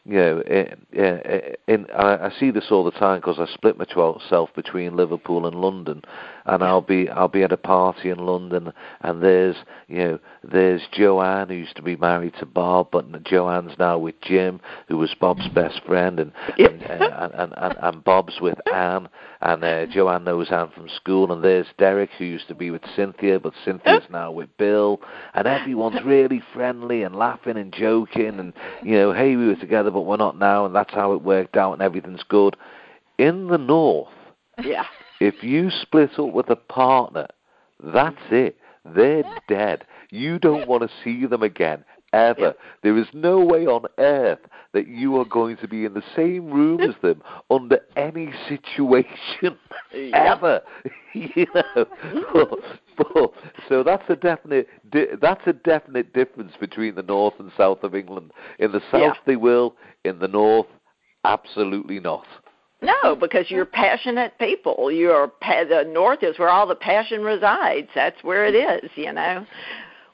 you 0.06 0.18
know, 0.18 0.40
in, 0.42 1.46
in, 1.68 1.88
I, 1.96 2.26
I 2.26 2.30
see 2.40 2.52
this 2.52 2.72
all 2.72 2.84
the 2.84 2.92
time 2.92 3.20
because 3.20 3.40
I 3.40 3.46
split 3.54 3.78
myself 3.78 4.50
between 4.56 4.98
Liverpool 4.98 5.46
and 5.46 5.56
London, 5.56 6.02
and. 6.46 6.64
I'll 6.64 6.82
be 6.82 7.10
I'll 7.10 7.28
be 7.28 7.44
at 7.44 7.52
a 7.52 7.58
party 7.58 8.10
in 8.10 8.20
London, 8.20 8.74
and 9.02 9.22
there's 9.22 9.56
you 9.88 9.98
know 9.98 10.20
there's 10.44 10.82
Joanne 10.92 11.50
who 11.50 11.56
used 11.56 11.76
to 11.76 11.82
be 11.82 11.96
married 11.96 12.34
to 12.40 12.46
Bob, 12.46 12.90
but 12.92 13.24
Joanne's 13.24 13.78
now 13.78 13.98
with 13.98 14.20
Jim, 14.22 14.60
who 14.88 14.98
was 14.98 15.14
Bob's 15.14 15.48
best 15.50 15.82
friend, 15.86 16.20
and 16.20 16.32
and, 16.58 16.82
and, 16.82 17.54
and, 17.56 17.76
and 17.80 18.04
Bob's 18.04 18.40
with 18.42 18.58
Anne, 18.74 19.08
and 19.42 19.64
uh, 19.64 19.86
Joanne 19.88 20.23
knows 20.24 20.52
Anne 20.52 20.72
from 20.74 20.90
school, 20.90 21.32
and 21.32 21.44
there's 21.44 21.68
Derek, 21.78 22.10
who 22.18 22.26
used 22.26 22.48
to 22.48 22.56
be 22.56 22.72
with 22.72 22.82
Cynthia, 22.96 23.40
but 23.40 23.54
Cynthia's 23.64 24.04
now 24.10 24.32
with 24.32 24.56
Bill, 24.58 25.00
and 25.34 25.48
everyone's 25.48 26.04
really 26.04 26.42
friendly 26.54 27.04
and 27.04 27.16
laughing 27.16 27.58
and 27.58 27.74
joking, 27.74 28.40
and 28.40 28.54
you 28.84 28.94
know, 28.94 29.14
hey, 29.14 29.36
we 29.36 29.48
were 29.48 29.56
together, 29.56 29.92
but 29.92 30.02
we're 30.02 30.18
not 30.18 30.38
now, 30.38 30.66
and 30.66 30.76
that's 30.76 30.94
how 30.94 31.14
it 31.14 31.22
worked 31.22 31.58
out, 31.58 31.74
and 31.74 31.82
everything's 31.82 32.24
good. 32.24 32.56
In 33.18 33.48
the 33.48 33.58
north, 33.58 34.10
yeah, 34.64 34.86
if 35.20 35.44
you 35.44 35.70
split 35.70 36.18
up 36.18 36.34
with 36.34 36.50
a 36.50 36.56
partner, 36.56 37.28
that's 37.84 38.18
it. 38.32 38.58
They're 38.86 39.24
dead. 39.48 39.86
You 40.10 40.40
don't 40.40 40.68
want 40.68 40.84
to 40.84 40.90
see 41.04 41.26
them 41.26 41.44
again 41.44 41.86
ever. 42.14 42.54
There 42.84 42.98
is 42.98 43.08
no 43.14 43.40
way 43.40 43.66
on 43.66 43.86
earth 43.98 44.40
that 44.74 44.88
you 44.88 45.20
are 45.20 45.26
going 45.26 45.58
to 45.58 45.68
be 45.68 45.86
in 45.86 45.94
the 45.94 46.04
same 46.16 46.50
room 46.50 46.80
as 46.82 46.96
them 47.02 47.22
under 47.50 47.80
any 47.96 48.32
situation 48.48 49.58
ever. 50.14 50.62
you 51.14 51.46
know, 51.54 51.86
mm-hmm. 52.04 53.26
so 53.70 53.84
that's 53.84 54.04
a 54.10 54.16
definite 54.16 54.68
that's 55.22 55.42
a 55.46 55.54
definite 55.54 56.14
difference 56.14 56.54
between 56.60 56.96
the 56.96 57.04
north 57.04 57.34
and 57.40 57.52
south 57.58 57.84
of 57.84 57.96
England. 57.96 58.32
In 58.60 58.72
the 58.72 58.82
south, 58.92 59.02
yeah. 59.02 59.14
they 59.26 59.36
will. 59.36 59.76
In 60.04 60.20
the 60.20 60.28
north, 60.28 60.68
absolutely 61.24 62.00
not. 62.00 62.26
No, 62.82 63.16
because 63.16 63.50
you're 63.50 63.66
passionate 63.66 64.38
people. 64.40 64.92
You're 64.92 65.32
the 65.42 65.86
north 65.88 66.22
is 66.22 66.38
where 66.38 66.50
all 66.50 66.68
the 66.68 66.76
passion 66.76 67.22
resides. 67.22 67.88
That's 67.96 68.22
where 68.24 68.46
it 68.46 68.56
is, 68.56 68.92
you 68.96 69.14
know. 69.14 69.46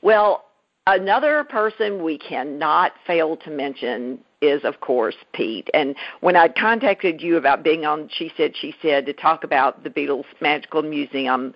Well, 0.01 0.45
another 0.87 1.43
person 1.43 2.03
we 2.03 2.17
cannot 2.17 2.93
fail 3.05 3.37
to 3.37 3.51
mention 3.51 4.19
is 4.41 4.63
of 4.63 4.79
course 4.79 5.15
Pete. 5.33 5.69
And 5.73 5.95
when 6.21 6.35
I 6.35 6.47
contacted 6.47 7.21
you 7.21 7.37
about 7.37 7.63
being 7.63 7.85
on 7.85 8.09
she 8.11 8.31
said 8.37 8.53
she 8.55 8.73
said 8.81 9.05
to 9.05 9.13
talk 9.13 9.43
about 9.43 9.83
the 9.83 9.89
Beatles 9.89 10.25
Magical 10.41 10.81
Museum, 10.81 11.53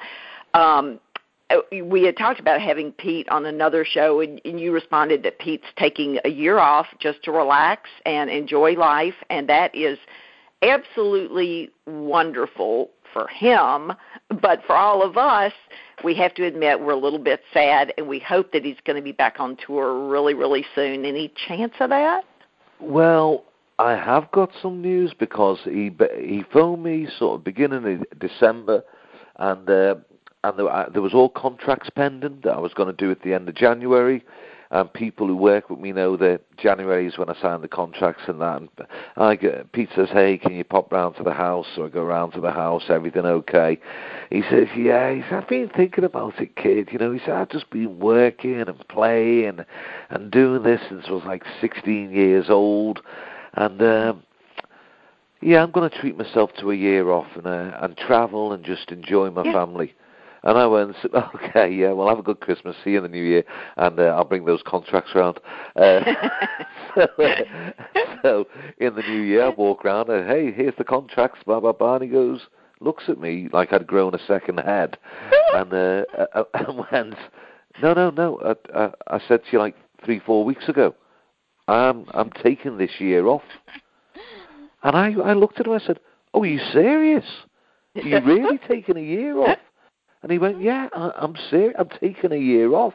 um 0.53 0.99
we 1.71 2.03
had 2.03 2.17
talked 2.17 2.39
about 2.39 2.61
having 2.61 2.91
Pete 2.93 3.29
on 3.29 3.45
another 3.45 3.85
show, 3.85 4.21
and, 4.21 4.41
and 4.45 4.59
you 4.59 4.71
responded 4.71 5.23
that 5.23 5.39
Pete's 5.39 5.67
taking 5.77 6.17
a 6.25 6.29
year 6.29 6.57
off 6.57 6.87
just 6.99 7.21
to 7.23 7.31
relax 7.31 7.89
and 8.05 8.29
enjoy 8.29 8.73
life, 8.73 9.15
and 9.29 9.47
that 9.49 9.75
is 9.75 9.97
absolutely 10.61 11.69
wonderful 11.85 12.89
for 13.11 13.27
him, 13.27 13.93
but 14.41 14.61
for 14.65 14.75
all 14.75 15.03
of 15.03 15.17
us, 15.17 15.53
we 16.03 16.15
have 16.15 16.33
to 16.35 16.45
admit 16.45 16.79
we're 16.79 16.91
a 16.91 16.97
little 16.97 17.19
bit 17.19 17.41
sad, 17.53 17.93
and 17.97 18.07
we 18.07 18.19
hope 18.19 18.51
that 18.51 18.63
he's 18.63 18.77
going 18.85 18.95
to 18.95 19.01
be 19.01 19.11
back 19.11 19.39
on 19.39 19.57
tour 19.65 20.07
really, 20.07 20.33
really 20.33 20.65
soon. 20.75 21.05
Any 21.05 21.31
chance 21.47 21.73
of 21.79 21.89
that? 21.89 22.23
Well, 22.79 23.43
I 23.79 23.91
have 23.91 24.31
got 24.31 24.49
some 24.61 24.81
news 24.81 25.13
because 25.17 25.59
he 25.63 25.91
he 26.19 26.43
phoned 26.51 26.83
me 26.83 27.07
sort 27.17 27.39
of 27.39 27.43
beginning 27.43 27.85
of 28.11 28.19
December, 28.19 28.83
and 29.37 29.69
uh, 29.69 29.95
and 30.43 30.59
there, 30.59 30.69
uh, 30.69 30.89
there 30.89 31.01
was 31.01 31.13
all 31.13 31.29
contracts 31.29 31.89
pending 31.95 32.41
that 32.43 32.53
I 32.53 32.59
was 32.59 32.73
going 32.73 32.87
to 32.87 32.93
do 32.93 33.11
at 33.11 33.21
the 33.21 33.33
end 33.33 33.47
of 33.47 33.55
January, 33.55 34.23
and 34.73 34.91
people 34.91 35.27
who 35.27 35.35
work 35.35 35.69
with 35.69 35.79
me 35.79 35.91
know 35.91 36.17
that 36.17 36.41
January 36.57 37.05
is 37.05 37.15
when 37.15 37.29
I 37.29 37.39
sign 37.39 37.61
the 37.61 37.67
contracts 37.67 38.23
and 38.27 38.41
that. 38.41 38.59
And 38.59 38.69
I 39.15 39.35
get 39.35 39.71
Pete 39.71 39.89
says, 39.95 40.09
"Hey, 40.09 40.39
can 40.39 40.55
you 40.55 40.63
pop 40.63 40.91
round 40.91 41.15
to 41.17 41.23
the 41.23 41.31
house?" 41.31 41.67
So 41.75 41.85
I 41.85 41.89
go 41.89 42.03
round 42.03 42.33
to 42.33 42.41
the 42.41 42.51
house. 42.51 42.85
Everything 42.89 43.23
okay? 43.23 43.79
He 44.31 44.41
says, 44.49 44.67
"Yeah." 44.75 45.13
He 45.13 45.21
said, 45.21 45.33
"I've 45.33 45.47
been 45.47 45.69
thinking 45.69 46.03
about 46.03 46.41
it, 46.41 46.55
kid. 46.55 46.89
You 46.91 46.97
know." 46.97 47.11
He 47.11 47.19
said, 47.19 47.35
"I've 47.35 47.49
just 47.49 47.69
been 47.69 47.99
working 47.99 48.61
and 48.61 48.87
playing 48.87 49.63
and 50.09 50.31
doing 50.31 50.63
this 50.63 50.81
since 50.89 51.05
I 51.07 51.11
was 51.11 51.23
like 51.23 51.43
16 51.61 52.11
years 52.11 52.49
old, 52.49 53.01
and." 53.53 53.81
um 53.81 54.23
yeah, 55.45 55.61
I'm 55.61 55.71
going 55.71 55.89
to 55.89 55.99
treat 55.99 56.17
myself 56.17 56.51
to 56.59 56.71
a 56.71 56.75
year 56.75 57.11
off 57.11 57.27
and 57.35 57.45
uh, 57.45 57.77
and 57.81 57.97
travel 57.97 58.53
and 58.53 58.63
just 58.63 58.93
enjoy 58.93 59.29
my 59.29 59.43
yeah. 59.43 59.51
family. 59.51 59.93
And 60.43 60.57
I 60.57 60.65
went, 60.65 60.95
okay, 61.35 61.71
yeah, 61.73 61.91
well, 61.91 62.09
have 62.09 62.19
a 62.19 62.23
good 62.23 62.41
Christmas. 62.41 62.75
See 62.83 62.91
you 62.91 62.97
in 62.97 63.03
the 63.03 63.09
new 63.09 63.23
year, 63.23 63.43
and 63.77 63.99
uh, 63.99 64.03
I'll 64.03 64.25
bring 64.25 64.45
those 64.45 64.61
contracts 64.65 65.11
round. 65.15 65.39
Uh, 65.75 66.01
so, 66.95 67.01
uh, 67.01 67.71
so 68.21 68.47
in 68.77 68.95
the 68.95 69.03
new 69.03 69.21
year, 69.21 69.45
I 69.45 69.49
walk 69.49 69.85
around 69.85 70.09
and 70.09 70.27
hey, 70.27 70.51
here's 70.51 70.75
the 70.77 70.83
contracts, 70.83 71.39
blah 71.45 71.59
blah 71.59 71.71
blah. 71.71 71.95
And 71.95 72.03
he 72.03 72.09
goes, 72.09 72.41
looks 72.81 73.05
at 73.07 73.19
me 73.19 73.47
like 73.53 73.71
I'd 73.71 73.87
grown 73.87 74.13
a 74.13 74.25
second 74.27 74.59
head, 74.59 74.97
and 75.53 75.73
uh, 75.73 76.03
uh, 76.33 76.43
and 76.53 76.85
went, 76.91 77.15
no, 77.81 77.93
no, 77.93 78.09
no. 78.09 78.39
I, 78.43 78.77
I, 78.77 78.91
I 79.15 79.19
said 79.27 79.41
to 79.45 79.51
you 79.51 79.59
like 79.59 79.75
three, 80.03 80.19
four 80.19 80.43
weeks 80.43 80.67
ago, 80.67 80.93
I'm 81.67 82.05
I'm 82.11 82.31
taking 82.43 82.77
this 82.77 82.91
year 82.99 83.27
off. 83.27 83.43
And 84.83 84.97
I 84.97 85.13
I 85.13 85.33
looked 85.33 85.61
at 85.61 85.67
him. 85.67 85.73
I 85.73 85.79
said, 85.79 85.99
oh, 86.33 86.43
are 86.43 86.45
you 86.45 86.59
serious? 86.73 87.25
Are 87.95 88.01
you 88.01 88.19
really 88.19 88.59
taking 88.67 88.97
a 88.97 89.01
year 89.01 89.37
off? 89.37 89.57
And 90.23 90.31
he 90.31 90.37
went, 90.37 90.61
yeah, 90.61 90.87
I, 90.93 91.11
I'm 91.17 91.35
serious. 91.49 91.75
I'm 91.77 91.89
taking 91.99 92.31
a 92.31 92.37
year 92.37 92.73
off. 92.73 92.93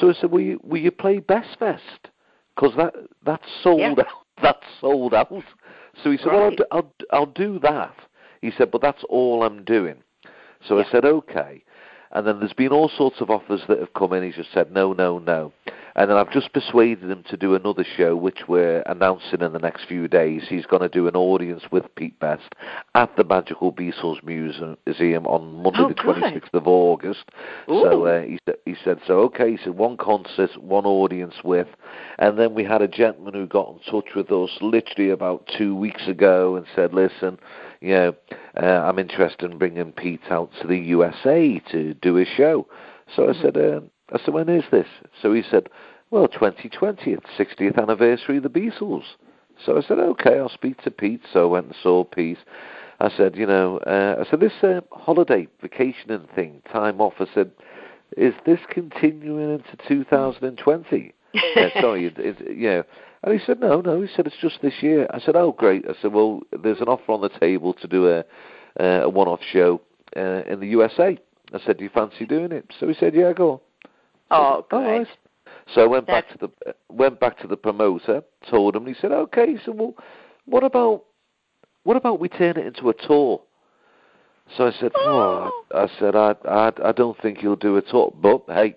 So 0.00 0.10
I 0.10 0.14
said, 0.14 0.30
will 0.30 0.40
you, 0.40 0.60
will 0.64 0.80
you 0.80 0.90
play 0.90 1.20
Best 1.20 1.58
Fest? 1.58 2.08
Because 2.56 2.74
that, 2.76 2.94
that's 3.24 3.44
sold 3.62 3.80
yeah. 3.80 3.90
out. 3.90 4.06
That's 4.40 4.62
sold 4.80 5.14
out. 5.14 5.32
So 6.04 6.12
he 6.12 6.16
said, 6.16 6.26
right. 6.28 6.34
well, 6.34 6.44
I'll 6.44 6.50
do, 6.52 6.64
I'll, 6.70 6.92
I'll 7.10 7.26
do 7.26 7.58
that. 7.64 7.92
He 8.40 8.52
said, 8.56 8.70
but 8.70 8.80
that's 8.80 9.02
all 9.08 9.42
I'm 9.42 9.64
doing. 9.64 9.96
So 10.68 10.78
yeah. 10.78 10.84
I 10.86 10.92
said, 10.92 11.04
okay. 11.04 11.64
And 12.12 12.24
then 12.24 12.38
there's 12.38 12.52
been 12.52 12.70
all 12.70 12.88
sorts 12.88 13.20
of 13.20 13.30
offers 13.30 13.62
that 13.68 13.80
have 13.80 13.92
come 13.94 14.12
in. 14.12 14.22
He's 14.22 14.36
just 14.36 14.52
said, 14.54 14.70
no, 14.70 14.92
no, 14.92 15.18
no. 15.18 15.52
And 15.98 16.08
then 16.08 16.16
I've 16.16 16.30
just 16.30 16.52
persuaded 16.52 17.10
him 17.10 17.24
to 17.28 17.36
do 17.36 17.56
another 17.56 17.84
show, 17.96 18.14
which 18.14 18.46
we're 18.46 18.82
announcing 18.86 19.40
in 19.40 19.52
the 19.52 19.58
next 19.58 19.86
few 19.88 20.06
days. 20.06 20.44
He's 20.48 20.64
going 20.64 20.82
to 20.82 20.88
do 20.88 21.08
an 21.08 21.16
audience 21.16 21.64
with 21.72 21.92
Pete 21.96 22.16
Best 22.20 22.54
at 22.94 23.16
the 23.16 23.24
Magical 23.24 23.72
Beatles 23.72 24.22
Museum 24.22 25.26
on 25.26 25.60
Monday, 25.60 25.80
oh, 25.80 25.88
the 25.88 25.94
26th 25.94 26.54
of 26.54 26.68
August. 26.68 27.24
Ooh. 27.68 27.82
So 27.82 28.06
uh, 28.06 28.22
he, 28.22 28.38
he 28.64 28.76
said, 28.84 29.00
so 29.08 29.18
okay, 29.22 29.50
he 29.50 29.58
said, 29.64 29.74
one 29.74 29.96
concert, 29.96 30.50
one 30.62 30.86
audience 30.86 31.34
with. 31.42 31.66
And 32.20 32.38
then 32.38 32.54
we 32.54 32.62
had 32.62 32.80
a 32.80 32.86
gentleman 32.86 33.34
who 33.34 33.48
got 33.48 33.68
in 33.68 33.80
touch 33.90 34.14
with 34.14 34.30
us 34.30 34.50
literally 34.60 35.10
about 35.10 35.50
two 35.58 35.74
weeks 35.74 36.06
ago 36.06 36.54
and 36.54 36.64
said, 36.76 36.94
listen, 36.94 37.40
you 37.80 37.94
know, 37.94 38.14
uh, 38.56 38.66
I'm 38.66 39.00
interested 39.00 39.50
in 39.50 39.58
bringing 39.58 39.90
Pete 39.90 40.20
out 40.30 40.52
to 40.62 40.68
the 40.68 40.78
USA 40.78 41.60
to 41.72 41.94
do 41.94 42.18
a 42.18 42.24
show. 42.24 42.68
So 43.16 43.24
I 43.24 43.32
mm-hmm. 43.32 43.42
said, 43.42 43.56
uh, 43.56 43.80
I 44.12 44.18
said, 44.24 44.34
when 44.34 44.48
is 44.48 44.64
this? 44.70 44.86
So 45.20 45.32
he 45.32 45.42
said, 45.48 45.68
well, 46.10 46.28
2020, 46.28 47.12
it's 47.12 47.26
60th 47.38 47.80
anniversary 47.80 48.38
of 48.38 48.42
the 48.42 48.48
Beatles. 48.48 49.04
So 49.64 49.76
I 49.76 49.82
said, 49.82 49.98
okay, 49.98 50.38
I'll 50.38 50.48
speak 50.48 50.80
to 50.82 50.90
Pete. 50.90 51.20
So 51.32 51.42
I 51.48 51.50
went 51.50 51.66
and 51.66 51.74
saw 51.82 52.04
Pete. 52.04 52.38
I 53.00 53.10
said, 53.16 53.36
you 53.36 53.46
know, 53.46 53.78
uh, 53.78 54.24
I 54.24 54.30
said, 54.30 54.40
this 54.40 54.52
uh, 54.62 54.80
holiday, 54.90 55.46
vacationing 55.60 56.26
thing, 56.34 56.62
time 56.72 57.00
off, 57.00 57.14
I 57.20 57.26
said, 57.34 57.52
is 58.16 58.34
this 58.46 58.58
continuing 58.70 59.54
into 59.54 59.76
2020? 59.86 61.12
uh, 61.34 61.68
sorry, 61.80 62.06
it, 62.06 62.18
it, 62.18 62.56
yeah. 62.56 62.82
And 63.22 63.38
he 63.38 63.44
said, 63.44 63.60
no, 63.60 63.80
no. 63.80 64.00
He 64.00 64.08
said, 64.14 64.26
it's 64.26 64.36
just 64.40 64.62
this 64.62 64.74
year. 64.80 65.06
I 65.12 65.20
said, 65.20 65.36
oh, 65.36 65.52
great. 65.52 65.84
I 65.88 66.00
said, 66.00 66.12
well, 66.12 66.40
there's 66.62 66.80
an 66.80 66.88
offer 66.88 67.12
on 67.12 67.20
the 67.20 67.28
table 67.28 67.74
to 67.74 67.86
do 67.86 68.08
a, 68.08 68.24
uh, 68.80 69.04
a 69.04 69.08
one-off 69.08 69.40
show 69.52 69.80
uh, 70.16 70.42
in 70.46 70.60
the 70.60 70.68
USA. 70.68 71.18
I 71.52 71.58
said, 71.64 71.78
do 71.78 71.84
you 71.84 71.90
fancy 71.90 72.26
doing 72.26 72.52
it? 72.52 72.72
So 72.78 72.88
he 72.88 72.94
said, 72.94 73.14
yeah, 73.14 73.32
go 73.32 73.50
on. 73.50 73.60
Oh, 74.30 74.66
good. 74.70 74.76
Right. 74.76 75.06
So 75.74 75.82
I 75.82 75.86
went 75.86 76.06
That's... 76.06 76.28
back 76.28 76.38
to 76.38 76.46
the 76.46 76.74
went 76.88 77.20
back 77.20 77.38
to 77.40 77.46
the 77.46 77.56
promoter, 77.56 78.22
told 78.50 78.76
him. 78.76 78.86
He 78.86 78.94
said, 79.00 79.12
"Okay, 79.12 79.56
so 79.64 79.72
well, 79.72 79.94
what 80.46 80.64
about 80.64 81.04
what 81.84 81.96
about 81.96 82.20
we 82.20 82.28
turn 82.28 82.56
it 82.56 82.66
into 82.66 82.88
a 82.88 82.94
tour?" 82.94 83.42
So 84.56 84.66
I 84.66 84.72
said, 84.72 84.92
"Oh, 84.96 85.50
I, 85.72 85.84
I 85.84 85.88
said 85.98 86.16
I, 86.16 86.34
I 86.46 86.72
I 86.84 86.92
don't 86.92 87.20
think 87.20 87.38
he'll 87.38 87.56
do 87.56 87.76
a 87.76 87.82
tour, 87.82 88.14
but 88.20 88.44
hey, 88.48 88.76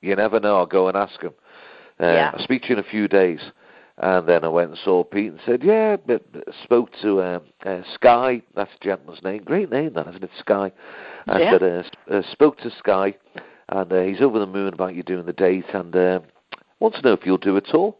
you 0.00 0.16
never 0.16 0.40
know. 0.40 0.56
I'll 0.56 0.66
go 0.66 0.88
and 0.88 0.96
ask 0.96 1.20
him. 1.20 1.34
Uh, 2.00 2.06
yeah. 2.06 2.30
I'll 2.34 2.42
speak 2.42 2.62
to 2.62 2.68
you 2.68 2.76
in 2.76 2.84
a 2.84 2.88
few 2.88 3.08
days." 3.08 3.40
And 4.00 4.28
then 4.28 4.44
I 4.44 4.48
went 4.48 4.70
and 4.70 4.78
saw 4.84 5.02
Pete 5.02 5.32
and 5.32 5.40
said, 5.44 5.64
"Yeah," 5.64 5.96
but 5.96 6.22
spoke 6.62 6.90
to 7.02 7.20
um, 7.20 7.42
uh, 7.66 7.80
Sky. 7.94 8.42
That's 8.54 8.70
the 8.80 8.84
gentleman's 8.84 9.24
name. 9.24 9.42
Great 9.42 9.72
name, 9.72 9.94
that 9.94 10.06
isn't 10.06 10.22
it? 10.22 10.30
Sky. 10.38 10.70
I 11.26 11.40
yeah. 11.40 11.50
said, 11.50 11.62
uh, 11.64 12.14
uh, 12.14 12.22
spoke 12.30 12.58
to 12.58 12.70
Sky 12.78 13.16
and 13.68 13.92
uh, 13.92 14.02
he's 14.02 14.20
over 14.20 14.38
the 14.38 14.46
moon 14.46 14.72
about 14.72 14.94
you 14.94 15.02
doing 15.02 15.26
the 15.26 15.32
date 15.32 15.66
and 15.74 15.94
uh, 15.94 16.20
wants 16.80 16.98
to 16.98 17.04
know 17.04 17.12
if 17.12 17.24
you'll 17.24 17.38
do 17.38 17.56
it 17.56 17.68
all. 17.74 17.98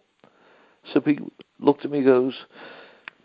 So 0.93 1.01
he 1.01 1.19
looked 1.59 1.85
at 1.85 1.91
me 1.91 1.99
and 1.99 2.07
goes, 2.07 2.35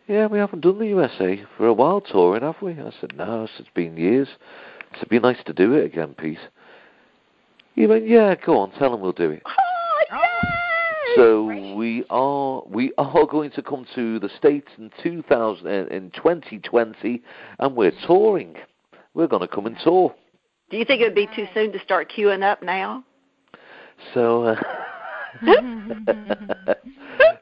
yeah, 0.07 0.27
we 0.27 0.37
haven't 0.37 0.61
done 0.61 0.79
the 0.79 0.87
USA 0.87 1.43
for 1.55 1.67
a 1.67 1.73
while 1.73 2.01
touring, 2.01 2.43
have 2.43 2.61
we? 2.61 2.73
I 2.73 2.91
said, 2.99 3.15
no, 3.15 3.47
it's 3.57 3.69
been 3.73 3.95
years. 3.95 4.27
Said, 4.93 4.97
it'd 4.97 5.09
be 5.09 5.19
nice 5.19 5.41
to 5.45 5.53
do 5.53 5.73
it 5.73 5.85
again, 5.85 6.15
Pete. 6.17 6.39
He 7.75 7.87
went, 7.87 8.07
yeah, 8.07 8.35
go 8.35 8.59
on, 8.59 8.71
tell 8.71 8.93
him 8.93 8.99
we'll 8.99 9.13
do 9.13 9.31
it. 9.31 9.43
Oh, 9.45 9.53
so 11.15 11.43
we 11.75 12.03
are 12.09 12.63
we 12.65 12.91
are 12.97 13.25
going 13.27 13.51
to 13.51 13.61
come 13.61 13.85
to 13.93 14.19
the 14.19 14.29
states 14.37 14.69
in 14.77 14.91
2000 15.03 15.67
in 15.67 16.11
2020, 16.11 17.21
and 17.59 17.75
we're 17.75 17.91
touring. 18.07 18.55
We're 19.13 19.27
going 19.27 19.41
to 19.41 19.47
come 19.47 19.67
and 19.67 19.77
tour. 19.83 20.15
Do 20.73 20.79
you 20.79 20.85
think 20.85 21.01
it 21.01 21.03
would 21.03 21.13
be 21.13 21.29
too 21.35 21.45
soon 21.53 21.71
to 21.73 21.79
start 21.81 22.11
queuing 22.11 22.41
up 22.41 22.63
now? 22.63 23.03
So, 24.15 24.43
uh, 24.45 24.55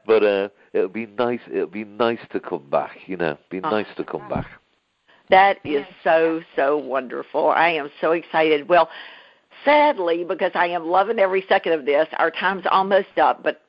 but 0.06 0.22
uh, 0.22 0.50
it'll 0.74 0.90
be 0.90 1.06
nice. 1.06 1.40
It'll 1.50 1.66
be 1.66 1.86
nice 1.86 2.20
to 2.34 2.42
come 2.42 2.70
back. 2.70 2.98
You 3.06 3.16
know, 3.16 3.38
be 3.50 3.62
oh, 3.64 3.70
nice 3.70 3.88
to 3.96 4.04
come 4.04 4.28
back. 4.28 4.48
That 5.30 5.60
is 5.64 5.86
so 6.04 6.42
so 6.58 6.76
wonderful. 6.78 7.52
I 7.52 7.70
am 7.70 7.90
so 8.02 8.12
excited. 8.12 8.68
Well, 8.68 8.90
sadly, 9.64 10.26
because 10.28 10.52
I 10.54 10.66
am 10.66 10.86
loving 10.86 11.18
every 11.18 11.46
second 11.48 11.72
of 11.72 11.86
this, 11.86 12.10
our 12.18 12.32
time's 12.32 12.66
almost 12.70 13.18
up. 13.18 13.44
But 13.44 13.62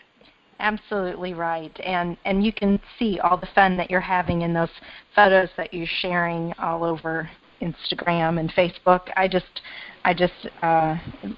Absolutely 0.61 1.33
right. 1.33 1.75
And 1.83 2.15
and 2.23 2.45
you 2.45 2.53
can 2.53 2.79
see 2.99 3.19
all 3.19 3.35
the 3.35 3.49
fun 3.55 3.75
that 3.77 3.89
you're 3.89 3.99
having 3.99 4.43
in 4.43 4.53
those 4.53 4.69
photos 5.15 5.49
that 5.57 5.73
you're 5.73 5.87
sharing 6.01 6.53
all 6.59 6.83
over 6.83 7.27
Instagram 7.61 8.39
and 8.39 8.51
Facebook. 8.51 9.09
I 9.17 9.27
just 9.27 9.61
I 10.05 10.13
just 10.13 10.47
uh 10.61 10.97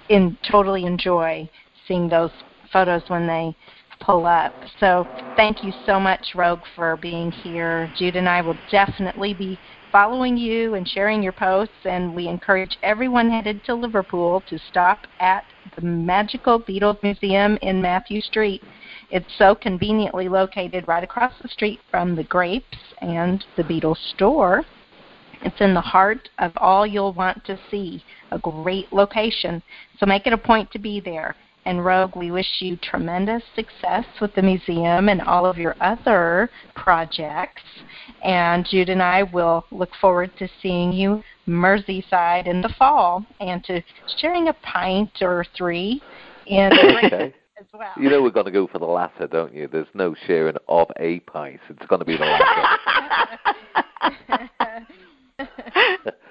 in 0.10 0.38
totally 0.52 0.86
enjoy 0.86 1.50
seeing 1.88 2.10
those 2.10 2.32
photos 2.74 3.04
when 3.08 3.26
they 3.26 3.56
pull 4.02 4.26
up. 4.26 4.54
So 4.82 5.08
thank 5.38 5.64
you 5.64 5.72
so 5.86 6.02
much, 6.02 6.34
Roag, 6.36 6.60
for 6.76 6.98
being 6.98 7.32
here. 7.32 7.90
Jude 7.98 8.18
and 8.18 8.28
I 8.28 8.42
will 8.42 8.58
definitely 8.70 9.34
be 9.34 9.58
following 9.94 10.36
you 10.36 10.74
and 10.74 10.86
sharing 10.86 11.24
your 11.24 11.32
posts, 11.32 11.86
and 11.86 12.14
we 12.14 12.28
encourage 12.28 12.78
everyone 12.84 13.30
headed 13.30 13.64
to 13.64 13.74
Liverpool 13.74 14.44
to 14.50 14.60
stop 14.70 15.08
at 15.22 15.46
the 15.78 15.82
Magical 15.82 16.60
Beatles 16.60 17.02
Museum 17.02 17.58
in 17.62 17.82
Mathew 17.82 18.20
Street 18.20 18.62
it's 19.14 19.38
so 19.38 19.54
conveniently 19.54 20.28
located 20.28 20.88
right 20.88 21.04
across 21.04 21.34
the 21.40 21.48
street 21.48 21.80
from 21.92 22.16
the 22.16 22.24
Grapes 22.24 22.80
and 23.00 23.46
the 23.56 23.64
Beatles 23.64 24.00
store. 24.16 24.64
It's 25.44 25.62
in 25.62 25.76
the 25.76 25.82
heart 25.82 26.30
of 26.40 26.52
all 26.58 26.88
you'll 26.88 27.14
want 27.14 27.46
to 27.46 27.60
see, 27.70 28.04
a 28.32 28.40
great 28.40 28.92
location. 28.92 29.62
So 30.00 30.08
make 30.08 30.26
it 30.26 30.34
a 30.34 30.38
point 30.38 30.72
to 30.72 30.80
be 30.80 31.00
there. 31.00 31.36
And 31.66 31.80
Roag, 31.80 32.18
we 32.18 32.32
wish 32.32 32.48
you 32.60 32.78
tremendous 32.78 33.42
success 33.56 34.06
with 34.20 34.34
the 34.36 34.42
museum 34.42 35.08
and 35.10 35.22
all 35.22 35.46
of 35.46 35.58
your 35.58 35.76
other 35.80 36.50
projects. 36.76 37.62
And 38.24 38.66
Jude 38.70 38.90
and 38.90 39.02
I 39.02 39.24
will 39.24 39.66
look 39.72 39.92
forward 40.02 40.32
to 40.40 40.48
seeing 40.62 40.92
you 40.92 41.24
Merseyside 41.48 42.48
in 42.48 42.62
the 42.62 42.74
fall 42.78 43.26
and 43.40 43.64
to 43.66 43.82
sharing 44.20 44.50
a 44.50 44.54
pint 44.54 45.12
or 45.22 45.46
three 45.58 46.02
in 46.48 46.72
okay 47.06 47.34
as 47.60 47.66
well. 47.74 47.94
You 47.98 48.10
know 48.10 48.22
we're 48.22 48.32
going 48.32 48.46
to 48.46 48.52
go 48.52 48.68
for 48.68 48.80
the 48.80 48.86
latter, 48.86 49.28
don't 49.28 49.54
you? 49.54 49.68
There's 49.68 49.88
no 49.94 50.16
sharing 50.28 50.56
of 50.68 50.88
a 51.00 51.20
pint. 51.22 51.60
It's 51.70 51.86
going 51.88 52.00
to 52.00 52.06
be 52.06 52.18
the 52.18 52.26
latter. 52.26 52.78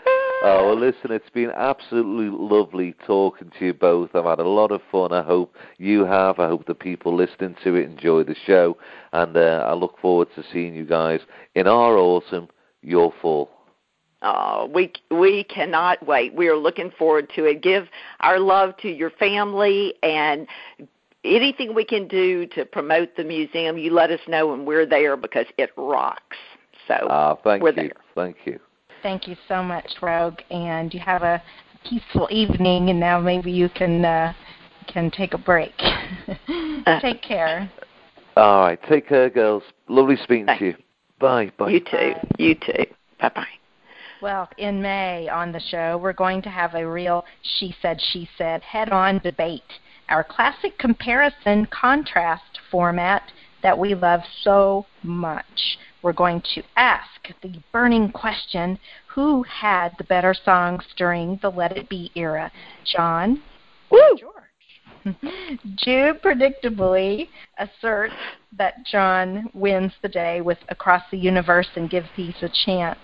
oh, 0.42 0.66
well, 0.68 0.78
listen, 0.78 1.10
it's 1.10 1.30
been 1.30 1.50
absolutely 1.50 2.28
lovely 2.30 2.94
talking 3.06 3.50
to 3.58 3.66
you 3.66 3.74
both. 3.74 4.10
I've 4.14 4.24
had 4.24 4.38
a 4.38 4.48
lot 4.48 4.70
of 4.70 4.80
fun. 4.90 5.12
I 5.12 5.22
hope 5.22 5.54
you 5.78 6.04
have. 6.04 6.38
I 6.38 6.48
hope 6.48 6.66
the 6.66 6.74
people 6.74 7.14
listening 7.14 7.56
to 7.64 7.74
it 7.76 7.84
enjoy 7.84 8.24
the 8.24 8.36
show. 8.46 8.76
And 9.12 9.36
uh, 9.36 9.66
I 9.68 9.74
look 9.74 9.98
forward 10.00 10.28
to 10.34 10.44
seeing 10.52 10.74
you 10.74 10.84
guys 10.84 11.20
in 11.54 11.66
our 11.66 11.96
autumn, 11.96 12.48
your 12.82 13.12
fall. 13.20 13.50
Oh, 14.24 14.70
we 14.72 14.92
we 15.10 15.42
cannot 15.44 16.06
wait. 16.06 16.32
We 16.32 16.46
are 16.46 16.56
looking 16.56 16.92
forward 16.96 17.28
to 17.34 17.44
it. 17.44 17.60
Give 17.60 17.88
our 18.20 18.38
love 18.38 18.76
to 18.78 18.88
your 18.88 19.10
family 19.10 19.94
and 20.04 20.46
anything 21.24 21.74
we 21.74 21.84
can 21.84 22.08
do 22.08 22.46
to 22.48 22.64
promote 22.64 23.16
the 23.16 23.24
museum, 23.24 23.78
you 23.78 23.92
let 23.92 24.10
us 24.10 24.20
know 24.28 24.52
and 24.52 24.66
we're 24.66 24.86
there 24.86 25.16
because 25.16 25.46
it 25.58 25.70
rocks. 25.76 26.36
So 26.88 26.94
uh, 26.94 27.36
thank 27.44 27.62
we're 27.62 27.70
you. 27.70 27.74
there. 27.74 27.92
Thank 28.14 28.36
you. 28.44 28.58
Thank 29.02 29.26
you 29.26 29.36
so 29.48 29.62
much, 29.62 29.90
Roag, 30.00 30.40
and 30.50 30.92
you 30.94 31.00
have 31.00 31.22
a 31.22 31.42
peaceful 31.88 32.28
evening. 32.30 32.90
And 32.90 33.00
now 33.00 33.20
maybe 33.20 33.50
you 33.50 33.68
can 33.68 34.04
uh, 34.04 34.32
can 34.86 35.10
take 35.10 35.34
a 35.34 35.38
break. 35.38 35.72
take 37.00 37.22
care. 37.22 37.70
All 38.36 38.62
right, 38.62 38.78
take 38.88 39.08
care, 39.08 39.28
girls. 39.28 39.62
Lovely 39.88 40.16
speaking 40.16 40.46
Thanks. 40.46 40.60
to 40.60 40.66
you. 40.66 40.74
Bye. 41.20 41.52
Bye. 41.58 41.70
You 41.70 41.80
too. 41.80 42.14
Bye. 42.14 42.28
You 42.38 42.54
too. 42.54 42.84
Bye 43.20 43.32
bye. 43.34 43.46
Well, 44.22 44.48
in 44.56 44.80
May 44.80 45.28
on 45.28 45.50
the 45.50 45.60
show, 45.60 45.98
we're 45.98 46.12
going 46.12 46.42
to 46.42 46.48
have 46.48 46.74
a 46.74 46.88
real 46.88 47.24
she 47.42 47.74
said, 47.82 48.00
she 48.12 48.28
said 48.38 48.62
head 48.62 48.90
on 48.90 49.18
debate 49.18 49.62
our 50.12 50.22
classic 50.22 50.76
comparison 50.78 51.66
contrast 51.66 52.60
format 52.70 53.22
that 53.62 53.78
we 53.78 53.94
love 53.94 54.20
so 54.42 54.86
much. 55.02 55.78
We're 56.02 56.12
going 56.12 56.42
to 56.54 56.62
ask 56.76 57.06
the 57.42 57.60
burning 57.72 58.10
question 58.10 58.78
who 59.06 59.44
had 59.44 59.92
the 59.98 60.04
better 60.04 60.34
songs 60.34 60.84
during 60.96 61.38
the 61.42 61.50
Let 61.50 61.76
It 61.76 61.88
Be 61.88 62.10
era? 62.14 62.50
John 62.84 63.42
Woo! 63.90 63.98
or 63.98 64.16
George? 64.16 64.42
Jude 65.76 66.22
predictably 66.22 67.28
asserts 67.58 68.14
that 68.56 68.84
John 68.86 69.48
wins 69.52 69.92
the 70.02 70.08
day 70.08 70.40
with 70.40 70.58
Across 70.68 71.04
the 71.10 71.18
Universe 71.18 71.68
and 71.76 71.90
gives 71.90 72.08
Peace 72.14 72.42
a 72.42 72.48
Chance, 72.64 72.98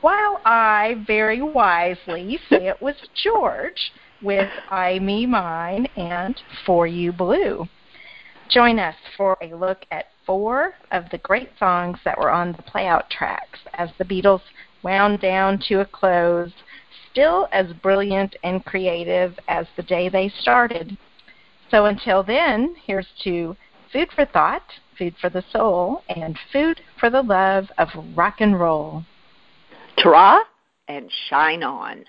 while 0.00 0.40
I 0.44 1.02
very 1.06 1.42
wisely 1.42 2.38
say 2.48 2.66
it 2.66 2.82
was 2.82 2.96
George 3.14 3.92
with 4.20 4.50
I, 4.70 4.98
Me, 4.98 5.26
Mine 5.26 5.86
and 5.96 6.40
For 6.66 6.86
You 6.86 7.12
Blue. 7.12 7.68
Join 8.52 8.78
us 8.78 8.96
for 9.16 9.38
a 9.40 9.54
look 9.54 9.86
at 9.90 10.08
four 10.26 10.74
of 10.90 11.08
the 11.10 11.16
great 11.18 11.48
songs 11.58 11.98
that 12.04 12.18
were 12.18 12.30
on 12.30 12.52
the 12.52 12.62
playout 12.62 13.08
tracks 13.08 13.60
as 13.72 13.88
the 13.96 14.04
Beatles 14.04 14.42
wound 14.82 15.20
down 15.20 15.58
to 15.68 15.80
a 15.80 15.86
close, 15.86 16.52
still 17.10 17.48
as 17.50 17.72
brilliant 17.82 18.36
and 18.44 18.62
creative 18.62 19.38
as 19.48 19.66
the 19.76 19.82
day 19.82 20.10
they 20.10 20.28
started. 20.40 20.98
So 21.70 21.86
until 21.86 22.22
then, 22.22 22.74
here's 22.84 23.08
to 23.24 23.56
Food 23.90 24.08
for 24.14 24.26
Thought, 24.26 24.64
Food 24.98 25.14
for 25.18 25.30
the 25.30 25.44
Soul, 25.50 26.02
and 26.10 26.38
Food 26.52 26.82
for 27.00 27.08
the 27.08 27.22
Love 27.22 27.68
of 27.78 27.88
Rock 28.14 28.40
and 28.40 28.60
Roll. 28.60 29.02
Ta 29.96 30.44
and 30.88 31.10
shine 31.30 31.62
on. 31.62 32.04